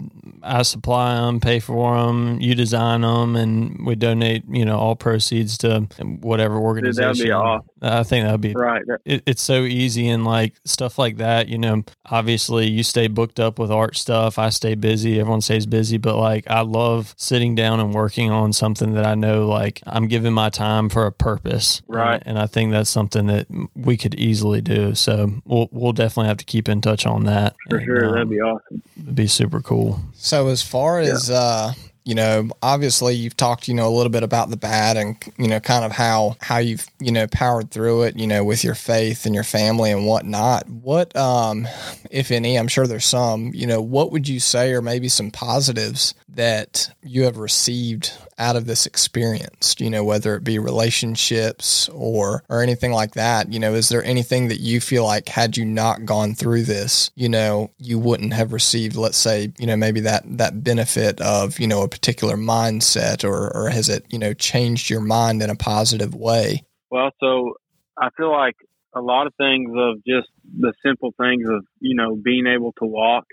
I 0.41 0.61
supply 0.61 1.15
them, 1.15 1.41
pay 1.41 1.59
for 1.59 1.97
them, 1.97 2.39
you 2.39 2.55
design 2.55 3.01
them, 3.01 3.35
and 3.35 3.85
we 3.85 3.95
donate 3.95 4.45
you 4.49 4.63
know 4.63 4.77
all 4.77 4.95
proceeds 4.95 5.57
to 5.59 5.81
whatever 6.21 6.55
organization. 6.55 7.13
Dude, 7.13 7.17
that'd 7.17 7.25
be 7.25 7.31
awesome. 7.31 7.67
I 7.81 8.03
think 8.03 8.25
that'd 8.25 8.41
be 8.41 8.53
right. 8.53 8.81
It, 9.03 9.23
it's 9.25 9.41
so 9.41 9.63
easy 9.63 10.07
and 10.07 10.23
like 10.23 10.55
stuff 10.63 10.97
like 10.97 11.17
that. 11.17 11.49
You 11.49 11.57
know, 11.57 11.83
obviously 12.05 12.69
you 12.69 12.83
stay 12.83 13.07
booked 13.07 13.41
up 13.41 13.59
with 13.59 13.71
art 13.71 13.97
stuff. 13.97 14.39
I 14.39 14.49
stay 14.49 14.75
busy. 14.75 15.19
Everyone 15.19 15.41
stays 15.41 15.65
busy, 15.65 15.97
but 15.97 16.15
like 16.15 16.49
I 16.49 16.61
love 16.61 17.13
sitting 17.17 17.56
down 17.57 17.81
and 17.81 17.93
working 17.93 18.31
on 18.31 18.53
something 18.53 18.93
that 18.93 19.05
I 19.05 19.15
know 19.15 19.47
like 19.47 19.83
I'm 19.85 20.07
giving 20.07 20.33
my 20.33 20.49
time 20.49 20.89
for 20.89 21.05
a 21.05 21.11
purpose. 21.11 21.83
Right. 21.87 22.15
And, 22.15 22.29
and 22.29 22.39
I 22.39 22.47
think 22.47 22.71
that's 22.71 22.89
something 22.89 23.27
that 23.27 23.45
we 23.75 23.97
could 23.97 24.07
could 24.09 24.19
easily 24.19 24.61
do. 24.61 24.95
So 24.95 25.41
we'll 25.45 25.69
we'll 25.71 25.93
definitely 25.93 26.27
have 26.27 26.37
to 26.37 26.45
keep 26.45 26.69
in 26.69 26.81
touch 26.81 27.05
on 27.05 27.25
that. 27.25 27.55
For 27.69 27.77
and, 27.77 27.85
sure, 27.85 28.05
um, 28.05 28.13
that'd 28.13 28.29
be 28.29 28.41
awesome. 28.41 28.81
It'd 28.97 29.15
be 29.15 29.27
super 29.27 29.61
cool. 29.61 29.99
So 30.13 30.47
as 30.47 30.61
far 30.61 30.99
as 30.99 31.29
yeah. 31.29 31.35
uh 31.35 31.73
you 32.07 32.15
know, 32.15 32.47
obviously 32.63 33.15
you've 33.15 33.35
talked, 33.35 33.67
you 33.67 33.73
know, 33.73 33.89
a 33.89 33.91
little 33.93 34.09
bit 34.09 34.23
about 34.23 34.49
the 34.49 34.55
bad 34.55 34.95
and, 34.95 35.21
you 35.37 35.49
know, 35.49 35.59
kind 35.59 35.83
of 35.83 35.91
how, 35.91 36.37
how 36.39 36.57
you've, 36.57 36.87
you 36.99 37.11
know, 37.11 37.27
powered 37.27 37.69
through 37.69 38.03
it, 38.03 38.17
you 38.17 38.25
know, 38.25 38.45
with 38.45 38.63
your 38.63 38.75
faith 38.75 39.25
and 39.25 39.35
your 39.35 39.43
family 39.43 39.91
and 39.91 40.07
whatnot. 40.07 40.69
What, 40.69 41.13
um, 41.17 41.67
if 42.09 42.31
any, 42.31 42.57
I'm 42.57 42.69
sure 42.69 42.87
there's 42.87 43.05
some, 43.05 43.51
you 43.53 43.67
know, 43.67 43.81
what 43.81 44.13
would 44.13 44.25
you 44.29 44.39
say 44.39 44.71
are 44.71 44.81
maybe 44.81 45.09
some 45.09 45.31
positives 45.31 46.13
that 46.29 46.89
you 47.03 47.23
have 47.23 47.37
received 47.37 48.13
out 48.39 48.55
of 48.55 48.65
this 48.65 48.85
experience, 48.85 49.75
you 49.79 49.89
know, 49.89 50.03
whether 50.03 50.35
it 50.35 50.43
be 50.43 50.59
relationships 50.59 51.89
or 51.89 52.43
or 52.49 52.61
anything 52.61 52.91
like 52.91 53.13
that, 53.13 53.51
you 53.51 53.59
know, 53.59 53.73
is 53.73 53.89
there 53.89 54.03
anything 54.03 54.47
that 54.47 54.59
you 54.59 54.79
feel 54.79 55.03
like 55.03 55.29
had 55.29 55.57
you 55.57 55.65
not 55.65 56.05
gone 56.05 56.35
through 56.35 56.63
this, 56.63 57.11
you 57.15 57.29
know, 57.29 57.71
you 57.77 57.99
wouldn't 57.99 58.33
have 58.33 58.53
received, 58.53 58.95
let's 58.95 59.17
say, 59.17 59.51
you 59.57 59.67
know, 59.67 59.75
maybe 59.75 59.99
that 60.01 60.23
that 60.37 60.63
benefit 60.63 61.19
of, 61.21 61.59
you 61.59 61.67
know, 61.67 61.83
a 61.83 61.89
particular 61.89 62.35
mindset 62.35 63.23
or 63.23 63.55
or 63.55 63.69
has 63.69 63.89
it, 63.89 64.05
you 64.09 64.19
know, 64.19 64.33
changed 64.33 64.89
your 64.89 65.01
mind 65.01 65.41
in 65.41 65.49
a 65.49 65.55
positive 65.55 66.13
way? 66.13 66.63
Well, 66.89 67.11
so 67.19 67.55
I 67.97 68.09
feel 68.15 68.31
like 68.31 68.55
a 68.95 69.01
lot 69.01 69.27
of 69.27 69.33
things 69.35 69.71
of 69.75 69.97
just 70.05 70.29
the 70.59 70.73
simple 70.85 71.13
things 71.19 71.47
of, 71.49 71.65
you 71.79 71.95
know, 71.95 72.15
being 72.15 72.47
able 72.47 72.71
to 72.73 72.85
walk 72.85 73.25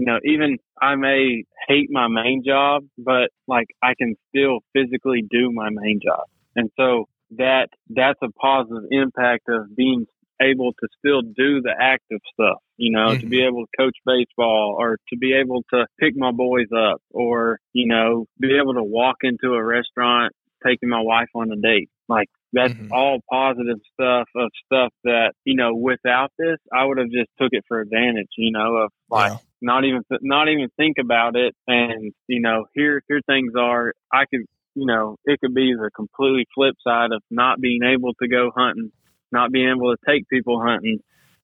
you 0.00 0.06
know, 0.06 0.18
even 0.24 0.56
I 0.80 0.94
may 0.96 1.44
hate 1.68 1.88
my 1.90 2.08
main 2.08 2.42
job, 2.44 2.84
but 2.98 3.30
like 3.46 3.68
I 3.82 3.94
can 3.98 4.16
still 4.28 4.60
physically 4.72 5.24
do 5.28 5.50
my 5.52 5.68
main 5.70 6.00
job. 6.02 6.24
And 6.56 6.70
so 6.76 7.06
that, 7.36 7.68
that's 7.88 8.18
a 8.22 8.30
positive 8.40 8.84
impact 8.90 9.48
of 9.48 9.74
being 9.76 10.06
able 10.42 10.72
to 10.72 10.88
still 10.98 11.20
do 11.20 11.60
the 11.60 11.74
active 11.78 12.20
stuff, 12.32 12.58
you 12.76 12.90
know, 12.90 13.08
mm-hmm. 13.10 13.20
to 13.20 13.26
be 13.26 13.44
able 13.44 13.66
to 13.66 13.70
coach 13.78 13.96
baseball 14.06 14.74
or 14.78 14.96
to 15.10 15.18
be 15.18 15.34
able 15.34 15.62
to 15.72 15.86
pick 16.00 16.16
my 16.16 16.32
boys 16.32 16.68
up 16.74 17.02
or, 17.10 17.58
you 17.72 17.86
know, 17.86 18.26
be 18.38 18.56
able 18.60 18.74
to 18.74 18.82
walk 18.82 19.16
into 19.22 19.54
a 19.54 19.62
restaurant 19.62 20.32
taking 20.66 20.88
my 20.88 21.00
wife 21.00 21.28
on 21.34 21.52
a 21.52 21.56
date. 21.56 21.90
Like 22.08 22.28
that's 22.52 22.72
mm-hmm. 22.72 22.90
all 22.90 23.20
positive 23.30 23.78
stuff 23.92 24.28
of 24.34 24.50
stuff 24.64 24.92
that, 25.04 25.32
you 25.44 25.56
know, 25.56 25.74
without 25.74 26.32
this, 26.38 26.56
I 26.72 26.86
would 26.86 26.98
have 26.98 27.10
just 27.10 27.30
took 27.38 27.50
it 27.52 27.64
for 27.68 27.80
advantage, 27.80 28.30
you 28.38 28.50
know, 28.50 28.76
of 28.76 28.90
like, 29.10 29.32
yeah 29.32 29.38
not 29.62 29.84
even 29.84 30.02
not 30.22 30.48
even 30.48 30.68
think 30.76 30.96
about 30.98 31.36
it 31.36 31.54
and 31.66 32.12
you 32.26 32.40
know 32.40 32.66
here 32.74 33.02
here 33.08 33.20
things 33.26 33.52
are. 33.58 33.92
I 34.12 34.24
could 34.30 34.46
you 34.74 34.86
know 34.86 35.16
it 35.24 35.40
could 35.40 35.54
be 35.54 35.74
the 35.74 35.90
completely 35.94 36.46
flip 36.54 36.74
side 36.86 37.12
of 37.12 37.22
not 37.30 37.60
being 37.60 37.82
able 37.82 38.14
to 38.14 38.28
go 38.28 38.50
hunting 38.56 38.92
not 39.32 39.52
being 39.52 39.68
able 39.68 39.94
to 39.94 39.98
take 40.06 40.28
people 40.28 40.60
hunting 40.60 40.98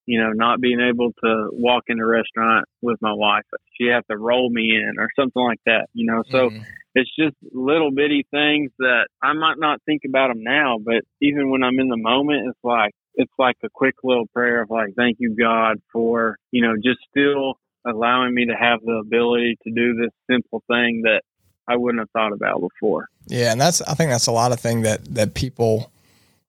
you 0.06 0.20
know 0.20 0.30
not 0.32 0.60
being 0.60 0.80
able 0.80 1.12
to 1.24 1.50
walk 1.52 1.84
in 1.88 2.00
a 2.00 2.06
restaurant 2.06 2.66
with 2.82 2.96
my 3.00 3.12
wife. 3.12 3.44
She 3.78 3.88
have 3.88 4.06
to 4.06 4.16
roll 4.16 4.48
me 4.50 4.74
in 4.76 4.94
or 4.98 5.08
something 5.18 5.42
like 5.42 5.60
that 5.66 5.88
you 5.92 6.06
know? 6.06 6.22
So 6.30 6.50
mm-hmm. 6.50 6.62
it's 6.94 7.10
just 7.18 7.36
little 7.52 7.90
bitty 7.90 8.26
things 8.30 8.70
that 8.78 9.08
i 9.22 9.32
might 9.32 9.58
not 9.58 9.80
think 9.84 10.02
about 10.06 10.28
them 10.28 10.42
now 10.42 10.78
but 10.82 11.02
even 11.20 11.50
when 11.50 11.62
i'm 11.62 11.78
in 11.78 11.88
the 11.88 11.96
moment 11.96 12.48
it's 12.48 12.64
like 12.64 12.92
it's 13.14 13.32
like 13.38 13.56
a 13.64 13.68
quick 13.72 13.94
little 14.02 14.26
prayer 14.34 14.62
of 14.62 14.70
like 14.70 14.94
thank 14.96 15.16
you 15.18 15.36
god 15.38 15.76
for 15.92 16.36
you 16.50 16.62
know 16.62 16.74
just 16.76 16.98
still 17.10 17.58
allowing 17.86 18.34
me 18.34 18.46
to 18.46 18.54
have 18.54 18.80
the 18.82 19.00
ability 19.04 19.58
to 19.64 19.70
do 19.70 19.94
this 19.94 20.10
simple 20.30 20.62
thing 20.68 21.02
that 21.04 21.22
I 21.68 21.76
wouldn't 21.76 22.00
have 22.00 22.10
thought 22.10 22.32
about 22.32 22.60
before. 22.60 23.08
Yeah, 23.26 23.52
and 23.52 23.60
that's 23.60 23.82
I 23.82 23.94
think 23.94 24.10
that's 24.10 24.26
a 24.26 24.32
lot 24.32 24.52
of 24.52 24.60
thing 24.60 24.82
that 24.82 25.04
that 25.14 25.34
people 25.34 25.90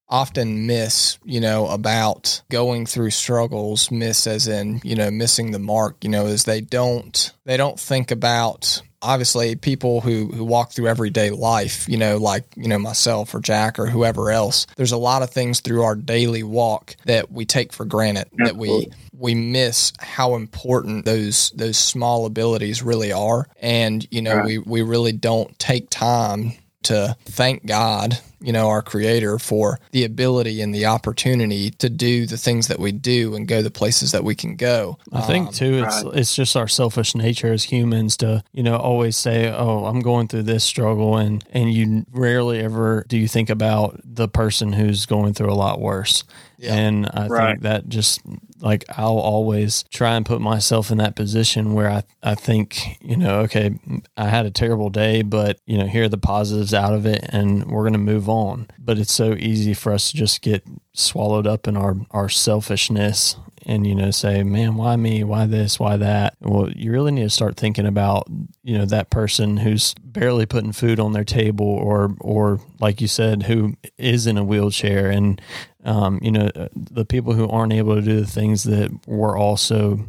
often 0.09 0.65
miss, 0.67 1.17
you 1.25 1.41
know, 1.41 1.67
about 1.67 2.41
going 2.49 2.85
through 2.85 3.09
struggles, 3.09 3.91
miss 3.91 4.25
as 4.25 4.47
in, 4.47 4.79
you 4.83 4.95
know, 4.95 5.11
missing 5.11 5.51
the 5.51 5.59
mark, 5.59 5.97
you 6.03 6.09
know, 6.09 6.25
is 6.27 6.45
they 6.45 6.61
don't 6.61 7.33
they 7.45 7.57
don't 7.57 7.79
think 7.79 8.11
about 8.11 8.81
obviously 9.01 9.55
people 9.55 10.01
who 10.01 10.27
who 10.27 10.43
walk 10.43 10.71
through 10.71 10.87
everyday 10.87 11.29
life, 11.29 11.87
you 11.87 11.97
know, 11.97 12.17
like, 12.17 12.45
you 12.55 12.67
know, 12.67 12.79
myself 12.79 13.33
or 13.33 13.39
Jack 13.39 13.79
or 13.79 13.87
whoever 13.87 14.31
else. 14.31 14.67
There's 14.75 14.91
a 14.91 14.97
lot 14.97 15.21
of 15.21 15.29
things 15.29 15.59
through 15.59 15.83
our 15.83 15.95
daily 15.95 16.43
walk 16.43 16.95
that 17.05 17.31
we 17.31 17.45
take 17.45 17.73
for 17.73 17.85
granted 17.85 18.27
Absolutely. 18.39 18.45
that 18.45 18.55
we 18.55 18.87
we 19.13 19.35
miss 19.35 19.93
how 19.99 20.35
important 20.35 21.05
those 21.05 21.51
those 21.51 21.77
small 21.77 22.25
abilities 22.25 22.83
really 22.83 23.11
are 23.11 23.47
and 23.59 24.07
you 24.11 24.21
know 24.21 24.35
right. 24.35 24.45
we 24.45 24.57
we 24.59 24.81
really 24.83 25.11
don't 25.11 25.57
take 25.57 25.89
time 25.89 26.53
to 26.87 27.15
thank 27.25 27.65
God, 27.65 28.19
you 28.39 28.53
know, 28.53 28.67
our 28.69 28.81
creator 28.81 29.39
for 29.39 29.79
the 29.91 30.05
ability 30.05 30.61
and 30.61 30.73
the 30.73 30.85
opportunity 30.85 31.69
to 31.71 31.89
do 31.89 32.25
the 32.25 32.37
things 32.37 32.67
that 32.67 32.79
we 32.79 32.91
do 32.91 33.35
and 33.35 33.47
go 33.47 33.61
the 33.61 33.71
places 33.71 34.11
that 34.11 34.23
we 34.23 34.35
can 34.35 34.55
go. 34.55 34.97
I 35.11 35.21
think 35.21 35.47
um, 35.47 35.53
too 35.53 35.83
it's 35.83 36.03
right. 36.03 36.15
it's 36.15 36.35
just 36.35 36.55
our 36.55 36.67
selfish 36.67 37.15
nature 37.15 37.51
as 37.51 37.65
humans 37.65 38.17
to, 38.17 38.43
you 38.53 38.63
know, 38.63 38.77
always 38.77 39.17
say, 39.17 39.51
"Oh, 39.51 39.85
I'm 39.85 39.99
going 39.99 40.27
through 40.27 40.43
this 40.43 40.63
struggle," 40.63 41.17
and 41.17 41.43
and 41.51 41.73
you 41.73 42.05
rarely 42.11 42.59
ever 42.59 43.05
do 43.07 43.17
you 43.17 43.27
think 43.27 43.49
about 43.49 43.99
the 44.03 44.27
person 44.27 44.73
who's 44.73 45.05
going 45.05 45.33
through 45.33 45.51
a 45.51 45.55
lot 45.55 45.79
worse. 45.79 46.23
Yeah. 46.57 46.73
And 46.73 47.09
I 47.13 47.27
right. 47.27 47.51
think 47.51 47.61
that 47.63 47.87
just 47.89 48.21
like 48.61 48.85
I'll 48.89 49.19
always 49.19 49.83
try 49.91 50.15
and 50.15 50.25
put 50.25 50.41
myself 50.41 50.91
in 50.91 50.97
that 50.97 51.15
position 51.15 51.73
where 51.73 51.89
I, 51.89 52.03
I 52.23 52.35
think, 52.35 52.97
you 53.01 53.17
know, 53.17 53.41
okay, 53.41 53.79
I 54.15 54.29
had 54.29 54.45
a 54.45 54.51
terrible 54.51 54.89
day, 54.89 55.21
but, 55.21 55.59
you 55.65 55.77
know, 55.77 55.85
here 55.85 56.03
are 56.03 56.09
the 56.09 56.17
positives 56.17 56.73
out 56.73 56.93
of 56.93 57.05
it 57.05 57.25
and 57.29 57.65
we're 57.69 57.83
going 57.83 57.93
to 57.93 57.99
move 57.99 58.29
on. 58.29 58.67
But 58.79 58.97
it's 58.97 59.13
so 59.13 59.33
easy 59.33 59.73
for 59.73 59.93
us 59.93 60.11
to 60.11 60.17
just 60.17 60.41
get 60.41 60.63
swallowed 60.93 61.47
up 61.47 61.67
in 61.67 61.77
our, 61.77 61.95
our 62.11 62.29
selfishness 62.29 63.35
and 63.67 63.85
you 63.85 63.93
know 63.93 64.09
say 64.11 64.43
man 64.43 64.75
why 64.75 64.95
me? 64.95 65.23
Why 65.23 65.45
this? 65.45 65.79
Why 65.79 65.97
that? 65.97 66.35
Well 66.39 66.71
you 66.71 66.91
really 66.91 67.11
need 67.11 67.23
to 67.23 67.29
start 67.29 67.57
thinking 67.57 67.85
about 67.85 68.27
you 68.63 68.77
know 68.77 68.85
that 68.85 69.09
person 69.09 69.57
who's 69.57 69.93
barely 70.01 70.45
putting 70.45 70.71
food 70.71 70.99
on 70.99 71.11
their 71.11 71.25
table 71.25 71.67
or 71.67 72.15
or 72.21 72.61
like 72.79 73.01
you 73.01 73.07
said 73.07 73.43
who 73.43 73.73
is 73.97 74.25
in 74.25 74.37
a 74.37 74.43
wheelchair 74.43 75.09
and 75.09 75.41
um, 75.87 76.19
you 76.21 76.31
know 76.31 76.49
the 76.75 77.05
people 77.05 77.33
who 77.33 77.47
aren't 77.49 77.73
able 77.73 77.95
to 77.95 78.01
do 78.01 78.19
the 78.19 78.27
things 78.27 78.63
that 78.63 78.91
we're 79.07 79.37
also 79.37 79.99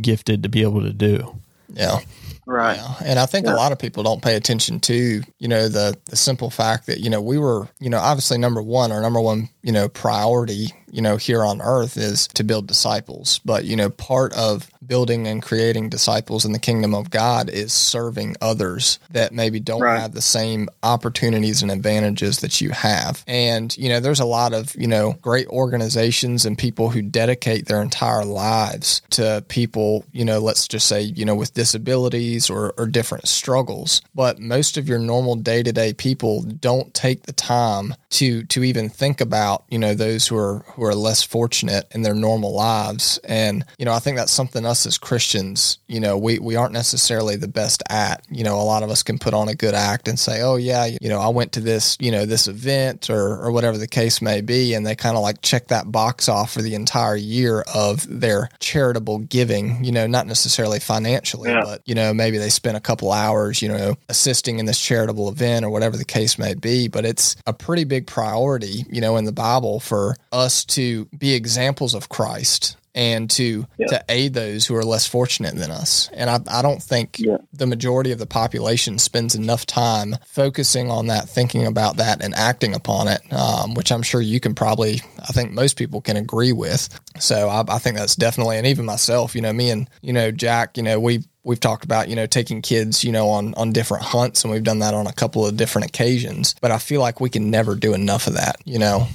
gifted 0.00 0.42
to 0.42 0.48
be 0.48 0.62
able 0.62 0.80
to 0.80 0.92
do 0.92 1.36
yeah 1.74 2.00
Right. 2.46 2.76
Yeah. 2.76 2.94
And 3.04 3.18
I 3.18 3.26
think 3.26 3.46
yeah. 3.46 3.54
a 3.54 3.56
lot 3.56 3.72
of 3.72 3.78
people 3.80 4.04
don't 4.04 4.22
pay 4.22 4.36
attention 4.36 4.78
to, 4.80 5.22
you 5.38 5.48
know, 5.48 5.68
the 5.68 5.98
the 6.04 6.16
simple 6.16 6.48
fact 6.48 6.86
that, 6.86 7.00
you 7.00 7.10
know, 7.10 7.20
we 7.20 7.38
were, 7.38 7.68
you 7.80 7.90
know, 7.90 7.98
obviously 7.98 8.38
number 8.38 8.62
one, 8.62 8.92
our 8.92 9.02
number 9.02 9.20
one, 9.20 9.48
you 9.62 9.72
know, 9.72 9.88
priority, 9.88 10.68
you 10.90 11.02
know, 11.02 11.16
here 11.16 11.44
on 11.44 11.60
earth 11.60 11.96
is 11.96 12.26
to 12.28 12.44
build 12.44 12.66
disciples. 12.66 13.40
But, 13.44 13.64
you 13.64 13.76
know, 13.76 13.90
part 13.90 14.32
of 14.34 14.70
building 14.86 15.26
and 15.26 15.42
creating 15.42 15.88
disciples 15.88 16.44
in 16.44 16.52
the 16.52 16.58
kingdom 16.58 16.94
of 16.94 17.10
God 17.10 17.48
is 17.48 17.72
serving 17.72 18.36
others 18.40 18.98
that 19.10 19.32
maybe 19.32 19.60
don't 19.60 19.80
right. 19.80 20.00
have 20.00 20.12
the 20.12 20.22
same 20.22 20.68
opportunities 20.82 21.62
and 21.62 21.70
advantages 21.70 22.40
that 22.40 22.60
you 22.60 22.70
have. 22.70 23.24
And, 23.26 23.76
you 23.76 23.88
know, 23.88 24.00
there's 24.00 24.20
a 24.20 24.24
lot 24.24 24.52
of, 24.52 24.74
you 24.76 24.86
know, 24.86 25.14
great 25.22 25.48
organizations 25.48 26.44
and 26.44 26.56
people 26.56 26.90
who 26.90 27.02
dedicate 27.02 27.66
their 27.66 27.82
entire 27.82 28.24
lives 28.24 29.02
to 29.10 29.44
people, 29.48 30.04
you 30.12 30.24
know, 30.24 30.38
let's 30.38 30.68
just 30.68 30.86
say, 30.86 31.00
you 31.00 31.24
know, 31.24 31.34
with 31.34 31.54
disabilities 31.54 32.48
or, 32.48 32.74
or 32.78 32.86
different 32.86 33.28
struggles. 33.28 34.02
But 34.14 34.38
most 34.38 34.76
of 34.76 34.88
your 34.88 34.98
normal 34.98 35.36
day 35.36 35.62
to 35.62 35.72
day 35.72 35.92
people 35.92 36.42
don't 36.42 36.92
take 36.94 37.22
the 37.22 37.32
time 37.32 37.94
to 38.10 38.44
to 38.44 38.64
even 38.64 38.88
think 38.88 39.20
about, 39.20 39.64
you 39.68 39.78
know, 39.78 39.94
those 39.94 40.26
who 40.26 40.36
are 40.36 40.64
who 40.76 40.84
are 40.84 40.94
less 40.94 41.22
fortunate 41.22 41.86
in 41.92 42.02
their 42.02 42.14
normal 42.14 42.54
lives. 42.54 43.18
And, 43.24 43.64
you 43.78 43.86
know, 43.86 43.94
I 43.94 43.98
think 43.98 44.18
that's 44.18 44.30
something 44.30 44.66
us 44.66 44.84
as 44.84 44.98
Christians, 44.98 45.78
you 45.86 46.00
know, 46.00 46.18
we, 46.18 46.38
we 46.38 46.54
aren't 46.54 46.74
necessarily 46.74 47.36
the 47.36 47.48
best 47.48 47.82
at. 47.88 48.22
You 48.30 48.44
know, 48.44 48.56
a 48.56 48.62
lot 48.62 48.82
of 48.82 48.90
us 48.90 49.02
can 49.02 49.18
put 49.18 49.32
on 49.32 49.48
a 49.48 49.54
good 49.54 49.72
act 49.72 50.06
and 50.06 50.18
say, 50.18 50.42
oh, 50.42 50.56
yeah, 50.56 50.84
you 50.84 51.08
know, 51.08 51.18
I 51.18 51.28
went 51.28 51.52
to 51.52 51.60
this, 51.60 51.96
you 51.98 52.10
know, 52.10 52.26
this 52.26 52.46
event 52.46 53.08
or, 53.08 53.42
or 53.42 53.52
whatever 53.52 53.78
the 53.78 53.86
case 53.86 54.20
may 54.20 54.42
be. 54.42 54.74
And 54.74 54.86
they 54.86 54.94
kind 54.94 55.16
of 55.16 55.22
like 55.22 55.40
check 55.40 55.68
that 55.68 55.90
box 55.90 56.28
off 56.28 56.52
for 56.52 56.60
the 56.60 56.74
entire 56.74 57.16
year 57.16 57.64
of 57.74 58.06
their 58.08 58.50
charitable 58.60 59.20
giving, 59.20 59.82
you 59.82 59.92
know, 59.92 60.06
not 60.06 60.26
necessarily 60.26 60.78
financially, 60.78 61.50
yeah. 61.50 61.62
but, 61.64 61.80
you 61.86 61.94
know, 61.94 62.12
maybe 62.12 62.36
they 62.36 62.50
spent 62.50 62.76
a 62.76 62.80
couple 62.80 63.12
hours, 63.12 63.62
you 63.62 63.68
know, 63.70 63.94
assisting 64.10 64.58
in 64.58 64.66
this 64.66 64.78
charitable 64.78 65.30
event 65.30 65.64
or 65.64 65.70
whatever 65.70 65.96
the 65.96 66.04
case 66.04 66.38
may 66.38 66.52
be. 66.52 66.86
But 66.88 67.06
it's 67.06 67.34
a 67.46 67.54
pretty 67.54 67.84
big 67.84 68.06
priority, 68.06 68.84
you 68.90 69.00
know, 69.00 69.16
in 69.16 69.24
the 69.24 69.32
Bible 69.32 69.80
for 69.80 70.16
us 70.32 70.65
to 70.68 71.06
be 71.06 71.34
examples 71.34 71.94
of 71.94 72.08
Christ 72.08 72.76
and 72.96 73.28
to 73.28 73.66
yeah. 73.76 73.86
to 73.88 74.04
aid 74.08 74.32
those 74.32 74.66
who 74.66 74.74
are 74.74 74.82
less 74.82 75.06
fortunate 75.06 75.54
than 75.54 75.70
us. 75.70 76.08
And 76.14 76.30
I, 76.30 76.40
I 76.48 76.62
don't 76.62 76.82
think 76.82 77.18
yeah. 77.18 77.36
the 77.52 77.66
majority 77.66 78.10
of 78.10 78.18
the 78.18 78.26
population 78.26 78.98
spends 78.98 79.34
enough 79.34 79.66
time 79.66 80.16
focusing 80.26 80.90
on 80.90 81.08
that, 81.08 81.28
thinking 81.28 81.66
about 81.66 81.98
that, 81.98 82.24
and 82.24 82.34
acting 82.34 82.74
upon 82.74 83.06
it, 83.06 83.20
um, 83.32 83.74
which 83.74 83.92
I'm 83.92 84.02
sure 84.02 84.22
you 84.22 84.40
can 84.40 84.54
probably, 84.54 85.02
I 85.20 85.32
think 85.32 85.52
most 85.52 85.76
people 85.76 86.00
can 86.00 86.16
agree 86.16 86.52
with. 86.52 86.88
So 87.20 87.50
I, 87.50 87.64
I 87.68 87.78
think 87.78 87.98
that's 87.98 88.16
definitely, 88.16 88.56
and 88.56 88.66
even 88.66 88.86
myself, 88.86 89.34
you 89.34 89.42
know, 89.42 89.52
me 89.52 89.68
and 89.68 89.88
you 90.00 90.14
know 90.14 90.30
Jack, 90.30 90.78
you 90.78 90.82
know, 90.82 90.98
we 90.98 91.22
we've 91.44 91.60
talked 91.60 91.84
about 91.84 92.08
you 92.08 92.16
know 92.16 92.26
taking 92.26 92.60
kids 92.60 93.04
you 93.04 93.12
know 93.12 93.28
on 93.28 93.54
on 93.54 93.70
different 93.70 94.02
hunts 94.02 94.42
and 94.42 94.52
we've 94.52 94.64
done 94.64 94.80
that 94.80 94.94
on 94.94 95.06
a 95.06 95.12
couple 95.12 95.46
of 95.46 95.56
different 95.56 95.86
occasions 95.86 96.56
but 96.60 96.72
i 96.72 96.78
feel 96.78 97.00
like 97.00 97.20
we 97.20 97.30
can 97.30 97.52
never 97.52 97.76
do 97.76 97.94
enough 97.94 98.26
of 98.26 98.34
that 98.34 98.56
you 98.64 98.80
know 98.80 99.06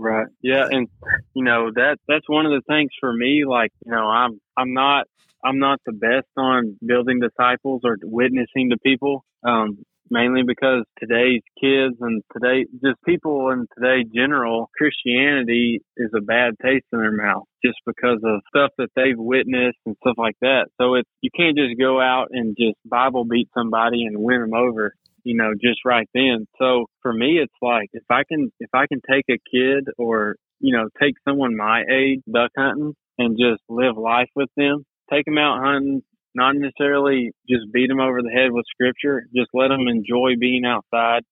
Right. 0.00 0.28
Yeah, 0.40 0.66
and 0.70 0.88
you 1.34 1.44
know 1.44 1.70
that 1.74 1.98
that's 2.08 2.26
one 2.26 2.46
of 2.46 2.52
the 2.52 2.62
things 2.66 2.90
for 2.98 3.12
me. 3.12 3.44
Like 3.46 3.70
you 3.84 3.92
know, 3.92 4.06
I'm 4.06 4.40
I'm 4.56 4.72
not 4.72 5.06
I'm 5.44 5.58
not 5.58 5.78
the 5.84 5.92
best 5.92 6.26
on 6.38 6.78
building 6.84 7.20
disciples 7.20 7.82
or 7.84 7.98
witnessing 8.02 8.70
to 8.70 8.78
people. 8.78 9.26
Um, 9.42 9.84
mainly 10.10 10.42
because 10.42 10.84
today's 10.98 11.42
kids 11.60 11.96
and 12.00 12.22
today 12.32 12.64
just 12.82 12.96
people 13.04 13.50
in 13.50 13.66
today 13.76 14.08
general 14.14 14.70
Christianity 14.74 15.82
is 15.98 16.10
a 16.16 16.22
bad 16.22 16.54
taste 16.62 16.86
in 16.94 16.98
their 16.98 17.12
mouth 17.12 17.44
just 17.62 17.78
because 17.86 18.20
of 18.24 18.40
stuff 18.48 18.70
that 18.78 18.88
they've 18.96 19.18
witnessed 19.18 19.78
and 19.84 19.96
stuff 20.00 20.16
like 20.16 20.36
that. 20.40 20.68
So 20.80 20.94
it's 20.94 21.08
you 21.20 21.30
can't 21.36 21.58
just 21.58 21.78
go 21.78 22.00
out 22.00 22.28
and 22.30 22.56
just 22.58 22.78
Bible 22.86 23.26
beat 23.26 23.50
somebody 23.52 24.06
and 24.06 24.16
win 24.16 24.40
them 24.40 24.54
over 24.54 24.94
you 25.30 25.36
know, 25.36 25.52
just 25.54 25.84
right 25.84 26.08
then. 26.12 26.48
So 26.58 26.86
for 27.02 27.12
me, 27.12 27.38
it's 27.40 27.54
like 27.62 27.88
if 27.92 28.02
I 28.10 28.24
can, 28.28 28.50
if 28.58 28.70
I 28.74 28.86
can 28.88 29.00
take 29.08 29.26
a 29.30 29.38
kid 29.48 29.86
or, 29.96 30.34
you 30.58 30.76
know, 30.76 30.88
take 31.00 31.14
someone 31.24 31.56
my 31.56 31.84
age 31.88 32.18
duck 32.32 32.50
hunting 32.58 32.94
and 33.16 33.38
just 33.38 33.62
live 33.68 33.96
life 33.96 34.28
with 34.34 34.48
them, 34.56 34.84
take 35.08 35.26
them 35.26 35.38
out 35.38 35.62
hunting, 35.62 36.02
not 36.34 36.56
necessarily 36.56 37.30
just 37.48 37.70
beat 37.72 37.86
them 37.86 38.00
over 38.00 38.22
the 38.22 38.30
head 38.30 38.50
with 38.50 38.64
scripture, 38.74 39.22
just 39.32 39.50
let 39.54 39.68
them 39.68 39.86
enjoy 39.86 40.32
being 40.36 40.64
outside, 40.64 41.22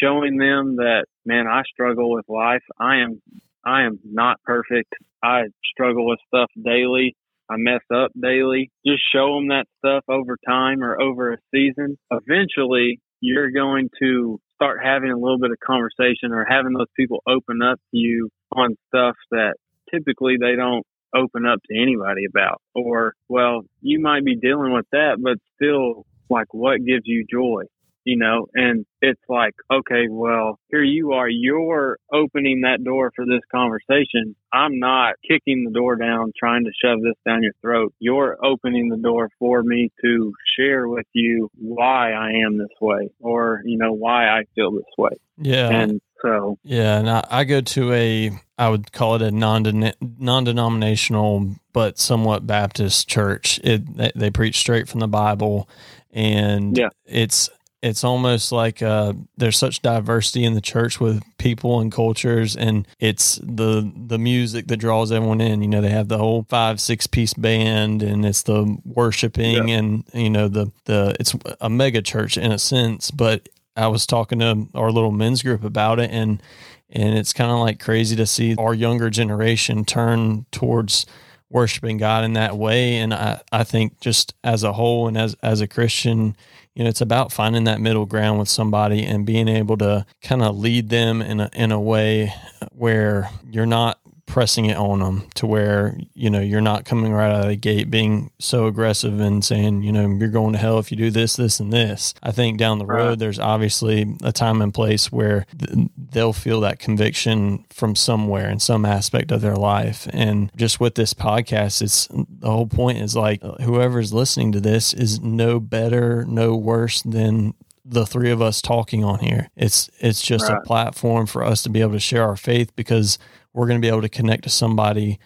showing 0.00 0.36
them 0.36 0.76
that, 0.76 1.06
man, 1.26 1.48
I 1.48 1.62
struggle 1.72 2.12
with 2.12 2.26
life. 2.28 2.62
I 2.78 2.98
am, 2.98 3.20
I 3.64 3.82
am 3.82 3.98
not 4.04 4.40
perfect. 4.44 4.94
I 5.24 5.42
struggle 5.72 6.06
with 6.06 6.20
stuff 6.28 6.50
daily. 6.62 7.16
I 7.50 7.56
mess 7.56 7.82
up 7.92 8.12
daily. 8.20 8.70
Just 8.86 9.02
show 9.12 9.34
them 9.34 9.48
that 9.48 9.66
stuff 9.78 10.04
over 10.08 10.38
time 10.46 10.84
or 10.84 11.02
over 11.02 11.32
a 11.32 11.38
season. 11.52 11.98
Eventually, 12.12 13.00
you're 13.20 13.50
going 13.50 13.88
to 14.00 14.40
start 14.54 14.78
having 14.82 15.10
a 15.10 15.16
little 15.18 15.38
bit 15.38 15.50
of 15.50 15.58
conversation 15.64 16.32
or 16.32 16.46
having 16.48 16.72
those 16.72 16.88
people 16.96 17.22
open 17.26 17.62
up 17.62 17.78
to 17.90 17.96
you 17.96 18.28
on 18.52 18.76
stuff 18.88 19.16
that 19.30 19.54
typically 19.92 20.36
they 20.40 20.56
don't 20.56 20.84
open 21.14 21.46
up 21.46 21.60
to 21.68 21.80
anybody 21.80 22.22
about. 22.28 22.60
Or, 22.74 23.14
well, 23.28 23.62
you 23.80 24.00
might 24.00 24.24
be 24.24 24.36
dealing 24.36 24.72
with 24.72 24.86
that, 24.92 25.16
but 25.20 25.38
still, 25.56 26.06
like, 26.28 26.52
what 26.52 26.84
gives 26.84 27.02
you 27.04 27.24
joy? 27.30 27.64
You 28.04 28.16
know, 28.16 28.46
and 28.54 28.86
it's 29.02 29.20
like, 29.28 29.54
okay, 29.72 30.06
well, 30.08 30.58
here 30.68 30.82
you 30.82 31.12
are, 31.12 31.28
you're 31.28 31.98
opening 32.12 32.62
that 32.62 32.82
door 32.84 33.12
for 33.14 33.24
this 33.24 33.42
conversation. 33.50 34.34
I'm 34.52 34.78
not 34.78 35.14
kicking 35.26 35.64
the 35.64 35.70
door 35.70 35.96
down, 35.96 36.32
trying 36.38 36.64
to 36.64 36.70
shove 36.82 37.00
this 37.02 37.14
down 37.26 37.42
your 37.42 37.52
throat. 37.60 37.94
You're 37.98 38.36
opening 38.44 38.88
the 38.88 38.96
door 38.96 39.30
for 39.38 39.62
me 39.62 39.90
to 40.02 40.32
share 40.58 40.88
with 40.88 41.06
you 41.12 41.48
why 41.54 42.12
I 42.12 42.30
am 42.44 42.58
this 42.58 42.68
way 42.80 43.10
or, 43.20 43.62
you 43.64 43.78
know, 43.78 43.92
why 43.92 44.28
I 44.28 44.42
feel 44.54 44.72
this 44.72 44.84
way. 44.98 45.16
Yeah. 45.38 45.68
And 45.68 46.00
so, 46.22 46.58
yeah, 46.62 46.98
and 46.98 47.08
I, 47.08 47.26
I 47.30 47.44
go 47.44 47.60
to 47.62 47.92
a, 47.92 48.30
I 48.58 48.68
would 48.68 48.92
call 48.92 49.14
it 49.14 49.22
a 49.22 49.30
non 49.30 49.92
non 50.18 50.44
denominational 50.44 51.56
but 51.72 51.98
somewhat 51.98 52.46
Baptist 52.46 53.08
church. 53.08 53.58
It 53.64 53.96
they, 53.96 54.12
they 54.14 54.30
preach 54.30 54.58
straight 54.58 54.86
from 54.86 55.00
the 55.00 55.08
Bible, 55.08 55.66
and 56.12 56.76
yeah. 56.76 56.88
it's 57.06 57.48
it's 57.82 58.04
almost 58.04 58.52
like 58.52 58.82
uh, 58.82 59.14
there's 59.36 59.56
such 59.56 59.80
diversity 59.80 60.44
in 60.44 60.54
the 60.54 60.60
church 60.60 61.00
with 61.00 61.22
people 61.38 61.80
and 61.80 61.90
cultures, 61.90 62.54
and 62.54 62.86
it's 62.98 63.40
the 63.42 63.90
the 63.96 64.18
music 64.18 64.66
that 64.68 64.76
draws 64.76 65.10
everyone 65.10 65.40
in. 65.40 65.62
You 65.62 65.68
know, 65.68 65.80
they 65.80 65.90
have 65.90 66.08
the 66.08 66.18
whole 66.18 66.44
five 66.48 66.80
six 66.80 67.06
piece 67.06 67.32
band, 67.32 68.02
and 68.02 68.26
it's 68.26 68.42
the 68.42 68.76
worshiping, 68.84 69.68
yeah. 69.68 69.76
and 69.76 70.04
you 70.12 70.30
know 70.30 70.48
the 70.48 70.70
the 70.84 71.16
it's 71.18 71.34
a 71.60 71.70
mega 71.70 72.02
church 72.02 72.36
in 72.36 72.52
a 72.52 72.58
sense. 72.58 73.10
But 73.10 73.48
I 73.76 73.86
was 73.86 74.06
talking 74.06 74.40
to 74.40 74.68
our 74.74 74.90
little 74.90 75.12
men's 75.12 75.42
group 75.42 75.64
about 75.64 76.00
it, 76.00 76.10
and 76.10 76.42
and 76.90 77.16
it's 77.16 77.32
kind 77.32 77.50
of 77.50 77.60
like 77.60 77.80
crazy 77.80 78.14
to 78.16 78.26
see 78.26 78.56
our 78.56 78.74
younger 78.74 79.08
generation 79.08 79.86
turn 79.86 80.44
towards 80.50 81.06
worshiping 81.50 81.96
God 81.96 82.24
in 82.24 82.34
that 82.34 82.56
way. 82.56 82.96
And 82.96 83.12
I, 83.12 83.40
I 83.50 83.64
think 83.64 84.00
just 84.00 84.34
as 84.44 84.62
a 84.62 84.72
whole 84.72 85.08
and 85.08 85.18
as, 85.18 85.34
as 85.42 85.60
a 85.60 85.66
Christian, 85.66 86.36
you 86.74 86.84
know, 86.84 86.88
it's 86.90 87.00
about 87.00 87.32
finding 87.32 87.64
that 87.64 87.80
middle 87.80 88.06
ground 88.06 88.38
with 88.38 88.48
somebody 88.48 89.04
and 89.04 89.26
being 89.26 89.48
able 89.48 89.76
to 89.78 90.06
kind 90.22 90.42
of 90.42 90.56
lead 90.56 90.88
them 90.88 91.20
in 91.20 91.40
a, 91.40 91.50
in 91.52 91.72
a 91.72 91.80
way 91.80 92.32
where 92.72 93.28
you're 93.50 93.66
not 93.66 93.99
pressing 94.30 94.66
it 94.66 94.76
on 94.76 95.00
them 95.00 95.28
to 95.34 95.44
where 95.44 95.98
you 96.14 96.30
know 96.30 96.40
you're 96.40 96.60
not 96.60 96.84
coming 96.84 97.12
right 97.12 97.32
out 97.32 97.40
of 97.42 97.48
the 97.48 97.56
gate 97.56 97.90
being 97.90 98.30
so 98.38 98.66
aggressive 98.66 99.18
and 99.18 99.44
saying 99.44 99.82
you 99.82 99.90
know 99.90 100.08
you're 100.08 100.28
going 100.28 100.52
to 100.52 100.58
hell 100.58 100.78
if 100.78 100.92
you 100.92 100.96
do 100.96 101.10
this 101.10 101.34
this 101.34 101.58
and 101.58 101.72
this 101.72 102.14
i 102.22 102.30
think 102.30 102.56
down 102.56 102.78
the 102.78 102.86
road 102.86 103.18
there's 103.18 103.40
obviously 103.40 104.16
a 104.22 104.30
time 104.30 104.62
and 104.62 104.72
place 104.72 105.10
where 105.10 105.46
th- 105.58 105.88
they'll 105.96 106.32
feel 106.32 106.60
that 106.60 106.78
conviction 106.78 107.64
from 107.70 107.96
somewhere 107.96 108.48
in 108.48 108.60
some 108.60 108.84
aspect 108.84 109.32
of 109.32 109.40
their 109.40 109.56
life 109.56 110.06
and 110.12 110.52
just 110.54 110.78
with 110.78 110.94
this 110.94 111.12
podcast 111.12 111.82
it's 111.82 112.06
the 112.12 112.50
whole 112.50 112.68
point 112.68 112.98
is 112.98 113.16
like 113.16 113.42
whoever's 113.62 114.12
listening 114.12 114.52
to 114.52 114.60
this 114.60 114.94
is 114.94 115.20
no 115.20 115.58
better 115.58 116.24
no 116.24 116.54
worse 116.54 117.02
than 117.02 117.52
the 117.84 118.06
three 118.06 118.30
of 118.30 118.40
us 118.40 118.62
talking 118.62 119.02
on 119.02 119.18
here. 119.18 119.50
It's 119.56 119.90
it's 119.98 120.22
just 120.22 120.48
right. 120.48 120.58
a 120.58 120.60
platform 120.60 121.26
for 121.26 121.42
us 121.42 121.62
to 121.64 121.68
be 121.68 121.80
able 121.80 121.92
to 121.92 122.00
share 122.00 122.22
our 122.22 122.36
faith 122.36 122.74
because 122.76 123.18
we're 123.52 123.66
going 123.66 123.80
to 123.80 123.84
be 123.84 123.88
able 123.88 124.02
to 124.02 124.08
connect 124.08 124.44
to 124.44 124.50
somebody 124.50 125.18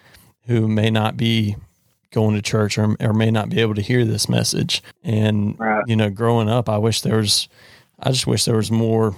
who 0.47 0.67
may 0.67 0.89
not 0.89 1.17
be 1.17 1.55
going 2.11 2.35
to 2.35 2.41
church 2.41 2.77
or, 2.77 2.95
or 2.99 3.13
may 3.13 3.29
not 3.29 3.49
be 3.49 3.59
able 3.59 3.75
to 3.75 3.81
hear 3.81 4.05
this 4.05 4.29
message. 4.29 4.81
And, 5.03 5.59
right. 5.59 5.83
you 5.87 5.95
know, 5.95 6.09
growing 6.09 6.49
up, 6.49 6.69
I 6.69 6.77
wish 6.77 7.01
there 7.01 7.17
was, 7.17 7.49
I 7.99 8.11
just 8.11 8.27
wish 8.27 8.45
there 8.45 8.55
was 8.55 8.71
more 8.71 9.15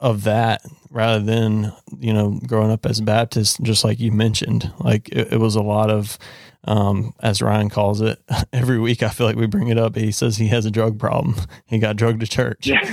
of 0.00 0.24
that 0.24 0.62
rather 0.90 1.20
than, 1.20 1.72
you 1.98 2.12
know, 2.12 2.40
growing 2.46 2.70
up 2.70 2.86
as 2.86 2.98
a 2.98 3.04
Baptist, 3.04 3.62
just 3.62 3.84
like 3.84 4.00
you 4.00 4.10
mentioned. 4.10 4.72
Like 4.80 5.08
it, 5.10 5.34
it 5.34 5.40
was 5.40 5.54
a 5.54 5.62
lot 5.62 5.90
of, 5.90 6.18
um, 6.64 7.14
as 7.20 7.40
Ryan 7.40 7.70
calls 7.70 8.00
it, 8.00 8.22
every 8.52 8.78
week 8.78 9.02
I 9.02 9.08
feel 9.08 9.26
like 9.26 9.36
we 9.36 9.46
bring 9.46 9.68
it 9.68 9.78
up. 9.78 9.96
He 9.96 10.12
says 10.12 10.36
he 10.36 10.48
has 10.48 10.66
a 10.66 10.70
drug 10.70 10.98
problem. 10.98 11.36
He 11.66 11.78
got 11.78 11.94
drugged 11.94 12.18
to 12.20 12.26
church. 12.26 12.66
Yeah. 12.66 12.80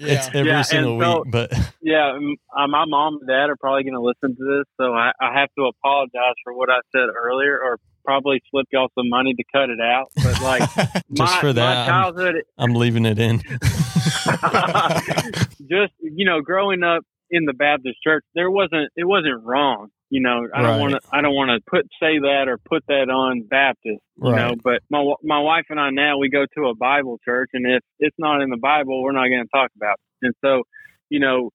it's 0.00 0.28
every 0.32 0.50
yeah, 0.50 0.62
single 0.62 0.98
so, 0.98 1.22
week, 1.22 1.30
but 1.30 1.52
yeah, 1.82 2.12
uh, 2.56 2.66
my 2.66 2.86
mom 2.86 3.18
and 3.20 3.28
dad 3.28 3.50
are 3.50 3.56
probably 3.60 3.82
going 3.82 3.94
to 3.94 4.00
listen 4.00 4.34
to 4.34 4.42
this, 4.42 4.64
so 4.80 4.94
I, 4.94 5.12
I 5.20 5.38
have 5.38 5.50
to 5.58 5.66
apologize 5.66 6.34
for 6.42 6.54
what 6.54 6.70
I 6.70 6.80
said 6.92 7.08
earlier, 7.14 7.58
or 7.62 7.76
probably 8.06 8.40
slip 8.50 8.66
y'all 8.72 8.88
some 8.98 9.10
money 9.10 9.34
to 9.34 9.44
cut 9.52 9.68
it 9.68 9.80
out. 9.82 10.06
But 10.16 10.40
like 10.40 10.62
just 10.74 10.98
my, 11.10 11.40
for 11.40 11.52
that, 11.52 11.86
childhood, 11.86 12.36
I'm, 12.56 12.70
I'm 12.70 12.76
leaving 12.76 13.04
it 13.04 13.18
in. 13.18 13.40
just 15.60 15.92
you 16.00 16.24
know, 16.24 16.40
growing 16.40 16.82
up 16.82 17.02
in 17.30 17.44
the 17.44 17.52
Baptist 17.52 17.96
church, 18.02 18.24
there 18.34 18.50
wasn't 18.50 18.90
it 18.96 19.06
wasn't 19.06 19.44
wrong. 19.44 19.88
You 20.10 20.20
know, 20.20 20.48
I 20.52 20.62
don't 20.62 20.80
want 20.80 20.92
to 20.94 21.00
I 21.12 21.20
don't 21.22 21.34
want 21.34 21.50
to 21.50 21.70
put 21.70 21.86
say 22.00 22.18
that 22.18 22.44
or 22.48 22.58
put 22.58 22.84
that 22.88 23.08
on 23.08 23.42
Baptist. 23.42 24.02
You 24.16 24.30
right. 24.30 24.50
know, 24.50 24.54
but 24.62 24.82
my 24.90 25.02
my 25.22 25.38
wife 25.38 25.66
and 25.70 25.78
I 25.78 25.90
now 25.90 26.18
we 26.18 26.28
go 26.28 26.44
to 26.56 26.68
a 26.68 26.74
Bible 26.74 27.18
church, 27.24 27.50
and 27.52 27.64
if 27.64 27.82
it's 28.00 28.16
not 28.18 28.42
in 28.42 28.50
the 28.50 28.58
Bible, 28.58 29.02
we're 29.02 29.12
not 29.12 29.28
going 29.28 29.44
to 29.44 29.50
talk 29.56 29.70
about 29.76 29.94
it. 29.94 30.26
And 30.26 30.34
so, 30.44 30.64
you 31.08 31.20
know, 31.20 31.50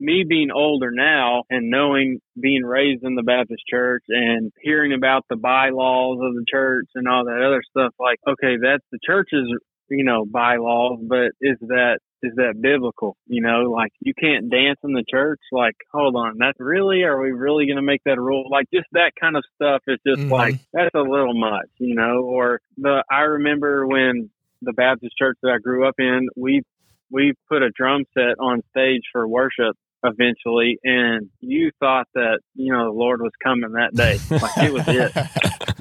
me 0.00 0.24
being 0.26 0.50
older 0.50 0.90
now 0.90 1.42
and 1.50 1.68
knowing 1.68 2.20
being 2.40 2.62
raised 2.62 3.04
in 3.04 3.14
the 3.16 3.22
Baptist 3.22 3.62
church 3.68 4.02
and 4.08 4.50
hearing 4.62 4.92
about 4.94 5.24
the 5.28 5.36
bylaws 5.36 6.18
of 6.22 6.34
the 6.34 6.44
church 6.50 6.86
and 6.94 7.06
all 7.06 7.24
that 7.26 7.44
other 7.44 7.62
stuff, 7.70 7.92
like, 8.00 8.18
okay, 8.26 8.56
that's 8.60 8.84
the 8.90 8.98
church's, 9.04 9.46
you 9.90 10.04
know, 10.04 10.24
bylaws, 10.24 10.98
but 11.02 11.32
is 11.40 11.58
that 11.60 11.98
is 12.22 12.32
that 12.36 12.60
biblical? 12.60 13.16
You 13.26 13.42
know, 13.42 13.70
like 13.70 13.92
you 14.00 14.12
can't 14.18 14.50
dance 14.50 14.78
in 14.84 14.92
the 14.92 15.04
church. 15.08 15.40
Like, 15.52 15.76
hold 15.92 16.16
on, 16.16 16.36
that's 16.38 16.58
really, 16.58 17.02
are 17.02 17.20
we 17.20 17.32
really 17.32 17.66
going 17.66 17.76
to 17.76 17.82
make 17.82 18.02
that 18.04 18.18
a 18.18 18.20
rule? 18.20 18.48
Like, 18.50 18.66
just 18.72 18.86
that 18.92 19.12
kind 19.20 19.36
of 19.36 19.44
stuff 19.54 19.82
is 19.86 19.98
just 20.06 20.20
mm-hmm. 20.20 20.32
like, 20.32 20.60
that's 20.72 20.94
a 20.94 21.00
little 21.00 21.34
much, 21.34 21.68
you 21.78 21.94
know, 21.94 22.22
or 22.22 22.60
the, 22.76 23.04
I 23.10 23.20
remember 23.20 23.86
when 23.86 24.30
the 24.62 24.72
Baptist 24.72 25.16
church 25.18 25.38
that 25.42 25.50
I 25.50 25.58
grew 25.58 25.88
up 25.88 25.94
in, 25.98 26.28
we, 26.36 26.62
we 27.10 27.32
put 27.48 27.62
a 27.62 27.70
drum 27.70 28.04
set 28.14 28.38
on 28.38 28.62
stage 28.70 29.02
for 29.12 29.26
worship 29.26 29.76
eventually 30.02 30.78
and 30.82 31.28
you 31.40 31.70
thought 31.78 32.06
that 32.14 32.38
you 32.54 32.72
know 32.72 32.86
the 32.86 32.98
lord 32.98 33.20
was 33.20 33.32
coming 33.42 33.72
that 33.72 33.94
day 33.94 34.18
like 34.30 34.56
it 34.56 34.72
was 34.72 34.82
it 34.88 35.12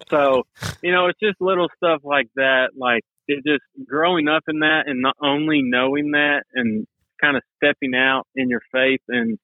so 0.10 0.44
you 0.84 0.92
know 0.92 1.08
it's 1.08 1.20
just 1.20 1.40
little 1.40 1.70
stuff 1.78 2.02
like 2.04 2.28
that 2.36 2.72
like 2.76 3.02
it 3.30 3.46
just 3.46 3.64
growing 3.88 4.28
up 4.28 4.44
in 4.48 4.60
that 4.60 4.84
and 4.88 5.02
not 5.02 5.16
only 5.22 5.62
knowing 5.62 6.12
that 6.12 6.44
and 6.54 6.86
kind 7.22 7.38
of 7.38 7.44
stepping 7.58 7.94
out 7.96 8.26
in 8.36 8.50
your 8.50 8.62
faith 8.72 9.02
and 9.08 9.38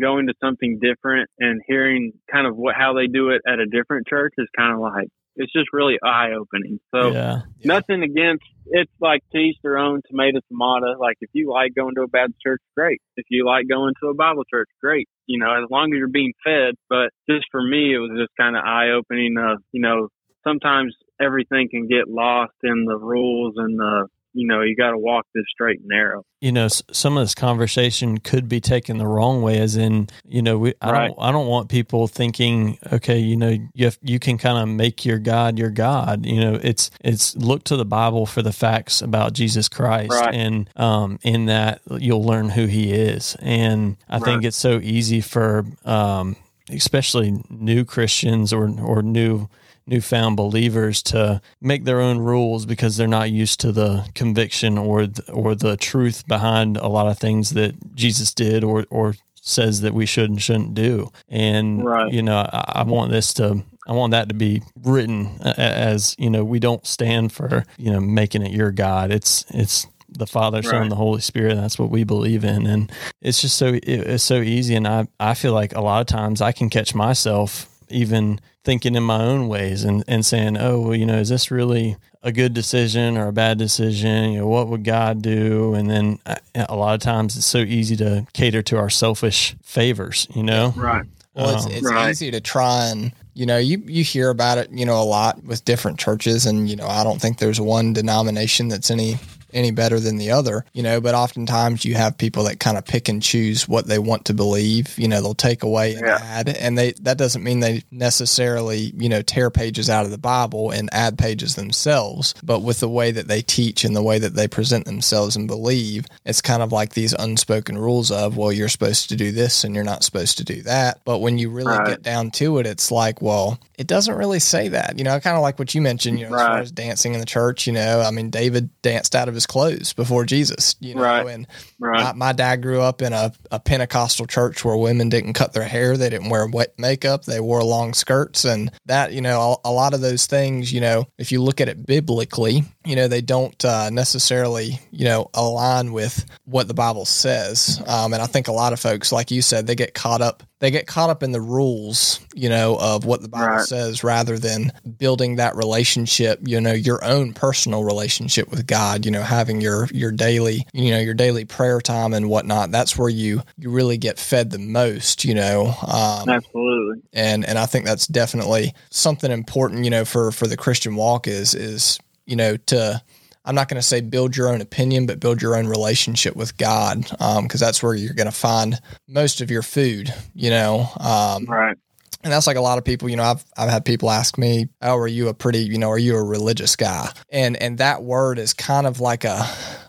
going 0.00 0.26
to 0.26 0.34
something 0.40 0.78
different 0.80 1.28
and 1.38 1.60
hearing 1.66 2.12
kind 2.30 2.46
of 2.46 2.56
what 2.56 2.74
how 2.74 2.94
they 2.94 3.06
do 3.06 3.30
it 3.30 3.42
at 3.46 3.58
a 3.58 3.66
different 3.66 4.06
church 4.06 4.32
is 4.38 4.46
kind 4.56 4.72
of 4.72 4.80
like 4.80 5.08
it's 5.38 5.52
just 5.52 5.68
really 5.72 5.96
eye 6.04 6.32
opening. 6.38 6.80
So 6.92 7.12
yeah. 7.12 7.42
nothing 7.64 8.02
against 8.02 8.44
it's 8.66 8.90
like 9.00 9.22
to 9.32 9.38
each 9.38 9.56
their 9.62 9.78
own 9.78 10.02
tomato 10.10 10.40
tomato. 10.48 10.98
Like 10.98 11.16
if 11.20 11.30
you 11.32 11.50
like 11.50 11.74
going 11.74 11.94
to 11.94 12.02
a 12.02 12.08
Baptist 12.08 12.40
church, 12.40 12.60
great. 12.76 13.00
If 13.16 13.26
you 13.30 13.46
like 13.46 13.68
going 13.68 13.94
to 14.02 14.08
a 14.08 14.14
Bible 14.14 14.42
church, 14.52 14.68
great. 14.82 15.08
You 15.26 15.38
know, 15.38 15.50
as 15.62 15.70
long 15.70 15.92
as 15.92 15.98
you're 15.98 16.08
being 16.08 16.32
fed. 16.44 16.74
But 16.88 17.10
just 17.30 17.46
for 17.52 17.62
me 17.62 17.94
it 17.94 17.98
was 17.98 18.18
just 18.18 18.36
kind 18.38 18.56
of 18.56 18.64
eye 18.64 18.90
opening 18.90 19.36
of, 19.38 19.62
you 19.70 19.80
know, 19.80 20.08
sometimes 20.44 20.94
everything 21.20 21.68
can 21.68 21.86
get 21.86 22.08
lost 22.08 22.54
in 22.62 22.84
the 22.84 22.96
rules 22.96 23.54
and 23.56 23.78
the 23.78 24.08
you 24.34 24.46
know 24.46 24.62
you 24.62 24.76
got 24.76 24.90
to 24.90 24.98
walk 24.98 25.26
this 25.34 25.44
straight 25.50 25.80
and 25.80 25.88
narrow 25.88 26.24
you 26.40 26.52
know 26.52 26.68
some 26.68 27.16
of 27.16 27.24
this 27.24 27.34
conversation 27.34 28.18
could 28.18 28.48
be 28.48 28.60
taken 28.60 28.98
the 28.98 29.06
wrong 29.06 29.42
way 29.42 29.58
as 29.58 29.76
in 29.76 30.08
you 30.24 30.42
know 30.42 30.58
we, 30.58 30.74
i 30.80 30.90
right. 30.90 31.08
don't 31.08 31.18
i 31.18 31.32
don't 31.32 31.46
want 31.46 31.68
people 31.68 32.06
thinking 32.06 32.78
okay 32.92 33.18
you 33.18 33.36
know 33.36 33.56
you 33.74 33.86
have, 33.86 33.98
you 34.02 34.18
can 34.18 34.36
kind 34.36 34.58
of 34.58 34.68
make 34.68 35.04
your 35.04 35.18
god 35.18 35.58
your 35.58 35.70
god 35.70 36.26
you 36.26 36.40
know 36.40 36.58
it's 36.62 36.90
it's 37.02 37.34
look 37.36 37.64
to 37.64 37.76
the 37.76 37.84
bible 37.84 38.26
for 38.26 38.42
the 38.42 38.52
facts 38.52 39.00
about 39.00 39.32
jesus 39.32 39.68
christ 39.68 40.12
right. 40.12 40.34
and 40.34 40.68
um 40.76 41.18
in 41.22 41.46
that 41.46 41.80
you'll 41.98 42.24
learn 42.24 42.50
who 42.50 42.66
he 42.66 42.92
is 42.92 43.36
and 43.40 43.96
i 44.08 44.16
right. 44.18 44.24
think 44.24 44.44
it's 44.44 44.56
so 44.56 44.78
easy 44.82 45.20
for 45.20 45.64
um 45.84 46.36
especially 46.70 47.42
new 47.48 47.84
christians 47.84 48.52
or 48.52 48.68
or 48.80 49.02
new 49.02 49.48
newfound 49.88 50.36
believers 50.36 51.02
to 51.02 51.40
make 51.60 51.84
their 51.84 52.00
own 52.00 52.18
rules 52.18 52.66
because 52.66 52.96
they're 52.96 53.08
not 53.08 53.30
used 53.30 53.60
to 53.60 53.72
the 53.72 54.08
conviction 54.14 54.78
or 54.78 55.06
the, 55.06 55.32
or 55.32 55.54
the 55.54 55.76
truth 55.76 56.26
behind 56.28 56.76
a 56.76 56.88
lot 56.88 57.08
of 57.08 57.18
things 57.18 57.50
that 57.50 57.94
Jesus 57.94 58.32
did 58.32 58.62
or 58.62 58.84
or 58.90 59.14
says 59.40 59.80
that 59.80 59.94
we 59.94 60.04
should 60.04 60.30
and 60.30 60.42
shouldn't 60.42 60.74
do. 60.74 61.10
And 61.28 61.84
right. 61.84 62.12
you 62.12 62.22
know, 62.22 62.36
I, 62.36 62.72
I 62.76 62.82
want 62.82 63.10
this 63.10 63.32
to 63.34 63.64
I 63.86 63.92
want 63.92 64.10
that 64.10 64.28
to 64.28 64.34
be 64.34 64.62
written 64.82 65.40
as 65.42 66.14
you 66.18 66.28
know 66.30 66.44
we 66.44 66.58
don't 66.58 66.86
stand 66.86 67.32
for 67.32 67.64
you 67.78 67.90
know 67.90 68.00
making 68.00 68.42
it 68.42 68.52
your 68.52 68.70
God. 68.70 69.10
It's 69.10 69.44
it's 69.50 69.86
the 70.10 70.26
Father, 70.26 70.62
Son, 70.62 70.80
right. 70.82 70.90
the 70.90 70.96
Holy 70.96 71.20
Spirit. 71.20 71.56
That's 71.56 71.78
what 71.78 71.90
we 71.90 72.04
believe 72.04 72.44
in, 72.44 72.66
and 72.66 72.92
it's 73.20 73.40
just 73.40 73.56
so 73.56 73.78
it's 73.82 74.22
so 74.22 74.40
easy. 74.40 74.74
And 74.74 74.86
I 74.86 75.08
I 75.18 75.34
feel 75.34 75.52
like 75.52 75.74
a 75.74 75.80
lot 75.80 76.00
of 76.00 76.06
times 76.06 76.42
I 76.42 76.52
can 76.52 76.68
catch 76.68 76.94
myself 76.94 77.68
even 77.90 78.40
thinking 78.64 78.94
in 78.94 79.02
my 79.02 79.22
own 79.22 79.48
ways 79.48 79.84
and, 79.84 80.04
and 80.06 80.24
saying, 80.24 80.56
oh, 80.58 80.80
well, 80.80 80.94
you 80.94 81.06
know, 81.06 81.18
is 81.18 81.28
this 81.28 81.50
really 81.50 81.96
a 82.22 82.32
good 82.32 82.52
decision 82.52 83.16
or 83.16 83.28
a 83.28 83.32
bad 83.32 83.58
decision? 83.58 84.32
You 84.32 84.40
know, 84.40 84.46
what 84.46 84.68
would 84.68 84.84
God 84.84 85.22
do? 85.22 85.74
And 85.74 85.90
then 85.90 86.18
uh, 86.26 86.36
a 86.54 86.76
lot 86.76 86.94
of 86.94 87.00
times 87.00 87.36
it's 87.36 87.46
so 87.46 87.58
easy 87.58 87.96
to 87.96 88.26
cater 88.32 88.62
to 88.62 88.76
our 88.76 88.90
selfish 88.90 89.56
favors, 89.62 90.26
you 90.34 90.42
know? 90.42 90.72
Right. 90.76 91.06
Well, 91.34 91.54
it's, 91.54 91.66
um, 91.66 91.72
it's 91.72 91.90
right. 91.90 92.10
easy 92.10 92.30
to 92.32 92.40
try 92.40 92.86
and, 92.86 93.12
you 93.34 93.46
know, 93.46 93.58
you, 93.58 93.82
you 93.86 94.02
hear 94.02 94.30
about 94.30 94.58
it, 94.58 94.70
you 94.70 94.84
know, 94.84 95.00
a 95.00 95.04
lot 95.04 95.42
with 95.44 95.64
different 95.64 95.98
churches. 95.98 96.46
And, 96.46 96.68
you 96.68 96.76
know, 96.76 96.88
I 96.88 97.04
don't 97.04 97.20
think 97.20 97.38
there's 97.38 97.60
one 97.60 97.92
denomination 97.92 98.68
that's 98.68 98.90
any 98.90 99.18
any 99.52 99.70
better 99.70 100.00
than 100.00 100.16
the 100.16 100.30
other, 100.30 100.64
you 100.72 100.82
know, 100.82 101.00
but 101.00 101.14
oftentimes 101.14 101.84
you 101.84 101.94
have 101.94 102.18
people 102.18 102.44
that 102.44 102.60
kind 102.60 102.78
of 102.78 102.84
pick 102.84 103.08
and 103.08 103.22
choose 103.22 103.68
what 103.68 103.86
they 103.86 103.98
want 103.98 104.26
to 104.26 104.34
believe. 104.34 104.98
You 104.98 105.08
know, 105.08 105.20
they'll 105.20 105.34
take 105.34 105.62
away 105.62 105.94
and 105.94 106.06
yeah. 106.06 106.18
add, 106.22 106.48
and 106.48 106.76
they 106.76 106.92
that 107.02 107.18
doesn't 107.18 107.42
mean 107.42 107.60
they 107.60 107.82
necessarily, 107.90 108.92
you 108.96 109.08
know, 109.08 109.22
tear 109.22 109.50
pages 109.50 109.88
out 109.90 110.04
of 110.04 110.10
the 110.10 110.18
Bible 110.18 110.70
and 110.70 110.88
add 110.92 111.18
pages 111.18 111.54
themselves, 111.54 112.34
but 112.42 112.60
with 112.60 112.80
the 112.80 112.88
way 112.88 113.10
that 113.10 113.28
they 113.28 113.42
teach 113.42 113.84
and 113.84 113.94
the 113.94 114.02
way 114.02 114.18
that 114.18 114.34
they 114.34 114.48
present 114.48 114.84
themselves 114.84 115.36
and 115.36 115.46
believe, 115.46 116.06
it's 116.24 116.40
kind 116.40 116.62
of 116.62 116.72
like 116.72 116.94
these 116.94 117.12
unspoken 117.12 117.78
rules 117.78 118.10
of, 118.10 118.36
well, 118.36 118.52
you're 118.52 118.68
supposed 118.68 119.08
to 119.08 119.16
do 119.16 119.32
this 119.32 119.64
and 119.64 119.74
you're 119.74 119.84
not 119.84 120.04
supposed 120.04 120.38
to 120.38 120.44
do 120.44 120.62
that. 120.62 121.00
But 121.04 121.18
when 121.18 121.38
you 121.38 121.50
really 121.50 121.76
right. 121.76 121.88
get 121.88 122.02
down 122.02 122.30
to 122.32 122.58
it, 122.58 122.66
it's 122.66 122.90
like, 122.90 123.22
well, 123.22 123.58
it 123.78 123.86
doesn't 123.86 124.16
really 124.16 124.40
say 124.40 124.68
that. 124.68 124.98
You 124.98 125.04
know, 125.04 125.12
I 125.12 125.20
kind 125.20 125.36
of 125.36 125.42
like 125.42 125.60
what 125.60 125.72
you 125.72 125.80
mentioned, 125.80 126.18
you 126.18 126.28
know, 126.28 126.32
right. 126.32 126.42
as 126.42 126.48
far 126.48 126.58
as 126.58 126.72
dancing 126.72 127.14
in 127.14 127.20
the 127.20 127.26
church, 127.26 127.68
you 127.68 127.72
know, 127.72 128.00
I 128.00 128.10
mean, 128.10 128.28
David 128.28 128.70
danced 128.82 129.14
out 129.14 129.28
of 129.28 129.34
his 129.34 129.46
clothes 129.46 129.92
before 129.92 130.24
Jesus, 130.24 130.74
you 130.80 130.96
know, 130.96 131.02
right. 131.02 131.26
and 131.28 131.46
right. 131.78 132.16
My, 132.16 132.26
my, 132.26 132.32
dad 132.32 132.60
grew 132.60 132.80
up 132.80 133.02
in 133.02 133.12
a, 133.12 133.32
a 133.52 133.60
Pentecostal 133.60 134.26
church 134.26 134.64
where 134.64 134.76
women 134.76 135.08
didn't 135.08 135.34
cut 135.34 135.52
their 135.52 135.64
hair. 135.64 135.96
They 135.96 136.10
didn't 136.10 136.28
wear 136.28 136.46
wet 136.48 136.74
makeup. 136.76 137.24
They 137.24 137.38
wore 137.38 137.62
long 137.62 137.94
skirts 137.94 138.44
and 138.44 138.72
that, 138.86 139.12
you 139.12 139.20
know, 139.20 139.58
a, 139.64 139.68
a 139.68 139.72
lot 139.72 139.94
of 139.94 140.00
those 140.00 140.26
things, 140.26 140.72
you 140.72 140.80
know, 140.80 141.06
if 141.16 141.30
you 141.30 141.40
look 141.40 141.60
at 141.60 141.68
it 141.68 141.86
biblically, 141.86 142.64
you 142.88 142.96
know, 142.96 143.06
they 143.06 143.20
don't 143.20 143.62
uh, 143.64 143.90
necessarily, 143.90 144.80
you 144.90 145.04
know, 145.04 145.28
align 145.34 145.92
with 145.92 146.24
what 146.46 146.68
the 146.68 146.74
Bible 146.74 147.04
says. 147.04 147.82
Um, 147.86 148.14
and 148.14 148.22
I 148.22 148.26
think 148.26 148.48
a 148.48 148.52
lot 148.52 148.72
of 148.72 148.80
folks, 148.80 149.12
like 149.12 149.30
you 149.30 149.42
said, 149.42 149.66
they 149.66 149.74
get 149.74 149.92
caught 149.92 150.22
up 150.22 150.42
they 150.60 150.70
get 150.70 150.86
caught 150.86 151.10
up 151.10 151.22
in 151.22 151.30
the 151.30 151.40
rules, 151.40 152.20
you 152.34 152.48
know, 152.48 152.76
of 152.80 153.04
what 153.04 153.22
the 153.22 153.28
Bible 153.28 153.46
right. 153.46 153.64
says 153.64 154.02
rather 154.02 154.38
than 154.38 154.72
building 154.98 155.36
that 155.36 155.54
relationship, 155.54 156.40
you 156.42 156.60
know, 156.60 156.72
your 156.72 157.04
own 157.04 157.32
personal 157.32 157.84
relationship 157.84 158.50
with 158.50 158.66
God, 158.66 159.04
you 159.04 159.12
know, 159.12 159.22
having 159.22 159.60
your 159.60 159.86
your 159.92 160.10
daily, 160.10 160.66
you 160.72 160.90
know, 160.90 160.98
your 160.98 161.14
daily 161.14 161.44
prayer 161.44 161.80
time 161.80 162.12
and 162.12 162.28
whatnot. 162.28 162.72
That's 162.72 162.98
where 162.98 163.08
you 163.08 163.42
you 163.56 163.70
really 163.70 163.98
get 163.98 164.18
fed 164.18 164.50
the 164.50 164.58
most, 164.58 165.24
you 165.24 165.34
know. 165.34 165.74
Um, 165.86 166.28
Absolutely. 166.28 167.02
And 167.12 167.44
and 167.44 167.56
I 167.56 167.66
think 167.66 167.84
that's 167.84 168.08
definitely 168.08 168.74
something 168.90 169.30
important, 169.30 169.84
you 169.84 169.90
know, 169.90 170.04
for 170.04 170.32
for 170.32 170.48
the 170.48 170.56
Christian 170.56 170.96
walk 170.96 171.28
is 171.28 171.54
is 171.54 172.00
you 172.28 172.36
know 172.36 172.56
to 172.56 173.02
I'm 173.44 173.54
not 173.54 173.68
going 173.68 173.80
to 173.80 173.86
say 173.86 174.02
build 174.02 174.36
your 174.36 174.50
own 174.50 174.60
opinion, 174.60 175.06
but 175.06 175.20
build 175.20 175.40
your 175.40 175.56
own 175.56 175.66
relationship 175.66 176.36
with 176.36 176.56
God, 176.58 177.00
because 177.02 177.18
um, 177.38 177.48
that's 177.48 177.82
where 177.82 177.94
you're 177.94 178.12
going 178.12 178.26
to 178.26 178.32
find 178.32 178.78
most 179.08 179.40
of 179.40 179.50
your 179.50 179.62
food. 179.62 180.12
You 180.34 180.50
know, 180.50 180.88
um, 181.00 181.46
right. 181.46 181.76
And 182.24 182.32
that's 182.32 182.48
like 182.48 182.56
a 182.56 182.60
lot 182.60 182.78
of 182.78 182.84
people, 182.84 183.08
you 183.08 183.16
know, 183.16 183.22
I've 183.22 183.44
I've 183.56 183.70
had 183.70 183.84
people 183.84 184.10
ask 184.10 184.36
me, 184.36 184.68
"Oh, 184.82 184.96
are 184.96 185.08
you 185.08 185.28
a 185.28 185.34
pretty, 185.34 185.60
you 185.60 185.78
know, 185.78 185.88
are 185.88 185.98
you 185.98 186.16
a 186.16 186.22
religious 186.22 186.76
guy?" 186.76 187.10
And 187.30 187.56
and 187.56 187.78
that 187.78 188.02
word 188.02 188.38
is 188.38 188.52
kind 188.52 188.86
of 188.86 189.00
like 189.00 189.24
a 189.24 189.48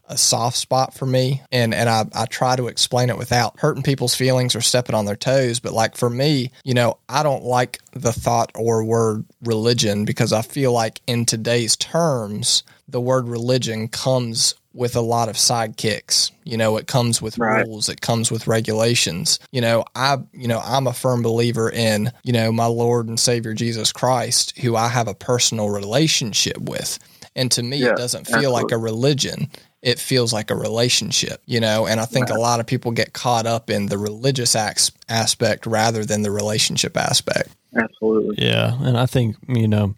a 0.10 0.18
soft 0.18 0.58
spot 0.58 0.94
for 0.94 1.06
me. 1.06 1.42
And, 1.52 1.74
and 1.74 1.88
I, 1.88 2.06
I 2.14 2.26
try 2.26 2.56
to 2.56 2.68
explain 2.68 3.10
it 3.10 3.18
without 3.18 3.60
hurting 3.60 3.84
people's 3.84 4.16
feelings 4.16 4.56
or 4.56 4.62
stepping 4.62 4.96
on 4.96 5.06
their 5.06 5.16
toes. 5.16 5.60
But 5.60 5.74
like 5.74 5.96
for 5.96 6.10
me, 6.10 6.52
you 6.64 6.74
know, 6.74 6.98
I 7.08 7.24
don't 7.24 7.44
like 7.44 7.80
the 7.94 8.12
thought 8.12 8.52
or 8.56 8.84
word 8.84 9.24
religion 9.44 10.06
because 10.06 10.34
I 10.34 10.42
feel 10.42 10.74
like 10.74 11.02
in 11.08 11.26
today's 11.26 11.76
terms, 11.76 12.64
the 12.88 13.00
word 13.00 13.30
religion 13.30 13.88
comes 13.88 14.56
with 14.74 14.96
a 14.96 15.02
lot 15.02 15.30
of 15.30 15.36
sidekicks. 15.36 16.32
You 16.44 16.58
know, 16.58 16.78
it 16.78 16.88
comes 16.88 17.22
with 17.22 17.38
right. 17.38 17.66
rules, 17.66 17.90
it 17.90 18.02
comes 18.02 18.32
with 18.32 18.48
regulations. 18.48 19.40
You 19.52 19.62
know, 19.62 19.86
I 19.96 20.18
you 20.34 20.48
know, 20.48 20.62
I'm 20.64 20.88
a 20.88 20.94
firm 20.94 21.22
believer 21.22 21.70
in, 21.70 22.12
you 22.24 22.34
know, 22.34 22.52
my 22.52 22.66
Lord 22.66 23.08
and 23.08 23.20
Savior 23.20 23.54
Jesus 23.54 23.92
Christ, 23.92 24.58
who 24.60 24.76
I 24.76 24.88
have 24.88 25.08
a 25.08 25.16
personal 25.16 25.70
relationship 25.70 26.58
with. 26.60 27.00
And 27.36 27.52
to 27.52 27.64
me 27.64 27.78
yeah, 27.78 27.92
it 27.92 27.98
doesn't 27.98 28.26
feel 28.26 28.38
absolutely. 28.38 28.64
like 28.64 28.72
a 28.72 28.78
religion. 28.78 29.52
It 29.82 29.98
feels 30.00 30.34
like 30.34 30.52
a 30.52 30.56
relationship, 30.56 31.42
you 31.46 31.60
know, 31.60 31.88
and 31.88 32.00
I 32.00 32.06
think 32.06 32.30
right. 32.30 32.38
a 32.38 32.42
lot 32.42 32.60
of 32.60 32.68
people 32.68 32.92
get 32.92 33.14
caught 33.14 33.46
up 33.46 33.70
in 33.70 33.86
the 33.86 33.98
religious 33.98 34.56
acts, 34.56 34.92
aspect 35.08 35.66
rather 35.66 36.04
than 36.04 36.22
the 36.22 36.32
relationship 36.32 36.98
aspect. 36.98 37.56
Absolutely. 37.76 38.46
Yeah. 38.46 38.78
And 38.82 38.98
I 38.98 39.06
think, 39.06 39.38
you 39.48 39.68
know, 39.68 39.96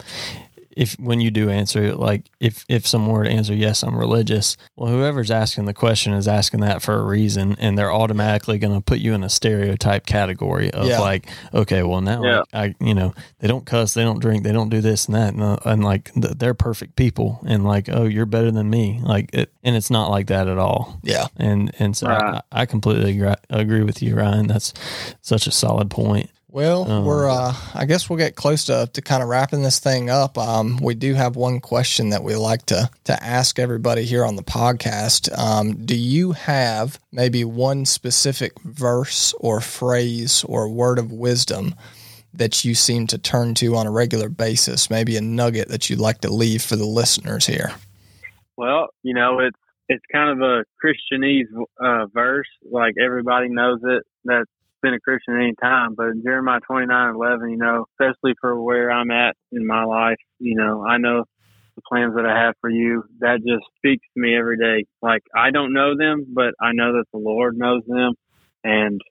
if 0.77 0.93
when 0.99 1.19
you 1.19 1.31
do 1.31 1.49
answer 1.49 1.93
like 1.95 2.29
if 2.39 2.65
if 2.69 2.87
someone 2.87 3.11
were 3.11 3.23
to 3.23 3.29
answer 3.29 3.53
yes 3.53 3.83
i'm 3.83 3.97
religious 3.97 4.57
well 4.75 4.89
whoever's 4.89 5.31
asking 5.31 5.65
the 5.65 5.73
question 5.73 6.13
is 6.13 6.27
asking 6.27 6.61
that 6.61 6.81
for 6.81 6.95
a 6.95 7.03
reason 7.03 7.55
and 7.59 7.77
they're 7.77 7.91
automatically 7.91 8.57
going 8.57 8.73
to 8.73 8.81
put 8.81 8.99
you 8.99 9.13
in 9.13 9.23
a 9.23 9.29
stereotype 9.29 10.05
category 10.05 10.71
of 10.71 10.87
yeah. 10.87 10.99
like 10.99 11.27
okay 11.53 11.83
well 11.83 12.01
now 12.01 12.23
yeah. 12.23 12.41
I, 12.53 12.63
I, 12.63 12.75
you 12.79 12.93
know 12.93 13.13
they 13.39 13.47
don't 13.47 13.65
cuss 13.65 13.93
they 13.93 14.03
don't 14.03 14.19
drink 14.19 14.43
they 14.43 14.51
don't 14.51 14.69
do 14.69 14.81
this 14.81 15.05
and 15.05 15.15
that 15.15 15.33
and, 15.33 15.43
uh, 15.43 15.57
and 15.65 15.83
like 15.83 16.11
they're 16.15 16.53
perfect 16.53 16.95
people 16.95 17.39
and 17.45 17.63
like 17.63 17.89
oh 17.89 18.05
you're 18.05 18.25
better 18.25 18.51
than 18.51 18.69
me 18.69 18.99
like 19.03 19.33
it 19.33 19.51
and 19.63 19.75
it's 19.75 19.91
not 19.91 20.09
like 20.09 20.27
that 20.27 20.47
at 20.47 20.57
all 20.57 20.99
yeah 21.03 21.27
and 21.37 21.71
and 21.79 21.95
so 21.95 22.07
right. 22.07 22.41
I, 22.51 22.61
I 22.61 22.65
completely 22.65 23.17
agree, 23.17 23.33
agree 23.49 23.83
with 23.83 24.01
you 24.01 24.15
ryan 24.15 24.47
that's 24.47 24.73
such 25.21 25.47
a 25.47 25.51
solid 25.51 25.89
point 25.89 26.29
well, 26.51 26.91
um, 26.91 27.05
we're 27.05 27.29
uh, 27.29 27.53
I 27.73 27.85
guess 27.85 28.09
we'll 28.09 28.17
get 28.17 28.35
close 28.35 28.65
to, 28.65 28.89
to 28.91 29.01
kind 29.01 29.23
of 29.23 29.29
wrapping 29.29 29.63
this 29.63 29.79
thing 29.79 30.09
up. 30.09 30.37
Um, 30.37 30.77
we 30.81 30.95
do 30.95 31.13
have 31.13 31.37
one 31.37 31.61
question 31.61 32.09
that 32.09 32.23
we 32.23 32.35
like 32.35 32.65
to 32.67 32.89
to 33.05 33.23
ask 33.23 33.57
everybody 33.57 34.03
here 34.03 34.25
on 34.25 34.35
the 34.35 34.43
podcast. 34.43 35.35
Um, 35.37 35.85
do 35.85 35.95
you 35.95 36.33
have 36.33 36.99
maybe 37.11 37.45
one 37.45 37.85
specific 37.85 38.59
verse 38.63 39.33
or 39.39 39.61
phrase 39.61 40.43
or 40.43 40.67
word 40.67 40.99
of 40.99 41.11
wisdom 41.11 41.73
that 42.33 42.65
you 42.65 42.75
seem 42.75 43.07
to 43.07 43.17
turn 43.17 43.53
to 43.55 43.75
on 43.75 43.87
a 43.87 43.91
regular 43.91 44.27
basis? 44.27 44.89
Maybe 44.89 45.15
a 45.15 45.21
nugget 45.21 45.69
that 45.69 45.89
you'd 45.89 45.99
like 45.99 46.19
to 46.21 46.33
leave 46.33 46.61
for 46.61 46.75
the 46.75 46.85
listeners 46.85 47.45
here. 47.45 47.71
Well, 48.57 48.89
you 49.03 49.13
know, 49.13 49.39
it's 49.39 49.57
it's 49.87 50.03
kind 50.11 50.29
of 50.29 50.41
a 50.41 50.63
Christianese 50.83 51.47
uh, 51.79 52.07
verse, 52.13 52.47
like 52.69 52.95
everybody 53.01 53.47
knows 53.47 53.79
it. 53.83 54.03
That's 54.25 54.49
been 54.81 54.93
a 54.93 54.99
Christian 54.99 55.35
any 55.35 55.53
time, 55.61 55.95
but 55.95 56.23
Jeremiah 56.23 56.59
29 56.65 57.15
11, 57.15 57.49
you 57.49 57.57
know, 57.57 57.85
especially 57.93 58.35
for 58.39 58.61
where 58.61 58.91
I'm 58.91 59.11
at 59.11 59.35
in 59.51 59.65
my 59.65 59.83
life, 59.83 60.17
you 60.39 60.55
know, 60.55 60.85
I 60.85 60.97
know 60.97 61.25
the 61.75 61.81
plans 61.87 62.15
that 62.15 62.25
I 62.25 62.37
have 62.45 62.55
for 62.61 62.69
you. 62.69 63.03
That 63.19 63.37
just 63.37 63.65
speaks 63.77 64.05
to 64.13 64.21
me 64.21 64.35
every 64.37 64.57
day. 64.57 64.85
Like, 65.01 65.23
I 65.35 65.51
don't 65.51 65.73
know 65.73 65.95
them, 65.97 66.25
but 66.33 66.53
I 66.59 66.71
know 66.73 66.93
that 66.93 67.05
the 67.11 67.19
Lord 67.19 67.57
knows 67.57 67.83
them. 67.87 68.13
And, 68.63 69.01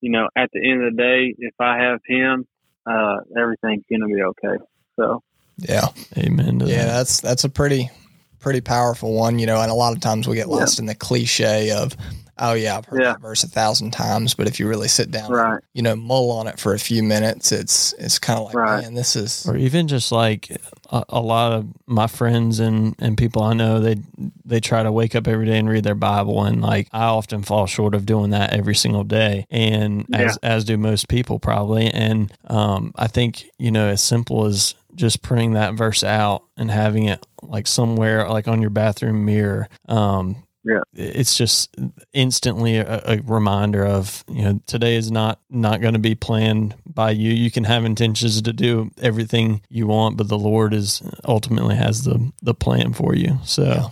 you 0.00 0.10
know, 0.10 0.28
at 0.36 0.50
the 0.52 0.70
end 0.70 0.84
of 0.84 0.94
the 0.94 1.02
day, 1.02 1.34
if 1.38 1.54
I 1.60 1.78
have 1.78 2.00
Him, 2.06 2.46
uh, 2.86 3.16
everything's 3.36 3.84
going 3.88 4.00
to 4.00 4.06
be 4.06 4.22
okay. 4.22 4.62
So, 4.96 5.22
yeah. 5.56 5.88
Amen. 6.16 6.60
yeah, 6.60 6.66
that. 6.66 6.86
that's, 6.86 7.20
that's 7.20 7.44
a 7.44 7.48
pretty, 7.48 7.90
pretty 8.38 8.60
powerful 8.60 9.14
one, 9.14 9.38
you 9.38 9.46
know, 9.46 9.60
and 9.60 9.70
a 9.70 9.74
lot 9.74 9.94
of 9.94 10.00
times 10.00 10.28
we 10.28 10.36
get 10.36 10.48
lost 10.48 10.78
yeah. 10.78 10.82
in 10.82 10.86
the 10.86 10.94
cliche 10.94 11.70
of, 11.70 11.96
oh 12.38 12.54
yeah, 12.54 12.78
I've 12.78 12.84
heard 12.86 13.00
yeah. 13.00 13.12
that 13.12 13.20
verse 13.20 13.44
a 13.44 13.48
thousand 13.48 13.92
times, 13.92 14.34
but 14.34 14.46
if 14.46 14.58
you 14.58 14.68
really 14.68 14.88
sit 14.88 15.10
down, 15.10 15.30
right. 15.30 15.52
and, 15.54 15.62
you 15.72 15.82
know, 15.82 15.96
mull 15.96 16.30
on 16.30 16.46
it 16.46 16.58
for 16.58 16.74
a 16.74 16.78
few 16.78 17.02
minutes, 17.02 17.52
it's 17.52 17.92
it's 17.94 18.18
kind 18.18 18.38
of 18.38 18.46
like, 18.46 18.54
right. 18.54 18.82
man, 18.82 18.94
this 18.94 19.16
is, 19.16 19.46
or 19.46 19.56
even 19.56 19.88
just 19.88 20.12
like 20.12 20.50
a, 20.90 21.04
a, 21.08 21.20
lot 21.20 21.52
of 21.52 21.66
my 21.86 22.06
friends 22.06 22.60
and 22.60 22.94
and 22.98 23.16
people 23.16 23.42
I 23.42 23.54
know, 23.54 23.80
they 23.80 23.96
they 24.44 24.60
try 24.60 24.82
to 24.82 24.92
wake 24.92 25.14
up 25.14 25.28
every 25.28 25.46
day 25.46 25.58
and 25.58 25.68
read 25.68 25.84
their 25.84 25.94
Bible, 25.94 26.42
and 26.44 26.60
like 26.60 26.88
I 26.92 27.04
often 27.04 27.42
fall 27.42 27.66
short 27.66 27.94
of 27.94 28.06
doing 28.06 28.30
that 28.30 28.52
every 28.52 28.74
single 28.74 29.04
day, 29.04 29.46
and 29.50 30.06
yeah. 30.08 30.18
as 30.18 30.36
as 30.42 30.64
do 30.64 30.76
most 30.76 31.08
people 31.08 31.38
probably, 31.38 31.88
and 31.88 32.32
um, 32.48 32.92
I 32.96 33.06
think 33.06 33.50
you 33.58 33.70
know, 33.70 33.88
as 33.88 34.02
simple 34.02 34.46
as 34.46 34.74
just 34.94 35.22
printing 35.22 35.54
that 35.54 35.74
verse 35.74 36.04
out 36.04 36.44
and 36.56 36.70
having 36.70 37.04
it 37.04 37.26
like 37.42 37.66
somewhere 37.66 38.28
like 38.28 38.48
on 38.48 38.60
your 38.60 38.70
bathroom 38.70 39.24
mirror 39.24 39.68
um, 39.88 40.44
yeah. 40.64 40.80
It's 40.94 41.36
just 41.36 41.76
instantly 42.12 42.78
a, 42.78 43.02
a, 43.04 43.20
reminder 43.24 43.84
of 43.84 44.24
you 44.28 44.42
know 44.42 44.60
today 44.66 44.96
is 44.96 45.10
not 45.10 45.38
not 45.50 45.80
going 45.80 45.92
to 45.92 46.00
be 46.00 46.14
planned 46.14 46.74
by 46.86 47.10
you. 47.10 47.32
You 47.32 47.50
can 47.50 47.64
have 47.64 47.84
intentions 47.84 48.40
to 48.40 48.52
do 48.52 48.90
everything 49.00 49.60
you 49.68 49.86
want 49.86 50.16
but 50.16 50.28
the 50.28 50.38
lord 50.38 50.72
is 50.72 51.02
ultimately 51.24 51.76
has 51.76 52.04
the 52.04 52.32
the 52.42 52.54
plan 52.54 52.92
for 52.92 53.14
you. 53.14 53.38
So 53.44 53.64
yeah. 53.64 53.88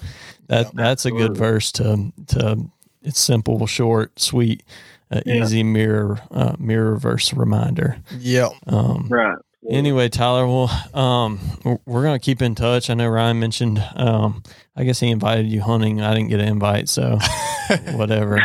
that 0.49 0.66
yeah, 0.66 0.70
that's 0.75 1.07
absolutely. 1.07 1.25
a 1.25 1.29
good 1.29 1.37
verse 1.37 1.73
to 1.73 2.12
to 2.29 2.70
it's 3.03 3.20
simple 3.20 3.66
short 3.66 4.18
sweet 4.18 4.62
uh, 5.11 5.20
yeah. 5.27 5.43
easy 5.43 5.62
mirror 5.62 6.20
uh, 6.31 6.57
mirror 6.59 6.97
verse 6.97 7.35
reminder. 7.35 7.99
Yeah. 8.18 8.49
Um, 8.66 9.09
right 9.11 9.39
Anyway, 9.69 10.09
Tyler, 10.09 10.47
well, 10.47 10.71
um, 10.93 11.39
we're 11.87 12.03
gonna 12.03 12.19
keep 12.19 12.43
in 12.43 12.55
touch. 12.55 12.91
I 12.91 12.95
know 12.95 13.09
Ryan 13.09 13.39
mentioned, 13.39 13.83
um, 13.95 14.43
I 14.77 14.83
guess 14.83 14.99
he 14.99 15.09
invited 15.09 15.47
you 15.47 15.61
hunting. 15.61 16.01
I 16.01 16.15
didn't 16.15 16.31
get 16.31 16.41
an 16.41 16.49
invite, 16.49 16.89
so 16.89 17.19
whatever. 17.93 18.39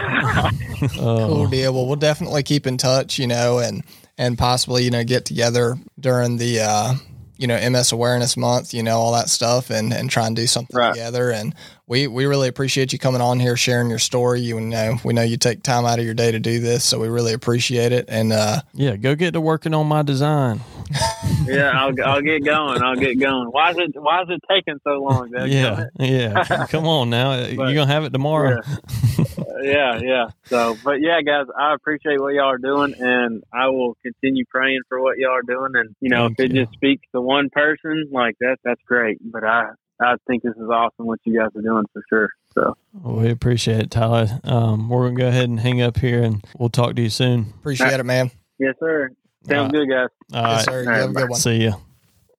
cool 0.93 1.43
uh, 1.43 1.49
deal. 1.49 1.73
Well, 1.73 1.87
we'll 1.87 1.95
definitely 1.95 2.43
keep 2.43 2.67
in 2.67 2.77
touch, 2.77 3.17
you 3.17 3.25
know, 3.25 3.57
and 3.57 3.83
and 4.17 4.37
possibly 4.37 4.83
you 4.83 4.91
know 4.91 5.03
get 5.03 5.25
together 5.25 5.75
during 5.99 6.37
the 6.37 6.59
uh, 6.59 6.93
you 7.37 7.47
know 7.47 7.69
MS 7.69 7.93
Awareness 7.93 8.37
Month, 8.37 8.75
you 8.75 8.83
know 8.83 8.97
all 8.97 9.13
that 9.13 9.29
stuff, 9.29 9.71
and 9.71 9.91
and 9.93 10.11
try 10.11 10.27
and 10.27 10.35
do 10.35 10.45
something 10.45 10.77
right. 10.77 10.93
together. 10.93 11.31
And 11.31 11.55
we 11.87 12.05
we 12.05 12.25
really 12.25 12.49
appreciate 12.49 12.91
you 12.91 12.99
coming 12.99 13.21
on 13.21 13.39
here, 13.39 13.55
sharing 13.55 13.89
your 13.89 13.99
story. 13.99 14.41
You 14.41 14.59
know, 14.59 14.97
we 15.05 15.13
know 15.13 15.21
you 15.21 15.37
take 15.37 15.63
time 15.63 15.85
out 15.85 15.99
of 15.99 16.05
your 16.05 16.13
day 16.13 16.31
to 16.31 16.39
do 16.39 16.59
this, 16.59 16.83
so 16.83 16.99
we 16.99 17.07
really 17.07 17.33
appreciate 17.33 17.93
it. 17.93 18.05
And 18.09 18.33
uh, 18.33 18.61
yeah, 18.73 18.97
go 18.97 19.15
get 19.15 19.31
to 19.31 19.41
working 19.41 19.73
on 19.73 19.87
my 19.87 20.01
design. 20.01 20.59
yeah, 21.45 21.71
I'll 21.73 21.93
I'll 22.05 22.21
get 22.21 22.43
going. 22.43 22.83
I'll 22.83 22.97
get 22.97 23.17
going. 23.19 23.47
Why 23.47 23.71
is 23.71 23.77
it 23.77 23.91
Why 23.95 24.21
is 24.23 24.27
it 24.29 24.41
taking 24.49 24.79
so 24.83 25.01
long? 25.01 25.31
Doug? 25.31 25.47
Yeah, 25.49 25.85
yeah. 25.97 26.67
Come 26.69 26.85
on 26.87 27.09
now, 27.09 27.41
but, 27.55 27.67
you're 27.67 27.75
gonna 27.75 27.87
have 27.87 28.03
it 28.03 28.11
tomorrow. 28.11 28.59
Yeah. 28.67 29.35
yeah, 29.61 29.99
yeah. 30.01 30.25
So, 30.45 30.77
but 30.83 30.99
yeah, 30.99 31.21
guys, 31.21 31.45
I 31.57 31.73
appreciate 31.73 32.19
what 32.19 32.33
y'all 32.33 32.49
are 32.49 32.57
doing, 32.57 32.95
and 32.99 33.43
I 33.53 33.69
will 33.69 33.95
continue 34.03 34.43
praying 34.49 34.81
for 34.89 35.01
what 35.01 35.17
y'all 35.17 35.31
are 35.31 35.41
doing. 35.41 35.71
And 35.75 35.95
you 36.01 36.09
know, 36.09 36.27
Thank 36.27 36.39
if 36.39 36.45
it 36.45 36.53
you. 36.53 36.65
just 36.65 36.73
speaks 36.73 37.07
to 37.13 37.21
one 37.21 37.49
person, 37.49 38.09
like 38.11 38.35
that, 38.41 38.57
that's 38.65 38.81
great. 38.85 39.19
But 39.21 39.45
I 39.45 39.69
I 39.99 40.15
think 40.27 40.43
this 40.43 40.55
is 40.55 40.69
awesome 40.69 41.07
what 41.07 41.19
you 41.25 41.39
guys 41.39 41.49
are 41.55 41.61
doing 41.61 41.85
for 41.91 42.03
sure. 42.09 42.29
So 42.53 42.75
well, 42.93 43.17
we 43.17 43.29
appreciate 43.29 43.79
it, 43.81 43.91
Tyler. 43.91 44.27
Um, 44.43 44.89
we're 44.89 45.07
gonna 45.07 45.19
go 45.19 45.27
ahead 45.27 45.49
and 45.49 45.59
hang 45.59 45.81
up 45.81 45.97
here, 45.97 46.23
and 46.23 46.43
we'll 46.57 46.69
talk 46.69 46.95
to 46.95 47.01
you 47.01 47.09
soon. 47.09 47.53
Appreciate 47.59 47.87
right. 47.87 47.99
it, 47.99 48.05
man. 48.05 48.31
Yes, 48.59 48.75
sir. 48.79 49.09
Sounds 49.47 49.71
good, 49.71 49.89
guys. 49.89 50.09
All 50.33 50.43
yes, 50.43 50.65
sir. 50.65 50.83
You 50.83 50.89
have 50.89 51.09
a 51.09 51.13
good 51.13 51.29
one. 51.29 51.39
See 51.39 51.63
you. 51.63 51.73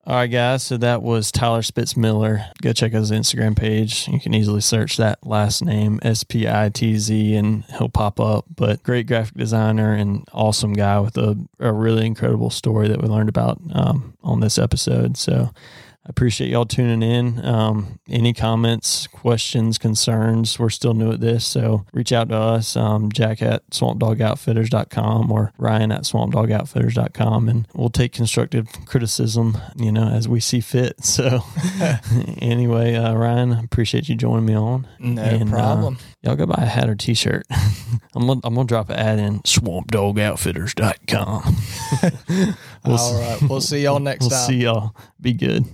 All 0.08 0.14
right, 0.14 0.26
guys. 0.26 0.62
So 0.62 0.78
that 0.78 1.02
was 1.02 1.30
Tyler 1.30 1.60
Spitzmiller. 1.60 2.50
Go 2.62 2.72
check 2.72 2.94
out 2.94 3.00
his 3.00 3.10
Instagram 3.10 3.54
page. 3.54 4.08
You 4.08 4.18
can 4.18 4.32
easily 4.32 4.62
search 4.62 4.96
that 4.96 5.26
last 5.26 5.62
name, 5.62 6.00
S 6.02 6.24
P 6.24 6.48
I 6.48 6.70
T 6.70 6.96
Z, 6.96 7.36
and 7.36 7.64
he'll 7.76 7.90
pop 7.90 8.18
up. 8.18 8.46
But 8.56 8.82
great 8.82 9.06
graphic 9.06 9.36
designer 9.36 9.92
and 9.92 10.26
awesome 10.32 10.72
guy 10.72 10.98
with 11.00 11.18
a, 11.18 11.36
a 11.58 11.72
really 11.72 12.06
incredible 12.06 12.48
story 12.48 12.88
that 12.88 13.02
we 13.02 13.08
learned 13.08 13.28
about 13.28 13.60
um, 13.72 14.16
on 14.22 14.40
this 14.40 14.56
episode. 14.58 15.18
So 15.18 15.50
I 15.50 15.50
appreciate 16.08 16.50
y'all 16.50 16.64
tuning 16.64 17.02
in. 17.02 17.44
Um, 17.44 17.98
any 18.08 18.32
comments, 18.32 19.06
questions, 19.06 19.78
concerns, 19.78 20.58
we're 20.58 20.70
still 20.70 20.94
new 20.94 21.12
at 21.12 21.20
this. 21.20 21.46
So 21.46 21.84
reach 21.92 22.12
out 22.12 22.30
to 22.30 22.36
us, 22.36 22.76
um, 22.76 23.12
Jack 23.12 23.40
at 23.42 23.68
swampdogoutfitters.com 23.70 25.30
or 25.30 25.52
Ryan 25.58 25.92
at 25.92 26.02
swampdogoutfitters.com, 26.02 27.48
and 27.48 27.68
we'll 27.74 27.90
take 27.90 28.12
constructive 28.12 28.66
criticism, 28.86 29.58
you 29.76 29.92
know, 29.92 30.08
as 30.08 30.28
we 30.28 30.40
see 30.40 30.60
fit. 30.60 30.96
So 31.18 31.42
anyway, 32.40 32.94
uh, 32.94 33.12
Ryan, 33.14 33.54
appreciate 33.54 34.08
you 34.08 34.14
joining 34.14 34.46
me 34.46 34.54
on. 34.54 34.86
No 35.00 35.20
and, 35.20 35.48
uh, 35.48 35.52
problem. 35.52 35.96
Uh, 35.96 35.98
y'all 36.22 36.36
go 36.36 36.46
buy 36.46 36.62
a 36.62 36.66
hat 36.66 36.88
or 36.88 36.94
t-shirt. 36.94 37.44
I'm 38.14 38.28
gonna, 38.28 38.40
I'm 38.44 38.54
gonna 38.54 38.68
drop 38.68 38.88
an 38.88 38.96
ad 38.96 39.18
in 39.18 39.40
swampdogoutfitters.com. 39.40 41.56
we'll 42.84 42.96
All 42.96 43.20
right. 43.20 43.42
We'll 43.48 43.60
see 43.60 43.82
y'all 43.82 43.98
next 43.98 44.20
we'll 44.20 44.30
time. 44.30 44.46
See 44.46 44.58
y'all. 44.58 44.94
Be 45.20 45.32
good. 45.32 45.64